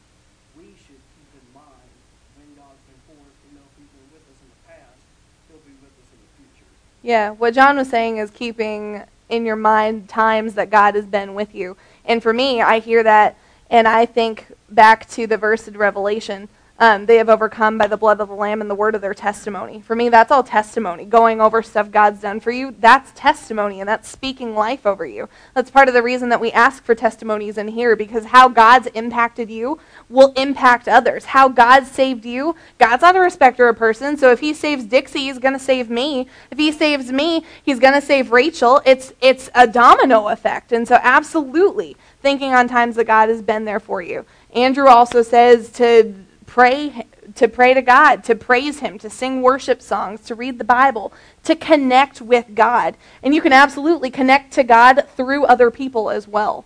we 0.59 0.75
should 0.75 0.99
keep 1.15 1.31
in 1.31 1.47
mind 1.55 1.89
when 2.35 2.47
God's 2.59 2.83
been 2.91 2.99
for 3.07 3.15
us. 3.23 3.35
You 3.47 3.55
know, 3.55 3.63
if 3.63 3.73
He's 3.79 3.91
been 3.95 4.09
with 4.11 4.25
us 4.27 4.39
in 4.43 4.49
the 4.51 4.61
past, 4.67 4.99
He'll 5.47 5.63
be 5.63 5.71
with 5.79 5.95
us 5.95 6.09
in 6.11 6.19
the 6.19 6.31
future. 6.35 6.69
Yeah, 7.07 7.31
what 7.31 7.55
John 7.55 7.79
was 7.79 7.87
saying 7.87 8.17
is 8.19 8.29
keeping 8.31 9.07
in 9.29 9.45
your 9.45 9.55
mind 9.55 10.09
times 10.09 10.55
that 10.55 10.69
God 10.69 10.95
has 10.95 11.05
been 11.05 11.33
with 11.35 11.55
you. 11.55 11.77
And 12.03 12.21
for 12.21 12.33
me, 12.33 12.61
I 12.61 12.79
hear 12.79 13.01
that 13.03 13.37
and 13.69 13.87
I 13.87 14.05
think 14.05 14.47
back 14.69 15.07
to 15.11 15.27
the 15.27 15.37
verse 15.37 15.67
in 15.67 15.77
Revelation. 15.77 16.49
Um, 16.79 17.07
they 17.07 17.15
have 17.17 17.27
overcome 17.27 17.79
by 17.79 17.87
the 17.87 17.97
blood 17.97 18.21
of 18.21 18.27
the 18.27 18.35
Lamb 18.35 18.61
and 18.61 18.69
the 18.69 18.75
word 18.75 18.93
of 18.93 19.01
their 19.01 19.15
testimony. 19.15 19.81
For 19.81 19.95
me, 19.95 20.09
that's 20.09 20.31
all 20.31 20.43
testimony. 20.43 21.05
Going 21.05 21.41
over 21.41 21.63
stuff 21.63 21.89
God's 21.89 22.21
done 22.21 22.39
for 22.39 22.51
you, 22.51 22.75
that's 22.79 23.11
testimony, 23.15 23.79
and 23.79 23.89
that's 23.89 24.07
speaking 24.07 24.53
life 24.53 24.85
over 24.85 25.03
you. 25.03 25.27
That's 25.55 25.71
part 25.71 25.87
of 25.87 25.95
the 25.95 26.03
reason 26.03 26.29
that 26.29 26.39
we 26.39 26.51
ask 26.51 26.83
for 26.83 26.93
testimonies 26.93 27.57
in 27.57 27.69
here, 27.69 27.95
because 27.95 28.25
how 28.25 28.47
God's 28.47 28.87
impacted 28.87 29.49
you 29.49 29.79
will 30.07 30.33
impact 30.33 30.87
others. 30.87 31.25
How 31.25 31.49
God 31.49 31.87
saved 31.87 32.25
you, 32.25 32.55
God's 32.77 33.01
not 33.01 33.15
a 33.15 33.21
respecter 33.21 33.67
of 33.67 33.77
person. 33.77 34.15
So 34.15 34.31
if 34.31 34.39
He 34.39 34.53
saves 34.53 34.85
Dixie, 34.85 35.21
He's 35.21 35.39
going 35.39 35.53
to 35.53 35.59
save 35.59 35.89
me. 35.89 36.27
If 36.51 36.59
He 36.59 36.71
saves 36.71 37.11
me, 37.11 37.43
He's 37.63 37.79
going 37.79 37.95
to 37.95 38.01
save 38.01 38.31
Rachel. 38.31 38.81
It's 38.85 39.13
it's 39.19 39.49
a 39.55 39.65
domino 39.65 40.27
effect, 40.27 40.71
and 40.71 40.87
so 40.87 40.99
absolutely 41.01 41.97
thinking 42.21 42.53
on 42.53 42.67
times 42.67 42.97
that 42.97 43.05
God 43.05 43.29
has 43.29 43.41
been 43.41 43.65
there 43.65 43.79
for 43.79 44.01
you. 44.01 44.25
Andrew 44.53 44.87
also 44.87 45.23
says 45.23 45.71
to 45.73 46.13
pray 46.57 47.05
to 47.35 47.47
pray 47.47 47.75
to 47.75 47.83
God, 47.83 48.23
to 48.23 48.33
praise 48.33 48.79
him, 48.79 48.97
to 48.97 49.11
sing 49.11 49.43
worship 49.43 49.79
songs, 49.79 50.21
to 50.21 50.33
read 50.33 50.57
the 50.57 50.63
Bible, 50.63 51.13
to 51.43 51.55
connect 51.55 52.19
with 52.19 52.55
God. 52.55 52.97
And 53.21 53.35
you 53.35 53.43
can 53.43 53.53
absolutely 53.53 54.09
connect 54.09 54.53
to 54.53 54.63
God 54.63 55.07
through 55.15 55.45
other 55.45 55.69
people 55.69 56.09
as 56.09 56.27
well. 56.27 56.65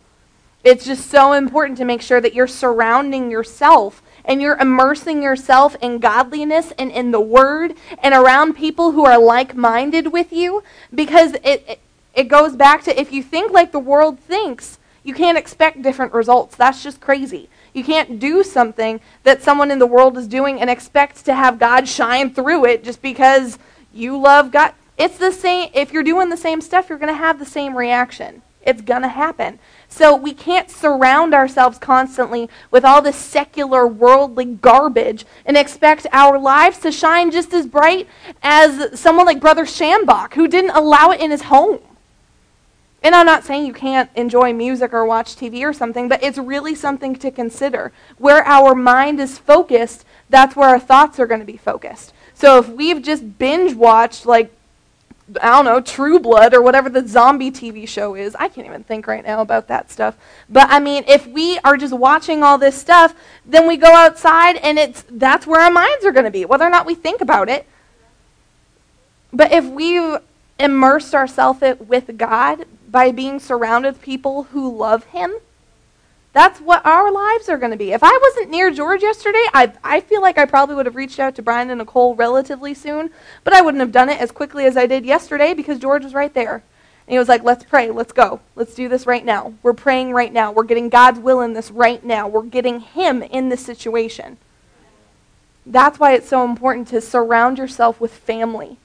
It's 0.63 0.85
just 0.85 1.11
so 1.11 1.33
important 1.33 1.77
to 1.79 1.83
make 1.83 2.01
sure 2.01 2.21
that 2.21 2.33
you're 2.33 2.47
surrounding 2.47 3.29
yourself 3.29 4.01
and 4.23 4.41
you're 4.41 4.57
immersing 4.59 5.21
yourself 5.21 5.75
in 5.81 5.99
godliness 5.99 6.71
and 6.79 6.89
in 6.89 7.11
the 7.11 7.19
word 7.19 7.73
and 8.01 8.13
around 8.13 8.53
people 8.53 8.93
who 8.93 9.03
are 9.03 9.19
like-minded 9.19 10.13
with 10.13 10.31
you 10.31 10.63
because 10.95 11.33
it, 11.43 11.65
it 11.67 11.79
it 12.13 12.27
goes 12.29 12.55
back 12.55 12.83
to 12.83 12.99
if 12.99 13.11
you 13.11 13.23
think 13.23 13.51
like 13.51 13.71
the 13.71 13.79
world 13.79 14.19
thinks, 14.19 14.79
you 15.03 15.13
can't 15.13 15.37
expect 15.37 15.81
different 15.81 16.13
results. 16.13 16.55
That's 16.55 16.83
just 16.83 17.01
crazy. 17.01 17.49
You 17.73 17.83
can't 17.83 18.19
do 18.19 18.43
something 18.43 18.99
that 19.23 19.41
someone 19.41 19.71
in 19.71 19.79
the 19.79 19.87
world 19.87 20.17
is 20.17 20.27
doing 20.27 20.59
and 20.59 20.69
expect 20.69 21.25
to 21.25 21.33
have 21.33 21.59
God 21.59 21.87
shine 21.87 22.33
through 22.33 22.65
it 22.65 22.83
just 22.83 23.01
because 23.01 23.57
you 23.93 24.17
love 24.17 24.51
God. 24.51 24.73
It's 24.97 25.17
the 25.17 25.31
same. 25.31 25.71
If 25.73 25.91
you're 25.91 26.03
doing 26.03 26.29
the 26.29 26.37
same 26.37 26.61
stuff, 26.61 26.89
you're 26.89 26.99
going 26.99 27.13
to 27.13 27.17
have 27.17 27.39
the 27.39 27.45
same 27.45 27.75
reaction. 27.75 28.41
It's 28.63 28.81
going 28.81 29.01
to 29.01 29.07
happen. 29.07 29.57
So 29.87 30.15
we 30.15 30.33
can't 30.33 30.69
surround 30.69 31.33
ourselves 31.33 31.79
constantly 31.79 32.49
with 32.69 32.85
all 32.85 33.01
this 33.01 33.15
secular, 33.15 33.87
worldly 33.87 34.45
garbage 34.45 35.25
and 35.45 35.57
expect 35.57 36.05
our 36.11 36.37
lives 36.37 36.77
to 36.79 36.91
shine 36.91 37.31
just 37.31 37.53
as 37.53 37.65
bright 37.65 38.07
as 38.43 38.99
someone 38.99 39.25
like 39.25 39.39
Brother 39.39 39.65
Schambach, 39.65 40.33
who 40.35 40.47
didn't 40.47 40.71
allow 40.71 41.09
it 41.09 41.19
in 41.19 41.31
his 41.31 41.43
home. 41.43 41.79
And 43.03 43.15
I'm 43.15 43.25
not 43.25 43.43
saying 43.43 43.65
you 43.65 43.73
can't 43.73 44.09
enjoy 44.15 44.53
music 44.53 44.93
or 44.93 45.05
watch 45.05 45.35
TV 45.35 45.63
or 45.63 45.73
something, 45.73 46.07
but 46.07 46.21
it's 46.21 46.37
really 46.37 46.75
something 46.75 47.15
to 47.15 47.31
consider. 47.31 47.91
Where 48.17 48.45
our 48.45 48.75
mind 48.75 49.19
is 49.19 49.39
focused, 49.39 50.05
that's 50.29 50.55
where 50.55 50.69
our 50.69 50.79
thoughts 50.79 51.19
are 51.19 51.25
going 51.25 51.39
to 51.39 51.45
be 51.45 51.57
focused. 51.57 52.13
So 52.35 52.59
if 52.59 52.69
we've 52.69 53.01
just 53.01 53.39
binge 53.39 53.73
watched, 53.73 54.25
like, 54.27 54.53
I 55.41 55.49
don't 55.49 55.65
know, 55.65 55.79
True 55.79 56.19
Blood 56.19 56.53
or 56.53 56.61
whatever 56.61 56.89
the 56.89 57.07
zombie 57.07 57.51
TV 57.51 57.87
show 57.87 58.15
is, 58.15 58.35
I 58.35 58.49
can't 58.49 58.67
even 58.67 58.83
think 58.83 59.07
right 59.07 59.25
now 59.25 59.41
about 59.41 59.67
that 59.69 59.89
stuff. 59.89 60.15
But 60.49 60.67
I 60.69 60.79
mean, 60.79 61.03
if 61.07 61.25
we 61.25 61.57
are 61.59 61.77
just 61.77 61.93
watching 61.93 62.43
all 62.43 62.57
this 62.57 62.79
stuff, 62.79 63.15
then 63.45 63.67
we 63.67 63.77
go 63.77 63.93
outside 63.93 64.57
and 64.57 64.77
it's 64.77 65.05
that's 65.09 65.47
where 65.47 65.61
our 65.61 65.71
minds 65.71 66.05
are 66.05 66.11
going 66.11 66.25
to 66.25 66.31
be, 66.31 66.45
whether 66.45 66.65
or 66.65 66.69
not 66.69 66.85
we 66.85 66.95
think 66.95 67.21
about 67.21 67.49
it. 67.49 67.65
But 69.31 69.51
if 69.51 69.65
we've 69.65 70.17
immersed 70.59 71.15
ourselves 71.15 71.61
with 71.87 72.17
God, 72.17 72.65
by 72.91 73.11
being 73.11 73.39
surrounded 73.39 73.93
with 73.93 74.01
people 74.01 74.43
who 74.43 74.75
love 74.75 75.05
him. 75.05 75.33
That's 76.33 76.59
what 76.59 76.85
our 76.85 77.11
lives 77.11 77.49
are 77.49 77.57
going 77.57 77.71
to 77.71 77.77
be. 77.77 77.91
If 77.91 78.03
I 78.03 78.17
wasn't 78.21 78.51
near 78.51 78.71
George 78.71 79.01
yesterday, 79.01 79.43
I, 79.53 79.73
I 79.83 79.99
feel 79.99 80.21
like 80.21 80.37
I 80.37 80.45
probably 80.45 80.75
would 80.75 80.85
have 80.85 80.95
reached 80.95 81.19
out 81.19 81.35
to 81.35 81.41
Brian 81.41 81.69
and 81.69 81.79
Nicole 81.79 82.15
relatively 82.15 82.73
soon, 82.73 83.09
but 83.43 83.53
I 83.53 83.61
wouldn't 83.61 83.81
have 83.81 83.91
done 83.91 84.09
it 84.09 84.21
as 84.21 84.31
quickly 84.31 84.65
as 84.65 84.77
I 84.77 84.87
did 84.87 85.05
yesterday 85.05 85.53
because 85.53 85.79
George 85.79 86.03
was 86.03 86.13
right 86.13 86.33
there. 86.33 86.63
And 87.07 87.13
he 87.13 87.19
was 87.19 87.27
like, 87.27 87.43
let's 87.43 87.65
pray, 87.65 87.91
let's 87.91 88.13
go, 88.13 88.39
let's 88.55 88.75
do 88.75 88.87
this 88.87 89.05
right 89.05 89.25
now. 89.25 89.53
We're 89.63 89.73
praying 89.73 90.13
right 90.13 90.31
now. 90.31 90.51
We're 90.51 90.63
getting 90.63 90.87
God's 90.87 91.19
will 91.19 91.41
in 91.41 91.53
this 91.53 91.71
right 91.71 92.03
now. 92.03 92.27
We're 92.27 92.43
getting 92.43 92.79
Him 92.79 93.23
in 93.23 93.49
this 93.49 93.65
situation. 93.65 94.37
That's 95.65 95.99
why 95.99 96.13
it's 96.13 96.29
so 96.29 96.45
important 96.45 96.87
to 96.89 97.01
surround 97.01 97.57
yourself 97.57 97.99
with 97.99 98.13
family. 98.13 98.77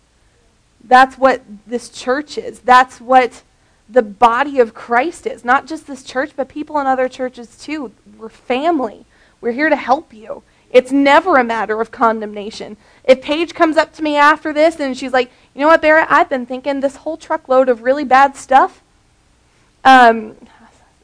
That's 0.82 1.16
what 1.16 1.42
this 1.66 1.88
church 1.88 2.36
is. 2.38 2.60
That's 2.60 3.00
what 3.00 3.42
the 3.88 4.02
body 4.02 4.58
of 4.58 4.74
Christ 4.74 5.26
is. 5.26 5.44
Not 5.44 5.66
just 5.66 5.86
this 5.86 6.02
church, 6.02 6.32
but 6.36 6.48
people 6.48 6.78
in 6.78 6.86
other 6.86 7.08
churches 7.08 7.56
too. 7.56 7.92
We're 8.18 8.28
family. 8.28 9.04
We're 9.40 9.52
here 9.52 9.68
to 9.68 9.76
help 9.76 10.12
you. 10.12 10.42
It's 10.70 10.90
never 10.90 11.36
a 11.36 11.44
matter 11.44 11.80
of 11.80 11.90
condemnation. 11.90 12.76
If 13.04 13.22
Paige 13.22 13.54
comes 13.54 13.76
up 13.76 13.92
to 13.94 14.02
me 14.02 14.16
after 14.16 14.52
this 14.52 14.80
and 14.80 14.96
she's 14.96 15.12
like, 15.12 15.30
you 15.54 15.60
know 15.60 15.68
what, 15.68 15.82
Barrett, 15.82 16.08
I've 16.10 16.28
been 16.28 16.46
thinking 16.46 16.80
this 16.80 16.96
whole 16.96 17.16
truckload 17.16 17.68
of 17.68 17.82
really 17.82 18.04
bad 18.04 18.36
stuff. 18.36 18.82
Um, 19.84 20.34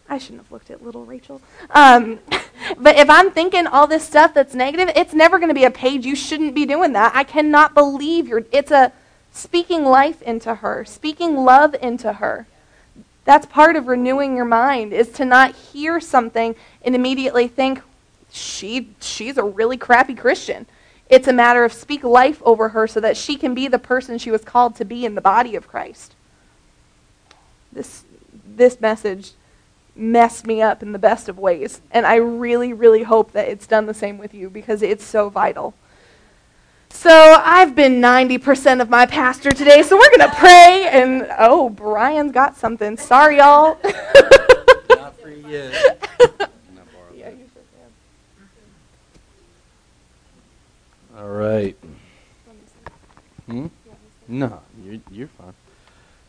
I 0.09 0.19
shouldn't 0.19 0.43
have 0.43 0.53
looked 0.53 0.71
at 0.71 0.83
little 0.85 1.05
Rachel. 1.05 1.41
Um, 1.71 2.19
But 2.79 2.97
if 2.97 3.11
I'm 3.11 3.31
thinking 3.31 3.67
all 3.67 3.87
this 3.87 4.05
stuff 4.05 4.35
that's 4.35 4.55
negative, 4.55 4.91
it's 4.95 5.15
never 5.15 5.39
going 5.39 5.49
to 5.49 5.55
be 5.55 5.65
a 5.65 5.71
Paige. 5.71 6.07
You 6.07 6.17
shouldn't 6.17 6.55
be 6.55 6.67
doing 6.67 6.93
that. 6.93 7.13
I 7.15 7.25
cannot 7.25 7.75
believe 7.75 8.29
you're. 8.29 8.45
It's 8.53 8.71
a 8.71 8.93
speaking 9.33 9.85
life 9.85 10.23
into 10.23 10.57
her, 10.57 10.85
speaking 10.85 11.37
love 11.37 11.75
into 11.81 12.15
her. 12.15 12.47
That's 13.25 13.47
part 13.47 13.77
of 13.77 13.87
renewing 13.87 14.37
your 14.37 14.45
mind 14.45 14.93
is 14.93 15.11
to 15.13 15.25
not 15.25 15.55
hear 15.55 16.01
something 16.01 16.57
and 16.85 16.95
immediately 16.95 17.47
think 17.49 17.83
she 18.33 18.89
she's 19.01 19.37
a 19.37 19.45
really 19.45 19.77
crappy 19.77 20.15
Christian. 20.15 20.67
It's 21.09 21.29
a 21.29 21.33
matter 21.33 21.65
of 21.65 21.73
speak 21.73 22.03
life 22.03 22.43
over 22.45 22.71
her 22.71 22.87
so 22.87 22.99
that 23.01 23.17
she 23.17 23.37
can 23.37 23.55
be 23.55 23.69
the 23.69 23.79
person 23.79 24.19
she 24.19 24.31
was 24.31 24.43
called 24.43 24.75
to 24.77 24.85
be 24.85 25.05
in 25.05 25.15
the 25.15 25.21
body 25.21 25.55
of 25.55 25.69
Christ. 25.69 26.15
This 27.71 28.05
this 28.45 28.81
message 28.81 29.33
messed 29.95 30.47
me 30.47 30.63
up 30.63 30.83
in 30.83 30.93
the 30.93 30.99
best 30.99 31.29
of 31.29 31.39
ways, 31.39 31.81
and 31.91 32.07
I 32.07 32.17
really 32.17 32.73
really 32.73 33.03
hope 33.05 33.33
that 33.33 33.49
it's 33.49 33.67
done 33.67 33.87
the 33.87 33.95
same 33.95 34.19
with 34.19 34.35
you 34.35 34.51
because 34.51 34.83
it's 34.83 35.05
so 35.05 35.29
vital. 35.29 35.75
So 36.93 37.11
I've 37.11 37.75
been 37.75 38.01
90% 38.01 38.81
of 38.81 38.89
my 38.89 39.07
pastor 39.07 39.51
today, 39.51 39.83
so 39.83 39.97
we're 39.97 40.17
going 40.17 40.31
to 40.31 40.37
pray. 40.37 40.89
And 40.93 41.27
oh, 41.37 41.69
Brian's 41.69 42.31
got 42.31 42.57
something. 42.57 42.97
Sorry, 42.97 43.39
y'all. 43.39 43.77
Not 44.89 45.17
for 45.21 45.31
you. 45.31 45.73
Yeah, 47.17 47.31
you 47.31 47.49
should, 47.53 47.69
All 51.19 51.29
right. 51.29 51.77
Hmm? 53.47 53.67
No, 54.29 54.61
you're, 54.85 55.01
you're 55.11 55.29
fine. 55.29 55.55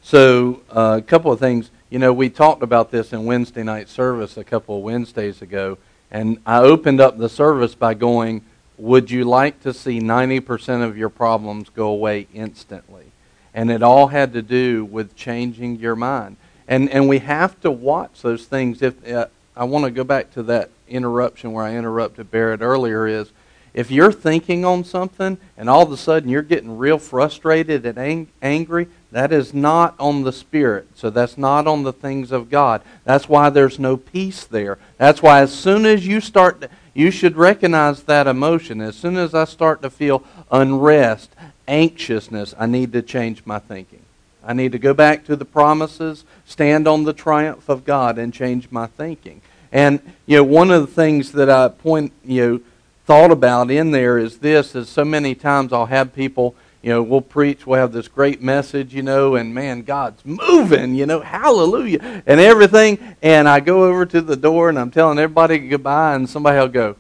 So, 0.02 0.62
uh, 0.72 1.00
a 1.00 1.06
couple 1.06 1.32
of 1.32 1.40
things. 1.40 1.70
You 1.92 2.00
know, 2.00 2.12
we 2.12 2.30
talked 2.30 2.64
about 2.64 2.90
this 2.90 3.14
in 3.14 3.26
Wednesday 3.26 3.64
night 3.64 3.90
service 3.90 4.38
a 4.38 4.44
couple 4.44 4.78
of 4.78 4.84
Wednesdays 4.84 5.44
ago, 5.44 5.78
and 6.10 6.40
I 6.48 6.60
opened 6.60 7.00
up 7.00 7.20
the 7.20 7.30
service 7.30 7.76
by 7.76 7.94
going, 7.94 8.44
Would 8.78 9.12
you 9.12 9.24
like 9.24 9.62
to 9.62 9.74
see 9.74 10.00
90% 10.00 10.84
of 10.84 10.98
your 10.98 11.10
problems 11.10 11.70
go 11.70 11.88
away 11.88 12.28
instantly? 12.34 13.12
And 13.54 13.70
it 13.70 13.84
all 13.84 14.08
had 14.08 14.34
to 14.34 14.42
do 14.42 14.84
with 14.86 15.16
changing 15.16 15.78
your 15.78 15.96
mind. 15.96 16.38
And, 16.68 16.90
and 16.90 17.08
we 17.08 17.20
have 17.20 17.60
to 17.62 17.72
watch 17.72 18.22
those 18.22 18.46
things. 18.46 18.82
If 18.82 19.08
uh, 19.08 19.28
I 19.56 19.66
want 19.66 19.86
to 19.86 19.92
go 19.92 20.04
back 20.04 20.32
to 20.32 20.44
that 20.44 20.72
interruption 20.88 21.52
where 21.52 21.64
I 21.64 21.76
interrupted 21.76 22.32
Barrett 22.32 22.62
earlier, 22.62 23.06
is 23.06 23.32
if 23.74 23.90
you're 23.90 24.12
thinking 24.12 24.66
on 24.66 24.84
something 24.84 25.38
and 25.58 25.70
all 25.70 25.84
of 25.84 25.92
a 25.92 25.98
sudden 25.98 26.30
you're 26.30 26.42
getting 26.42 26.78
real 26.78 27.00
frustrated 27.00 27.86
and 27.86 27.98
ang- 27.98 28.28
angry, 28.42 28.88
that 29.12 29.32
is 29.32 29.54
not 29.54 29.96
on 30.00 30.24
the 30.24 30.32
Spirit. 30.32 30.88
So 30.96 31.10
that's 31.10 31.38
not 31.38 31.68
on 31.68 31.84
the 31.84 31.94
things 31.94 32.32
of 32.32 32.50
God. 32.50 32.82
That's 33.04 33.28
why 33.28 33.50
there's 33.50 33.80
no 33.80 33.98
peace 33.98 34.46
there. 34.46 34.78
That's 34.98 35.22
why 35.22 35.42
as 35.42 35.54
soon 35.54 35.86
as 35.86 36.06
you 36.06 36.22
start, 36.22 36.62
to, 36.62 36.70
you 36.94 37.12
should 37.12 37.36
recognize 37.36 38.04
that 38.04 38.28
emotion. 38.28 38.82
As 38.82 38.96
soon 38.96 39.18
as 39.18 39.34
I 39.34 39.46
start 39.46 39.82
to 39.82 39.90
feel 39.90 40.24
unrest, 40.52 41.32
anxiousness, 41.68 42.54
I 42.58 42.66
need 42.66 42.94
to 42.94 43.02
change 43.02 43.44
my 43.46 43.60
thinking. 43.60 44.02
I 44.44 44.54
need 44.54 44.74
to 44.74 44.80
go 44.80 44.94
back 44.94 45.26
to 45.26 45.36
the 45.36 45.46
promises, 45.46 46.26
stand 46.46 46.88
on 46.88 47.04
the 47.04 47.14
triumph 47.14 47.70
of 47.70 47.86
God, 47.86 48.18
and 48.18 48.34
change 48.34 48.70
my 48.72 48.88
thinking. 48.88 49.42
And 49.72 50.02
you 50.26 50.38
know, 50.38 50.44
one 50.44 50.70
of 50.70 50.82
the 50.82 50.94
things 50.94 51.32
that 51.32 51.50
I 51.50 51.70
point, 51.70 52.12
you 52.24 52.48
know, 52.48 52.62
thought 53.06 53.32
about 53.32 53.72
in 53.72 53.92
there 53.92 54.18
is 54.18 54.40
this: 54.40 54.76
is 54.76 54.90
so 54.90 55.06
many 55.06 55.34
times 55.34 55.74
I'll 55.74 55.88
have 55.88 56.14
people, 56.14 56.56
you 56.84 56.90
know, 56.90 57.02
we'll 57.02 57.22
preach, 57.22 57.66
we'll 57.66 57.80
have 57.80 57.94
this 57.94 58.08
great 58.08 58.42
message, 58.42 58.94
you 58.94 59.02
know, 59.02 59.36
and 59.36 59.56
man, 59.56 59.82
God's 59.82 60.24
moving, 60.26 60.94
you 60.94 61.06
know, 61.06 61.22
hallelujah, 61.22 62.24
and 62.26 62.40
everything. 62.40 63.16
And 63.22 63.48
I 63.48 63.62
go 63.62 63.86
over 63.86 64.06
to 64.06 64.22
the 64.22 64.36
door 64.36 64.70
and 64.70 64.78
I'm 64.78 64.92
telling 64.92 65.18
everybody 65.18 65.60
goodbye, 65.60 66.14
and 66.14 66.30
somebody 66.30 66.60
will 66.60 66.68
go, 66.68 66.96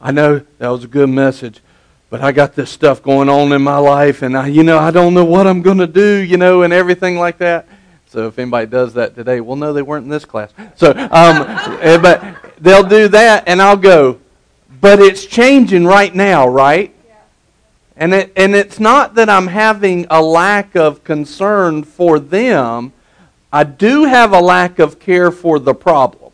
"I 0.00 0.10
know 0.10 0.40
that 0.58 0.68
was 0.68 0.84
a 0.84 0.88
good 0.88 1.10
message." 1.10 1.60
but 2.10 2.20
I 2.20 2.32
got 2.32 2.56
this 2.56 2.70
stuff 2.70 3.02
going 3.04 3.28
on 3.28 3.52
in 3.52 3.62
my 3.62 3.78
life, 3.78 4.22
and 4.22 4.36
I, 4.36 4.48
you 4.48 4.64
know, 4.64 4.78
I 4.78 4.90
don't 4.90 5.14
know 5.14 5.24
what 5.24 5.46
I'm 5.46 5.62
going 5.62 5.78
to 5.78 5.86
do, 5.86 6.16
you 6.16 6.36
know, 6.36 6.62
and 6.62 6.72
everything 6.72 7.16
like 7.16 7.38
that. 7.38 7.68
So 8.08 8.26
if 8.26 8.36
anybody 8.36 8.66
does 8.66 8.94
that 8.94 9.14
today, 9.14 9.40
well, 9.40 9.54
no, 9.54 9.72
they 9.72 9.82
weren't 9.82 10.02
in 10.02 10.10
this 10.10 10.24
class. 10.24 10.52
So, 10.74 10.90
um, 10.90 10.96
eh, 11.80 11.96
but 11.98 12.22
they'll 12.58 12.86
do 12.86 13.06
that, 13.08 13.44
and 13.46 13.62
I'll 13.62 13.76
go, 13.76 14.18
but 14.80 14.98
it's 14.98 15.24
changing 15.24 15.84
right 15.84 16.12
now, 16.12 16.48
right? 16.48 16.92
And 18.00 18.14
it, 18.14 18.32
and 18.34 18.54
it's 18.54 18.80
not 18.80 19.14
that 19.16 19.28
I'm 19.28 19.46
having 19.48 20.06
a 20.08 20.22
lack 20.22 20.74
of 20.74 21.04
concern 21.04 21.84
for 21.84 22.18
them. 22.18 22.94
I 23.52 23.64
do 23.64 24.04
have 24.04 24.32
a 24.32 24.40
lack 24.40 24.78
of 24.78 24.98
care 24.98 25.30
for 25.30 25.58
the 25.58 25.74
problem. 25.74 26.32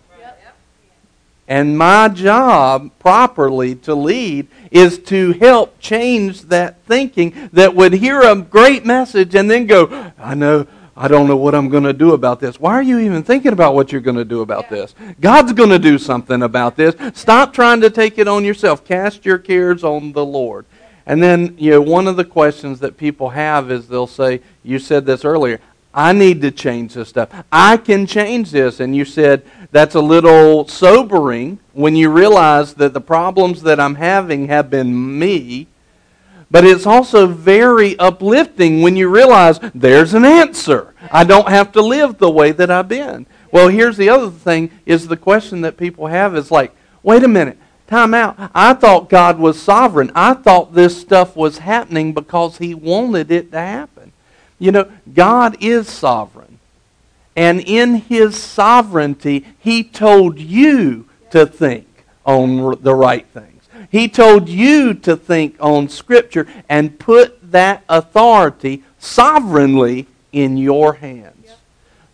And 1.49 1.77
my 1.77 2.09
job 2.09 2.91
properly 2.99 3.75
to 3.77 3.95
lead 3.95 4.49
is 4.71 4.99
to 4.99 5.33
help 5.35 5.79
change 5.81 6.43
that 6.43 6.83
thinking 6.85 7.51
that 7.53 7.75
would 7.75 7.95
hear 7.95 8.21
a 8.21 8.37
great 8.37 8.85
message 8.85 9.35
and 9.35 9.51
then 9.51 9.67
go, 9.67 10.13
I 10.19 10.35
know, 10.35 10.67
I 10.97 11.09
don't 11.09 11.29
know 11.29 11.37
what 11.37 11.55
I'm 11.55 11.69
going 11.69 11.85
to 11.85 11.93
do 11.93 12.15
about 12.15 12.41
this. 12.41 12.59
Why 12.59 12.75
are 12.75 12.83
you 12.83 12.99
even 13.01 13.23
thinking 13.23 13.53
about 13.53 13.75
what 13.75 13.93
you're 13.93 14.01
going 14.01 14.17
to 14.17 14.25
do 14.25 14.41
about 14.41 14.71
this? 14.71 14.95
God's 15.21 15.53
going 15.53 15.71
to 15.71 15.79
do 15.79 15.99
something 15.99 16.43
about 16.43 16.77
this. 16.77 16.95
Stop 17.15 17.53
trying 17.53 17.81
to 17.81 17.91
take 17.91 18.19
it 18.19 18.27
on 18.27 18.45
yourself. 18.45 18.85
Cast 18.85 19.25
your 19.25 19.39
cares 19.39 19.85
on 19.85 20.13
the 20.13 20.25
Lord. 20.25 20.65
And 21.07 21.23
then, 21.23 21.55
you 21.57 21.71
know, 21.71 21.81
one 21.81 22.09
of 22.09 22.17
the 22.17 22.25
questions 22.25 22.81
that 22.81 22.97
people 22.97 23.31
have 23.31 23.71
is 23.71 23.87
they'll 23.87 24.09
say, 24.09 24.41
you 24.65 24.79
said 24.81 25.07
this 25.07 25.25
earlier, 25.25 25.61
I 25.95 26.13
need 26.13 26.43
to 26.43 26.51
change 26.51 26.95
this 26.95 27.09
stuff. 27.09 27.31
I 27.51 27.77
can 27.79 28.07
change 28.07 28.51
this. 28.51 28.81
And 28.81 28.95
you 28.95 29.05
said, 29.05 29.43
that's 29.71 29.95
a 29.95 30.01
little 30.01 30.67
sobering 30.69 31.59
when 31.73 31.97
you 31.97 32.11
realize 32.11 32.75
that 32.75 32.93
the 32.93 33.01
problems 33.01 33.63
that 33.63 33.81
I'm 33.81 33.95
having 33.95 34.49
have 34.49 34.69
been 34.69 35.19
me. 35.19 35.69
But 36.51 36.65
it's 36.65 36.87
also 36.87 37.27
very 37.27 37.99
uplifting 37.99 38.83
when 38.83 38.97
you 38.97 39.09
realize 39.09 39.59
there's 39.75 40.15
an 40.15 40.25
answer. 40.25 40.95
I 41.11 41.25
don't 41.25 41.49
have 41.49 41.73
to 41.73 41.83
live 41.83 42.19
the 42.19 42.31
way 42.31 42.53
that 42.53 42.71
I've 42.71 42.89
been. 42.89 43.27
Well, 43.51 43.69
here's 43.69 43.97
the 43.97 44.11
other 44.11 44.31
thing 44.31 44.71
is 44.85 45.09
the 45.09 45.17
question 45.17 45.63
that 45.63 45.77
people 45.77 46.09
have 46.09 46.37
is 46.37 46.51
like, 46.51 46.75
wait 47.03 47.25
a 47.25 47.29
minute, 47.29 47.59
time 47.87 48.15
out. 48.15 48.51
I 48.55 48.75
thought 48.75 49.09
God 49.09 49.39
was 49.39 49.61
sovereign. 49.61 50.11
I 50.15 50.35
thought 50.35 50.75
this 50.75 51.01
stuff 51.01 51.37
was 51.37 51.59
happening 51.59 52.13
because 52.13 52.59
he 52.59 52.75
wanted 52.75 53.31
it 53.31 53.53
to 53.53 53.59
happen. 53.59 54.13
You 54.59 54.73
know, 54.73 54.91
God 55.13 55.57
is 55.61 55.89
sovereign. 55.89 56.59
And 57.37 57.61
in 57.61 57.97
his 57.97 58.37
sovereignty, 58.37 59.45
he 59.59 59.85
told 59.85 60.39
you 60.39 61.07
to 61.31 61.45
think 61.47 61.87
on 62.25 62.79
the 62.83 62.95
right 62.95 63.27
things. 63.27 63.69
He 63.91 64.09
told 64.09 64.49
you 64.49 64.95
to 64.95 65.17
think 65.17 65.57
on 65.61 65.89
Scripture 65.89 66.47
and 66.69 66.99
put 66.99 67.53
that 67.53 67.85
authority 67.89 68.83
sovereignly 68.99 70.07
in 70.33 70.57
your 70.57 70.95
hands. 70.95 71.36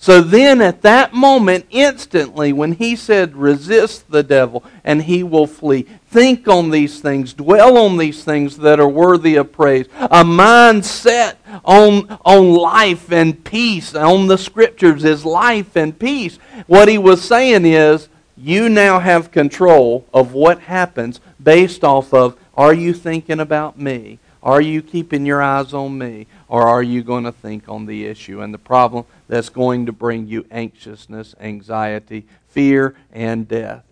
So 0.03 0.20
then, 0.20 0.61
at 0.61 0.82
that 0.82 1.14
moment, 1.14 1.66
instantly, 1.70 2.53
when 2.53 2.72
he 2.72 2.96
said, 2.96 3.36
resist 3.36 4.11
the 4.11 4.24
devil 4.24 4.64
and 4.82 5.00
he 5.00 5.22
will 5.22 5.46
flee, 5.46 5.82
think 6.09 6.48
on 6.48 6.70
these 6.70 7.00
things, 7.00 7.32
dwell 7.32 7.78
on 7.78 7.98
these 7.98 8.24
things 8.24 8.57
that 8.57 8.80
are 8.80 8.88
worthy 8.88 9.36
of 9.36 9.53
praise, 9.53 9.86
a 10.11 10.24
mind 10.24 10.84
set 10.84 11.38
on, 11.64 12.18
on 12.24 12.53
life 12.53 13.12
and 13.12 13.44
peace, 13.44 13.94
on 13.94 14.26
the 14.26 14.36
scriptures 14.36 15.05
is 15.05 15.24
life 15.24 15.76
and 15.76 15.96
peace. 15.96 16.36
What 16.66 16.88
he 16.88 16.98
was 16.98 17.22
saying 17.22 17.64
is, 17.64 18.09
you 18.36 18.68
now 18.68 18.98
have 18.98 19.30
control 19.30 20.05
of 20.12 20.32
what 20.32 20.62
happens 20.62 21.20
based 21.40 21.84
off 21.84 22.12
of 22.12 22.36
are 22.55 22.74
you 22.74 22.92
thinking 22.92 23.38
about 23.38 23.78
me? 23.78 24.18
Are 24.42 24.61
you 24.61 24.82
keeping 24.82 25.24
your 25.24 25.40
eyes 25.40 25.72
on 25.72 25.96
me? 25.96 26.26
Or 26.48 26.66
are 26.66 26.82
you 26.82 27.05
going 27.05 27.24
to 27.24 27.32
think 27.32 27.68
on 27.68 27.86
the 27.86 28.07
issue 28.07 28.40
and 28.42 28.53
the 28.53 28.59
problem 28.59 29.05
that's 29.33 29.49
going 29.49 29.87
to 29.87 29.93
bring 29.93 30.26
you 30.26 30.45
anxiousness, 30.51 31.35
anxiety, 31.41 32.26
fear, 32.49 32.95
and 33.14 33.49
death? 33.49 33.83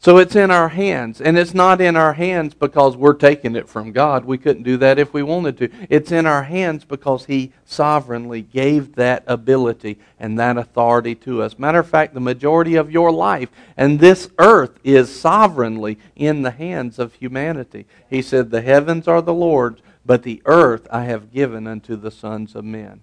So 0.00 0.16
it's 0.16 0.34
in 0.34 0.50
our 0.50 0.70
hands. 0.70 1.20
And 1.20 1.38
it's 1.38 1.54
not 1.54 1.80
in 1.80 1.94
our 1.94 2.14
hands 2.14 2.54
because 2.54 2.96
we're 2.96 3.12
taking 3.12 3.54
it 3.54 3.68
from 3.68 3.92
God. 3.92 4.24
We 4.24 4.36
couldn't 4.36 4.64
do 4.64 4.76
that 4.78 4.98
if 4.98 5.14
we 5.14 5.22
wanted 5.22 5.58
to. 5.58 5.70
It's 5.88 6.10
in 6.10 6.26
our 6.26 6.42
hands 6.42 6.84
because 6.84 7.26
He 7.26 7.52
sovereignly 7.64 8.42
gave 8.42 8.96
that 8.96 9.22
ability 9.28 10.00
and 10.18 10.36
that 10.40 10.56
authority 10.56 11.14
to 11.16 11.42
us. 11.42 11.56
Matter 11.56 11.78
of 11.78 11.88
fact, 11.88 12.14
the 12.14 12.20
majority 12.20 12.74
of 12.74 12.90
your 12.90 13.12
life 13.12 13.50
and 13.76 14.00
this 14.00 14.28
earth 14.38 14.80
is 14.82 15.14
sovereignly 15.14 15.98
in 16.16 16.42
the 16.42 16.50
hands 16.50 16.98
of 16.98 17.14
humanity. 17.14 17.86
He 18.08 18.22
said, 18.22 18.50
The 18.50 18.62
heavens 18.62 19.06
are 19.06 19.22
the 19.22 19.34
Lord's, 19.34 19.82
but 20.04 20.24
the 20.24 20.42
earth 20.46 20.88
I 20.90 21.04
have 21.04 21.32
given 21.32 21.68
unto 21.68 21.94
the 21.94 22.10
sons 22.10 22.56
of 22.56 22.64
men. 22.64 23.02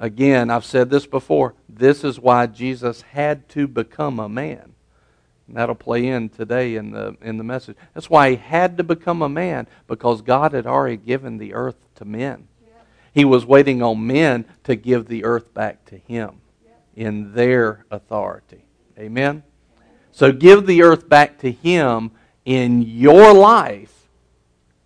Again, 0.00 0.50
I've 0.50 0.64
said 0.64 0.90
this 0.90 1.06
before. 1.06 1.54
This 1.68 2.02
is 2.02 2.18
why 2.18 2.46
Jesus 2.46 3.02
had 3.02 3.48
to 3.50 3.68
become 3.68 4.18
a 4.18 4.28
man. 4.28 4.74
And 5.46 5.56
that'll 5.56 5.76
play 5.76 6.08
in 6.08 6.28
today 6.28 6.74
in 6.74 6.90
the, 6.90 7.16
in 7.22 7.36
the 7.36 7.44
message. 7.44 7.76
That's 7.94 8.10
why 8.10 8.30
he 8.30 8.36
had 8.36 8.76
to 8.78 8.82
become 8.82 9.22
a 9.22 9.28
man, 9.28 9.68
because 9.86 10.22
God 10.22 10.52
had 10.52 10.66
already 10.66 10.96
given 10.96 11.38
the 11.38 11.54
earth 11.54 11.76
to 11.96 12.04
men. 12.04 12.48
He 13.12 13.24
was 13.24 13.46
waiting 13.46 13.82
on 13.82 14.06
men 14.06 14.46
to 14.64 14.74
give 14.74 15.06
the 15.06 15.24
earth 15.24 15.54
back 15.54 15.84
to 15.86 15.98
him 15.98 16.40
in 16.96 17.34
their 17.34 17.84
authority. 17.90 18.64
Amen? 18.98 19.42
So 20.12 20.32
give 20.32 20.66
the 20.66 20.82
earth 20.82 21.08
back 21.08 21.38
to 21.38 21.50
Him 21.50 22.10
in 22.44 22.82
your 22.82 23.32
life 23.32 24.08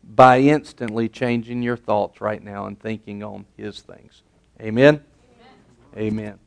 by 0.03 0.41
instantly 0.41 1.09
changing 1.09 1.63
your 1.63 1.77
thoughts 1.77 2.21
right 2.21 2.43
now 2.43 2.67
and 2.67 2.79
thinking 2.79 3.23
on 3.23 3.47
His 3.57 3.81
things. 3.81 4.23
Amen? 4.61 5.05
Amen. 5.97 6.13
Amen. 6.13 6.39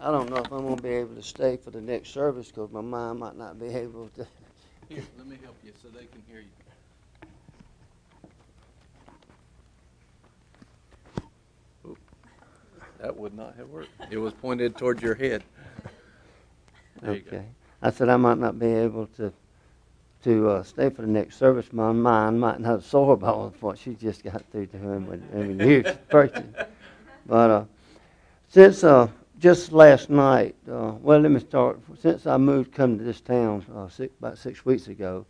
I 0.00 0.10
don't 0.12 0.30
know 0.30 0.36
if 0.36 0.52
I'm 0.52 0.62
gonna 0.62 0.80
be 0.80 0.90
able 0.90 1.16
to 1.16 1.22
stay 1.22 1.56
for 1.56 1.70
the 1.70 1.80
next 1.80 2.10
service 2.10 2.48
because 2.48 2.70
my 2.70 2.80
mind 2.80 3.18
might 3.18 3.36
not 3.36 3.58
be 3.58 3.66
able 3.74 4.08
to. 4.10 4.26
Here, 4.88 5.02
let 5.18 5.26
me 5.26 5.38
help 5.42 5.56
you 5.64 5.72
so 5.82 5.88
they 5.88 6.06
can 6.06 6.22
hear 6.28 6.40
you. 6.40 6.46
That 13.00 13.16
would 13.16 13.34
not 13.34 13.56
have 13.56 13.68
worked. 13.68 13.90
It 14.10 14.18
was 14.18 14.32
pointed 14.34 14.76
towards 14.76 15.02
your 15.02 15.14
head. 15.14 15.44
There 17.02 17.14
you 17.14 17.20
go. 17.20 17.36
Okay. 17.36 17.46
I 17.80 17.90
said 17.90 18.08
I 18.08 18.16
might 18.16 18.38
not 18.38 18.58
be 18.58 18.66
able 18.66 19.06
to 19.18 19.32
to 20.24 20.50
uh, 20.50 20.62
stay 20.62 20.90
for 20.90 21.02
the 21.02 21.08
next 21.08 21.36
service. 21.36 21.72
My 21.72 21.92
mind 21.92 22.40
might 22.40 22.60
not 22.60 22.74
absorb 22.74 23.22
all 23.24 23.54
what 23.60 23.78
she 23.78 23.94
just 23.94 24.24
got 24.24 24.42
through 24.50 24.66
to 24.66 24.76
him 24.76 25.06
with 25.06 25.22
every 25.34 25.54
year's 25.54 25.96
person. 26.08 26.54
But 27.26 27.50
uh, 27.50 27.64
since 28.48 28.82
uh, 28.82 29.08
just 29.38 29.72
last 29.72 30.10
night, 30.10 30.56
uh, 30.70 30.92
well, 31.00 31.20
let 31.20 31.30
me 31.30 31.40
start. 31.40 31.78
Since 32.00 32.26
I 32.26 32.36
moved, 32.36 32.72
come 32.72 32.98
to 32.98 33.04
this 33.04 33.20
town 33.20 33.64
uh, 33.74 33.88
six, 33.88 34.12
about 34.18 34.38
six 34.38 34.64
weeks 34.64 34.88
ago, 34.88 35.24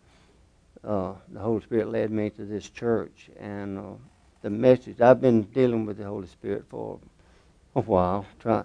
uh, 0.84 1.12
the 1.28 1.40
Holy 1.40 1.60
Spirit 1.60 1.90
led 1.90 2.10
me 2.10 2.30
to 2.30 2.44
this 2.44 2.70
church, 2.70 3.30
and 3.38 3.98
the 4.42 4.50
message 4.50 5.00
I've 5.00 5.20
been 5.20 5.42
dealing 5.42 5.84
with 5.84 5.98
the 5.98 6.04
Holy 6.04 6.28
Spirit 6.28 6.64
for 6.70 6.98
a 7.74 7.80
while. 7.80 8.24
Try, 8.38 8.64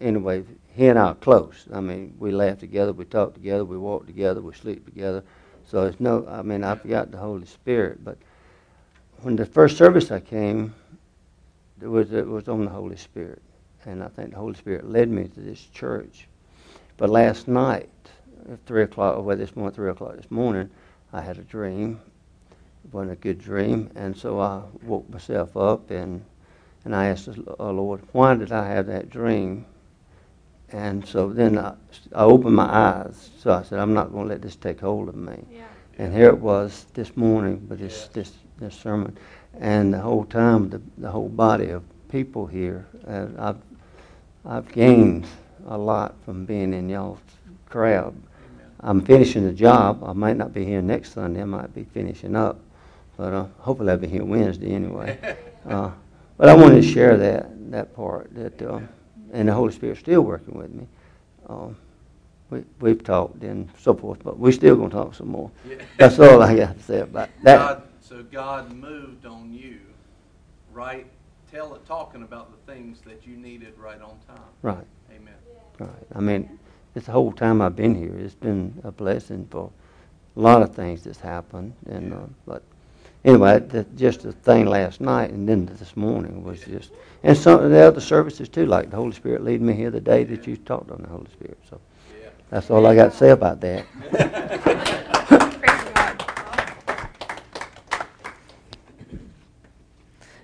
anyway, 0.00 0.44
he 0.78 0.86
and 0.86 0.96
I 0.96 1.06
are 1.06 1.14
close. 1.16 1.66
I 1.74 1.80
mean, 1.80 2.14
we 2.20 2.30
laugh 2.30 2.58
together, 2.58 2.92
we 2.92 3.04
talk 3.04 3.34
together, 3.34 3.64
we 3.64 3.76
walk 3.76 4.06
together, 4.06 4.40
we 4.40 4.54
sleep 4.54 4.84
together. 4.84 5.24
So 5.66 5.82
it's 5.86 5.98
no, 5.98 6.24
I 6.28 6.42
mean, 6.42 6.62
I 6.62 6.76
forgot 6.76 7.10
the 7.10 7.18
Holy 7.18 7.46
Spirit. 7.46 8.04
But 8.04 8.16
when 9.22 9.34
the 9.34 9.44
first 9.44 9.76
service 9.76 10.12
I 10.12 10.20
came, 10.20 10.72
it 11.82 11.88
was 11.88 12.12
it 12.12 12.24
was 12.24 12.46
on 12.46 12.64
the 12.64 12.70
Holy 12.70 12.94
Spirit, 12.96 13.42
and 13.86 14.04
I 14.04 14.06
think 14.06 14.30
the 14.30 14.36
Holy 14.36 14.54
Spirit 14.54 14.88
led 14.88 15.10
me 15.10 15.24
to 15.24 15.40
this 15.40 15.60
church. 15.66 16.28
But 16.96 17.10
last 17.10 17.48
night, 17.48 17.90
at 18.48 18.64
three 18.64 18.84
o'clock, 18.84 19.16
or 19.16 19.22
well, 19.22 19.36
this 19.36 19.56
morning, 19.56 19.74
three 19.74 19.90
o'clock 19.90 20.14
this 20.14 20.30
morning, 20.30 20.70
I 21.12 21.22
had 21.22 21.38
a 21.38 21.42
dream. 21.42 22.00
It 22.84 22.94
wasn't 22.94 23.14
a 23.14 23.16
good 23.16 23.40
dream, 23.40 23.90
and 23.96 24.16
so 24.16 24.38
I 24.38 24.62
woke 24.84 25.10
myself 25.10 25.56
up 25.56 25.90
and 25.90 26.24
and 26.84 26.94
I 26.94 27.06
asked 27.06 27.26
the 27.26 27.42
Lord, 27.58 28.02
why 28.12 28.36
did 28.36 28.52
I 28.52 28.68
have 28.68 28.86
that 28.86 29.10
dream? 29.10 29.66
And 30.70 31.06
so 31.06 31.30
then 31.30 31.58
I, 31.58 31.74
I 32.14 32.24
opened 32.24 32.54
my 32.54 32.64
eyes. 32.64 33.30
So 33.38 33.52
I 33.52 33.62
said, 33.62 33.78
I'm 33.78 33.94
not 33.94 34.12
going 34.12 34.28
to 34.28 34.34
let 34.34 34.42
this 34.42 34.56
take 34.56 34.80
hold 34.80 35.08
of 35.08 35.14
me. 35.14 35.44
Yeah. 35.50 35.64
And 35.98 36.14
here 36.14 36.28
it 36.28 36.38
was 36.38 36.86
this 36.94 37.16
morning 37.16 37.66
with 37.68 37.80
this, 37.80 38.08
this, 38.08 38.32
this 38.58 38.74
sermon. 38.74 39.16
And 39.60 39.92
the 39.92 39.98
whole 39.98 40.24
time, 40.24 40.68
the, 40.68 40.80
the 40.98 41.10
whole 41.10 41.28
body 41.28 41.70
of 41.70 41.82
people 42.10 42.46
here, 42.46 42.86
uh, 43.06 43.26
I've, 43.38 43.56
I've 44.44 44.72
gained 44.72 45.26
a 45.66 45.76
lot 45.76 46.14
from 46.24 46.44
being 46.44 46.74
in 46.74 46.88
y'all's 46.88 47.18
crowd. 47.68 48.14
I'm 48.80 49.04
finishing 49.04 49.44
the 49.44 49.52
job. 49.52 50.04
I 50.04 50.12
might 50.12 50.36
not 50.36 50.52
be 50.52 50.64
here 50.64 50.82
next 50.82 51.14
Sunday. 51.14 51.42
I 51.42 51.46
might 51.46 51.74
be 51.74 51.84
finishing 51.84 52.36
up. 52.36 52.60
But 53.16 53.32
uh, 53.32 53.46
hopefully 53.58 53.90
I'll 53.90 53.96
be 53.96 54.06
here 54.06 54.24
Wednesday 54.24 54.72
anyway. 54.72 55.18
Uh, 55.68 55.90
but 56.38 56.48
I 56.48 56.54
wanted 56.54 56.80
to 56.80 56.88
share 56.88 57.18
that, 57.18 57.70
that 57.72 57.94
part, 57.94 58.34
that, 58.34 58.62
uh, 58.62 58.80
and 59.32 59.48
the 59.48 59.52
Holy 59.52 59.72
Spirit's 59.72 60.00
still 60.00 60.22
working 60.22 60.56
with 60.56 60.72
me. 60.72 60.86
Um, 61.48 61.76
we, 62.50 62.64
we've 62.80 63.02
talked 63.02 63.42
and 63.42 63.68
so 63.78 63.94
forth, 63.94 64.22
but 64.24 64.38
we're 64.38 64.52
still 64.52 64.76
going 64.76 64.90
to 64.90 64.96
talk 64.96 65.14
some 65.14 65.28
more. 65.28 65.50
Yeah. 65.68 65.76
That's 65.98 66.18
all 66.18 66.42
I 66.42 66.56
got 66.56 66.76
to 66.76 66.82
say 66.82 67.00
about 67.00 67.28
that. 67.42 67.58
God, 67.58 67.82
so 68.00 68.22
God 68.22 68.72
moved 68.72 69.26
on 69.26 69.52
you, 69.52 69.80
right? 70.72 71.06
Tell 71.50 71.74
it, 71.74 71.86
talking 71.86 72.22
about 72.22 72.50
the 72.50 72.72
things 72.72 73.00
that 73.02 73.26
you 73.26 73.36
needed 73.36 73.74
right 73.78 74.00
on 74.00 74.16
time. 74.26 74.44
Right, 74.62 74.86
Amen. 75.14 75.34
right. 75.78 75.90
I 76.14 76.20
mean, 76.20 76.58
this 76.94 77.06
whole 77.06 77.32
time 77.32 77.60
I've 77.62 77.76
been 77.76 77.94
here, 77.94 78.14
it's 78.18 78.34
been 78.34 78.80
a 78.84 78.90
blessing 78.90 79.46
for 79.50 79.70
a 80.36 80.40
lot 80.40 80.62
of 80.62 80.74
things 80.74 81.04
that's 81.04 81.20
happened. 81.20 81.74
And 81.88 82.12
uh, 82.12 82.26
but 82.46 82.62
anyway, 83.24 83.60
the, 83.60 83.84
just 83.96 84.22
the 84.22 84.32
thing 84.32 84.66
last 84.66 85.00
night 85.00 85.30
and 85.30 85.48
then 85.48 85.66
this 85.66 85.96
morning 85.96 86.42
was 86.44 86.60
just, 86.60 86.92
and 87.22 87.36
some 87.36 87.62
of 87.62 87.70
the 87.70 87.80
other 87.80 88.00
services 88.00 88.48
too, 88.48 88.66
like 88.66 88.90
the 88.90 88.96
Holy 88.96 89.12
Spirit 89.12 89.44
leading 89.44 89.66
me 89.66 89.74
here 89.74 89.90
the 89.90 90.00
day 90.00 90.24
that 90.24 90.46
you 90.46 90.56
talked 90.56 90.90
on 90.90 91.02
the 91.02 91.08
Holy 91.08 91.30
Spirit. 91.32 91.58
So 91.68 91.80
that's 92.50 92.70
all 92.70 92.86
I 92.86 92.94
got 92.94 93.12
to 93.12 93.16
say 93.16 93.30
about 93.30 93.60
that. 93.60 93.86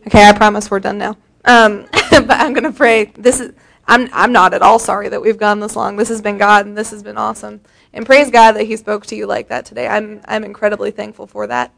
Okay, 0.07 0.29
I 0.29 0.33
promise 0.33 0.71
we're 0.71 0.81
done 0.81 0.99
now. 0.99 1.17
Um, 1.47 1.87
but 2.11 2.31
I'm 2.31 2.53
gonna 2.53 2.73
pray. 2.73 3.07
This 3.17 3.41
is 3.41 3.53
I'm 3.87 4.09
I'm 4.13 4.33
not 4.33 4.55
at 4.55 4.63
all 4.63 4.79
sorry 4.79 5.09
that 5.09 5.21
we've 5.21 5.39
gone 5.39 5.61
this 5.61 5.77
long. 5.77 5.97
This 5.97 6.09
has 6.09 6.21
been 6.21 6.37
God, 6.39 6.67
and 6.67 6.77
this 6.77 6.91
has 6.91 7.03
been 7.03 7.17
awesome. 7.17 7.61
And 7.93 8.05
praise 8.05 8.31
God 8.31 8.53
that 8.53 8.65
He 8.65 8.77
spoke 8.77 9.07
to 9.07 9.17
you 9.17 9.27
like 9.27 9.49
that 9.49 9.65
today. 9.65 9.89
I'm 9.89 10.21
I'm 10.27 10.45
incredibly 10.45 10.91
thankful 10.91 11.27
for 11.27 11.47
that. 11.47 11.73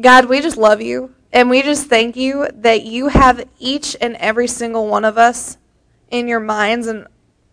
God, 0.00 0.26
we 0.26 0.40
just 0.40 0.56
love 0.56 0.80
you, 0.80 1.14
and 1.32 1.50
we 1.50 1.62
just 1.62 1.88
thank 1.88 2.16
you 2.16 2.48
that 2.54 2.84
you 2.84 3.08
have 3.08 3.48
each 3.58 3.96
and 4.00 4.16
every 4.16 4.46
single 4.46 4.86
one 4.86 5.04
of 5.04 5.18
us 5.18 5.58
in 6.10 6.28
your 6.28 6.40
minds 6.40 6.86
and 6.86 7.06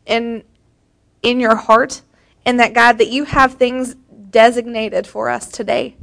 in 0.06 0.44
in 1.24 1.40
your 1.40 1.56
heart, 1.56 2.02
and 2.46 2.60
that 2.60 2.74
God 2.74 3.00
that 3.00 3.08
you 3.08 3.26
have 3.26 3.56
things 3.56 3.96
designated 4.30 5.08
for 5.08 5.30
us 5.30 5.48
today. 5.48 5.96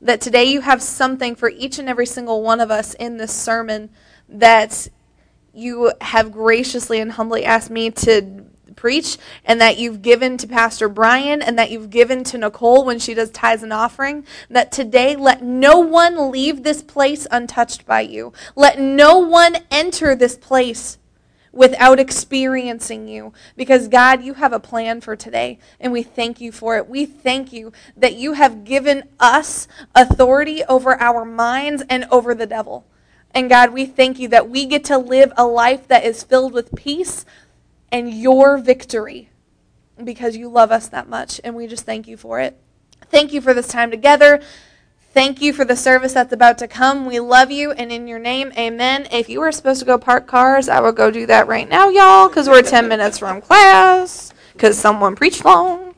That 0.00 0.20
today 0.20 0.44
you 0.44 0.62
have 0.62 0.80
something 0.80 1.34
for 1.34 1.50
each 1.50 1.78
and 1.78 1.88
every 1.88 2.06
single 2.06 2.42
one 2.42 2.60
of 2.60 2.70
us 2.70 2.94
in 2.94 3.18
this 3.18 3.32
sermon 3.32 3.90
that 4.28 4.88
you 5.52 5.92
have 6.00 6.32
graciously 6.32 7.00
and 7.00 7.12
humbly 7.12 7.44
asked 7.44 7.70
me 7.70 7.90
to 7.90 8.46
preach, 8.80 9.18
and 9.44 9.60
that 9.60 9.76
you've 9.78 10.00
given 10.00 10.38
to 10.38 10.48
Pastor 10.48 10.88
Brian, 10.88 11.42
and 11.42 11.58
that 11.58 11.70
you've 11.70 11.90
given 11.90 12.24
to 12.24 12.38
Nicole 12.38 12.82
when 12.86 12.98
she 12.98 13.12
does 13.12 13.30
tithes 13.30 13.62
and 13.62 13.74
offering. 13.74 14.24
That 14.48 14.72
today, 14.72 15.14
let 15.14 15.42
no 15.42 15.78
one 15.78 16.30
leave 16.30 16.62
this 16.62 16.82
place 16.82 17.26
untouched 17.30 17.84
by 17.84 18.00
you. 18.00 18.32
Let 18.56 18.80
no 18.80 19.18
one 19.18 19.58
enter 19.70 20.14
this 20.14 20.38
place 20.38 20.96
without 21.52 22.00
experiencing 22.00 23.06
you. 23.06 23.34
Because, 23.54 23.88
God, 23.88 24.22
you 24.22 24.34
have 24.34 24.54
a 24.54 24.60
plan 24.60 25.02
for 25.02 25.14
today, 25.14 25.58
and 25.78 25.92
we 25.92 26.02
thank 26.02 26.40
you 26.40 26.50
for 26.50 26.78
it. 26.78 26.88
We 26.88 27.04
thank 27.04 27.52
you 27.52 27.72
that 27.98 28.14
you 28.14 28.32
have 28.32 28.64
given 28.64 29.02
us 29.18 29.68
authority 29.94 30.64
over 30.64 30.98
our 30.98 31.26
minds 31.26 31.82
and 31.90 32.06
over 32.10 32.34
the 32.34 32.46
devil. 32.46 32.86
And, 33.32 33.50
God, 33.50 33.74
we 33.74 33.84
thank 33.84 34.18
you 34.18 34.28
that 34.28 34.48
we 34.48 34.64
get 34.64 34.84
to 34.84 34.96
live 34.96 35.32
a 35.36 35.46
life 35.46 35.86
that 35.88 36.04
is 36.04 36.22
filled 36.22 36.54
with 36.54 36.74
peace 36.74 37.26
and 37.92 38.12
your 38.12 38.58
victory 38.58 39.30
because 40.02 40.36
you 40.36 40.48
love 40.48 40.72
us 40.72 40.88
that 40.88 41.08
much, 41.08 41.40
and 41.44 41.54
we 41.54 41.66
just 41.66 41.84
thank 41.84 42.08
you 42.08 42.16
for 42.16 42.40
it. 42.40 42.58
Thank 43.06 43.32
you 43.32 43.40
for 43.40 43.52
this 43.52 43.68
time 43.68 43.90
together. 43.90 44.40
Thank 45.12 45.42
you 45.42 45.52
for 45.52 45.64
the 45.64 45.74
service 45.74 46.12
that's 46.12 46.32
about 46.32 46.58
to 46.58 46.68
come. 46.68 47.04
We 47.04 47.18
love 47.18 47.50
you, 47.50 47.72
and 47.72 47.90
in 47.90 48.06
your 48.06 48.20
name, 48.20 48.52
amen. 48.56 49.08
If 49.10 49.28
you 49.28 49.40
were 49.40 49.50
supposed 49.50 49.80
to 49.80 49.86
go 49.86 49.98
park 49.98 50.28
cars, 50.28 50.68
I 50.68 50.80
will 50.80 50.92
go 50.92 51.10
do 51.10 51.26
that 51.26 51.48
right 51.48 51.68
now, 51.68 51.88
y'all, 51.88 52.28
because 52.28 52.48
we're 52.48 52.62
10 52.62 52.86
minutes 52.88 53.18
from 53.18 53.40
class, 53.40 54.32
because 54.52 54.78
someone 54.78 55.16
preached 55.16 55.44
long. 55.44 55.94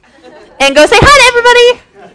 And 0.60 0.74
go 0.74 0.86
say 0.86 0.96
hi 0.98 1.72
to 1.72 1.74
everybody. 1.74 1.91